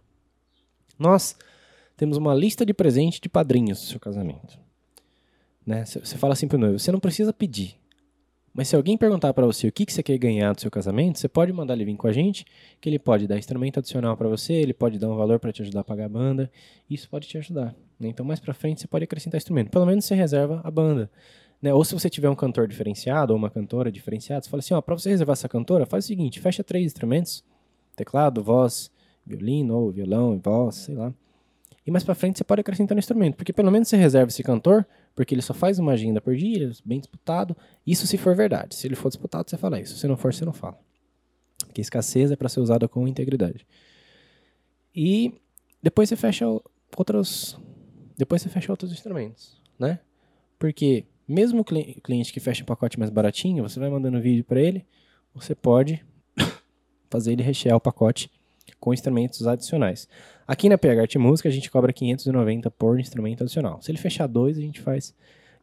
nós 0.99 1.37
temos 1.97 2.17
uma 2.17 2.35
lista 2.35 2.65
de 2.65 2.75
presente 2.75 3.21
de 3.21 3.29
padrinhos 3.29 3.81
do 3.81 3.87
seu 3.87 4.01
casamento. 4.01 4.66
Né? 5.67 5.85
Você 5.85 6.17
fala 6.17 6.33
assim 6.33 6.47
pro 6.47 6.57
noivo: 6.57 6.79
você 6.79 6.93
não 6.93 7.01
precisa 7.01 7.33
pedir. 7.33 7.77
Mas 8.55 8.69
se 8.69 8.77
alguém 8.77 8.97
perguntar 8.97 9.35
para 9.35 9.45
você 9.45 9.69
o 9.69 9.73
que, 9.73 9.85
que 9.85 9.93
você 9.93 10.03
quer 10.03 10.17
ganhar 10.17 10.55
do 10.55 10.61
seu 10.63 10.71
casamento, 10.71 11.19
você 11.19 11.29
pode 11.29 11.53
mandar 11.53 11.75
ele 11.75 11.85
vir 11.85 11.97
com 11.97 12.07
a 12.07 12.13
gente, 12.13 12.47
que 12.81 12.89
ele 12.89 12.99
pode 12.99 13.27
dar 13.27 13.37
instrumento 13.37 13.81
adicional 13.81 14.17
para 14.17 14.29
você, 14.29 14.55
ele 14.55 14.73
pode 14.73 14.99
dar 14.99 15.11
um 15.11 15.17
valor 15.17 15.39
para 15.39 15.53
te 15.53 15.61
ajudar 15.61 15.81
a 15.81 15.85
pagar 15.85 16.07
a 16.07 16.09
banda. 16.09 16.51
Isso 16.89 17.07
pode 17.11 17.29
te 17.29 17.37
ajudar. 17.37 17.75
Né? 18.01 18.09
Então, 18.09 18.25
mais 18.25 18.41
para 18.41 18.55
frente, 18.55 18.81
você 18.81 18.87
pode 18.87 19.05
acrescentar 19.05 19.37
instrumento. 19.37 19.71
Pelo 19.71 19.85
menos 19.85 20.07
você 20.07 20.15
reserva 20.15 20.63
a 20.65 20.71
banda. 20.71 21.11
Né? 21.61 21.75
Ou 21.75 21.85
se 21.85 21.93
você 21.93 22.09
tiver 22.09 22.31
um 22.31 22.35
cantor 22.35 22.67
diferenciado 22.67 23.35
ou 23.35 23.39
uma 23.39 23.51
cantora 23.51 23.93
diferenciada, 23.93 24.43
você 24.43 24.49
fala 24.49 24.61
assim: 24.61 24.73
ó, 24.73 24.81
para 24.81 24.97
você 24.97 25.11
reservar 25.11 25.35
essa 25.35 25.51
cantora, 25.51 25.85
faz 25.85 26.05
o 26.05 26.09
seguinte: 26.09 26.41
fecha 26.41 26.65
três 26.65 26.87
instrumentos: 26.87 27.45
teclado, 27.95 28.43
voz, 28.43 28.91
violino 29.27 29.77
ou 29.77 29.91
violão, 29.91 30.41
voz, 30.43 30.77
sei 30.77 30.95
lá. 30.95 31.13
E 31.87 31.91
mais 31.91 32.03
para 32.03 32.15
frente 32.15 32.39
você 32.39 32.45
pode 32.45 32.63
acrescentar 32.63 32.97
um 32.97 32.99
instrumento, 32.99 33.37
porque 33.37 33.53
pelo 33.53 33.71
menos 33.71 33.89
você 33.89 33.97
reserva 33.97 34.29
esse 34.29 34.43
cantor, 34.43 34.87
porque 35.17 35.35
ele 35.35 35.41
só 35.41 35.55
faz 35.55 35.79
uma 35.79 35.93
agenda 35.93 36.21
por 36.21 36.37
dia, 36.37 36.57
ele 36.57 36.67
é 36.67 36.73
bem 36.85 37.01
disputado. 37.01 37.57
Isso 37.87 38.07
se 38.07 38.19
for 38.19 38.37
verdade. 38.37 38.75
Se 38.75 38.87
ele 38.87 38.95
for 38.95 39.09
disputado, 39.09 39.49
você 39.49 39.57
fala 39.57 39.81
isso. 39.81 39.97
Se 39.97 40.07
não 40.07 40.17
for, 40.17 40.33
você 40.33 40.45
não 40.45 40.53
fala. 40.53 40.79
Porque 41.65 41.81
escassez 41.81 42.31
é 42.31 42.37
para 42.37 42.51
ser 42.51 42.61
usada 42.61 42.87
com 42.87 43.09
integridade. 43.09 43.67
E 44.95 45.41
depois 45.83 46.11
você 46.11 46.17
fecha 46.17 46.45
outros, 46.95 47.59
depois 48.17 48.43
você 48.43 48.51
fecha 48.51 48.71
outros 48.71 48.93
instrumentos, 48.93 49.59
né? 49.79 50.01
Porque 50.59 51.07
mesmo 51.27 51.63
o 51.63 51.65
cliente 51.65 52.31
que 52.31 52.39
fecha 52.39 52.63
um 52.63 52.67
pacote 52.67 52.99
mais 52.99 53.11
baratinho, 53.11 53.63
você 53.63 53.81
vai 53.81 53.89
mandando 53.89 54.21
vídeo 54.21 54.45
para 54.45 54.61
ele, 54.61 54.85
você 55.35 55.55
pode 55.55 56.05
fazer 57.09 57.33
ele 57.33 57.43
rechear 57.43 57.75
o 57.75 57.81
pacote 57.81 58.31
com 58.87 58.95
instrumentos 58.95 59.45
adicionais. 59.49 60.09
Aqui 60.47 60.69
na 60.69 60.79
PH 60.79 61.01
Arte 61.01 61.19
Música 61.19 61.49
a 61.49 61.53
gente 61.53 61.69
cobra 61.69 61.93
590 61.93 62.71
por 62.71 63.01
instrumento 63.01 63.43
adicional. 63.43 63.83
Se 63.83 63.91
ele 63.91 63.99
fechar 63.99 64.29
dois, 64.29 64.57
a 64.57 64.61
gente 64.61 64.81
faz 64.81 65.13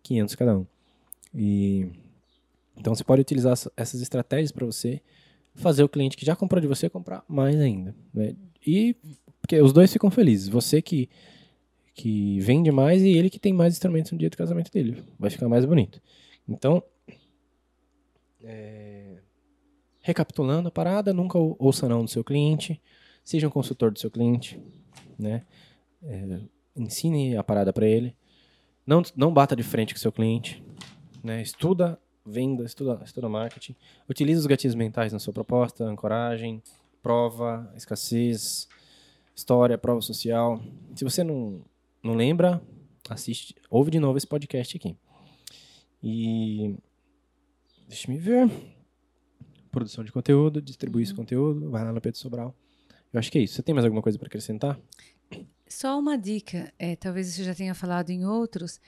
500 0.01 0.36
cada 0.36 0.57
um. 0.57 0.65
E 1.34 1.88
então 2.76 2.93
você 2.93 3.01
pode 3.01 3.21
utilizar 3.21 3.53
essas 3.78 4.01
estratégias 4.01 4.51
para 4.51 4.65
você 4.65 4.99
fazer 5.55 5.86
o 5.86 5.88
cliente 5.88 6.17
que 6.17 6.26
já 6.26 6.36
comprou 6.36 6.59
de 6.59 6.67
você 6.67 6.89
comprar 6.89 7.24
mais 7.26 7.57
ainda. 7.61 7.95
Né? 8.13 8.36
E 8.67 8.97
porque 9.39 9.57
os 9.61 9.71
dois 9.71 9.93
ficam 9.93 10.11
felizes. 10.11 10.49
Você 10.49 10.82
que 10.82 11.09
que 11.93 12.41
vende 12.41 12.71
mais 12.74 13.03
e 13.03 13.07
ele 13.07 13.30
que 13.30 13.39
tem 13.39 13.53
mais 13.53 13.74
instrumentos 13.74 14.11
no 14.11 14.17
dia 14.17 14.30
do 14.30 14.36
casamento 14.36 14.69
dele. 14.69 15.01
Vai 15.17 15.30
ficar 15.30 15.47
mais 15.47 15.63
bonito. 15.63 16.01
Então, 16.45 16.84
é... 18.43 19.19
recapitulando 20.01 20.67
a 20.67 20.71
parada, 20.71 21.13
nunca 21.13 21.38
ouça 21.38 21.88
não 21.88 22.03
do 22.03 22.11
seu 22.11 22.21
cliente. 22.21 22.82
Seja 23.24 23.47
um 23.47 23.51
consultor 23.51 23.91
do 23.91 23.99
seu 23.99 24.11
cliente, 24.11 24.59
né? 25.17 25.45
É, 26.03 26.39
ensine 26.76 27.38
a 27.38 27.43
parada 27.43 27.71
para 27.71 27.88
ele. 27.88 28.15
Não, 28.86 29.01
não 29.15 29.34
bata 29.34 29.55
de 29.55 29.63
frente 29.63 29.93
com 29.93 29.97
o 29.97 30.01
seu 30.01 30.11
cliente, 30.11 30.63
né? 31.24 31.41
Estuda 31.41 31.99
venda, 32.26 32.63
estuda, 32.63 33.01
estuda 33.03 33.30
marketing. 33.30 33.76
Utilize 34.09 34.39
os 34.39 34.45
gatilhos 34.45 34.76
mentais 34.76 35.11
na 35.11 35.19
sua 35.19 35.34
proposta, 35.34 35.84
ancoragem, 35.84 36.61
prova, 37.01 37.71
escassez, 37.76 38.67
história, 39.36 39.78
prova 39.78 40.01
social. 40.01 40.61
Se 40.95 41.03
você 41.03 41.24
não, 41.24 41.61
não 42.01 42.15
lembra, 42.15 42.61
assiste, 43.09 43.55
ouve 43.69 43.91
de 43.91 43.99
novo 43.99 44.17
esse 44.17 44.28
podcast 44.28 44.78
aqui. 44.78 44.95
E 46.01 46.76
deixa 47.88 48.09
me 48.09 48.17
ver. 48.17 48.49
Produção 49.71 50.03
de 50.03 50.11
conteúdo, 50.11 50.61
distribui 50.61 51.01
uhum. 51.01 51.03
esse 51.03 51.13
conteúdo, 51.15 51.71
vai 51.71 51.84
lá 51.84 51.91
no 51.91 51.99
Pedro 51.99 52.19
Sobral. 52.19 52.55
Eu 53.14 53.20
acho 53.20 53.32
que 53.32 53.38
é 53.38 53.41
isso. 53.41 53.55
Você 53.55 53.64
tem 53.64 53.74
mais 53.76 53.86
alguma 53.86 54.01
coisa 54.01 54.18
para 54.18 54.28
acrescentar? 54.28 54.80
Só 55.68 55.97
uma 55.99 56.18
dica, 56.18 56.74
é, 56.78 56.95
talvez 56.95 57.28
você 57.28 57.43
já 57.43 57.55
tenha 57.55 57.74
falado 57.74 58.09
em 58.09 58.26
outros. 58.26 58.82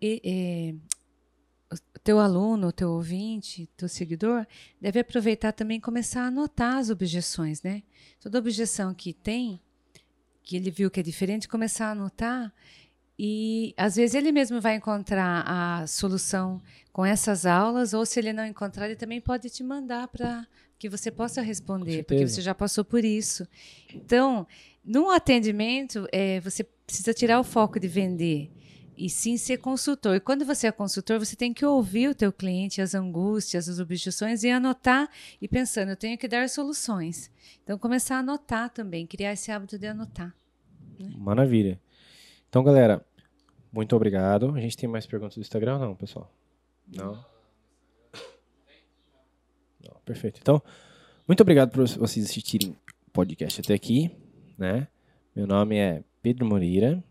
É, 0.00 0.74
o 1.70 1.98
teu 2.02 2.18
aluno, 2.18 2.68
o 2.68 2.72
teu 2.72 2.90
ouvinte, 2.90 3.68
teu 3.76 3.88
seguidor, 3.88 4.46
deve 4.80 5.00
aproveitar 5.00 5.52
também 5.52 5.78
e 5.78 5.80
começar 5.80 6.22
a 6.22 6.26
anotar 6.26 6.78
as 6.78 6.90
objeções, 6.90 7.62
né? 7.62 7.82
Toda 8.20 8.38
objeção 8.38 8.92
que 8.94 9.12
tem, 9.12 9.60
que 10.42 10.56
ele 10.56 10.70
viu 10.70 10.90
que 10.90 11.00
é 11.00 11.02
diferente, 11.02 11.48
começar 11.48 11.86
a 11.86 11.92
anotar 11.92 12.52
e 13.18 13.74
às 13.76 13.96
vezes 13.96 14.14
ele 14.14 14.32
mesmo 14.32 14.60
vai 14.60 14.74
encontrar 14.74 15.44
a 15.46 15.86
solução 15.86 16.60
com 16.92 17.04
essas 17.04 17.46
aulas, 17.46 17.94
ou 17.94 18.04
se 18.04 18.18
ele 18.18 18.32
não 18.32 18.44
encontrar, 18.44 18.86
ele 18.86 18.96
também 18.96 19.20
pode 19.20 19.48
te 19.48 19.62
mandar 19.62 20.08
para 20.08 20.46
que 20.82 20.88
você 20.88 21.12
possa 21.12 21.40
responder, 21.40 22.02
porque 22.02 22.26
você 22.26 22.42
já 22.42 22.52
passou 22.52 22.84
por 22.84 23.04
isso. 23.04 23.46
Então, 23.94 24.44
no 24.84 25.10
atendimento, 25.10 26.08
é, 26.10 26.40
você 26.40 26.64
precisa 26.64 27.14
tirar 27.14 27.38
o 27.38 27.44
foco 27.44 27.78
de 27.78 27.86
vender 27.86 28.50
e 28.96 29.08
sim 29.08 29.36
ser 29.36 29.58
consultor. 29.58 30.16
E 30.16 30.20
quando 30.20 30.44
você 30.44 30.66
é 30.66 30.72
consultor, 30.72 31.20
você 31.20 31.36
tem 31.36 31.54
que 31.54 31.64
ouvir 31.64 32.08
o 32.08 32.14
teu 32.16 32.32
cliente, 32.32 32.82
as 32.82 32.96
angústias, 32.96 33.68
as 33.68 33.78
objeções 33.78 34.42
e 34.42 34.50
anotar 34.50 35.08
e 35.40 35.46
pensando, 35.46 35.90
eu 35.90 35.96
tenho 35.96 36.18
que 36.18 36.26
dar 36.26 36.48
soluções. 36.48 37.30
Então, 37.62 37.78
começar 37.78 38.16
a 38.16 38.18
anotar 38.18 38.68
também, 38.68 39.06
criar 39.06 39.34
esse 39.34 39.52
hábito 39.52 39.78
de 39.78 39.86
anotar. 39.86 40.34
Né? 40.98 41.12
Maravilha. 41.16 41.80
Então, 42.48 42.64
galera, 42.64 43.06
muito 43.72 43.94
obrigado. 43.94 44.52
A 44.52 44.60
gente 44.60 44.76
tem 44.76 44.88
mais 44.88 45.06
perguntas 45.06 45.36
do 45.36 45.42
Instagram 45.42 45.78
não, 45.78 45.94
pessoal? 45.94 46.28
Não? 46.88 47.24
Perfeito. 50.04 50.38
Então, 50.40 50.62
muito 51.26 51.40
obrigado 51.40 51.70
por 51.70 51.86
vocês 51.86 52.24
assistirem 52.24 52.70
o 53.06 53.10
podcast 53.12 53.60
até 53.60 53.74
aqui, 53.74 54.10
né? 54.58 54.88
Meu 55.34 55.46
nome 55.46 55.76
é 55.76 56.02
Pedro 56.22 56.46
Moreira 56.46 57.02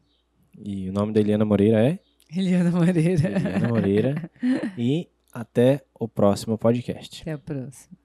e 0.58 0.90
o 0.90 0.94
nome 0.94 1.14
da 1.14 1.20
Eliana 1.20 1.46
Moreira 1.46 1.82
é 1.82 2.00
Eliana 2.36 2.72
Moreira. 2.72 3.00
Eliana 3.00 3.68
Moreira. 3.68 4.32
e 4.78 5.08
até 5.34 5.84
o 5.94 6.08
próximo 6.08 6.58
podcast. 6.58 7.22
Até 7.22 7.36
o 7.36 7.40
próximo. 7.40 7.98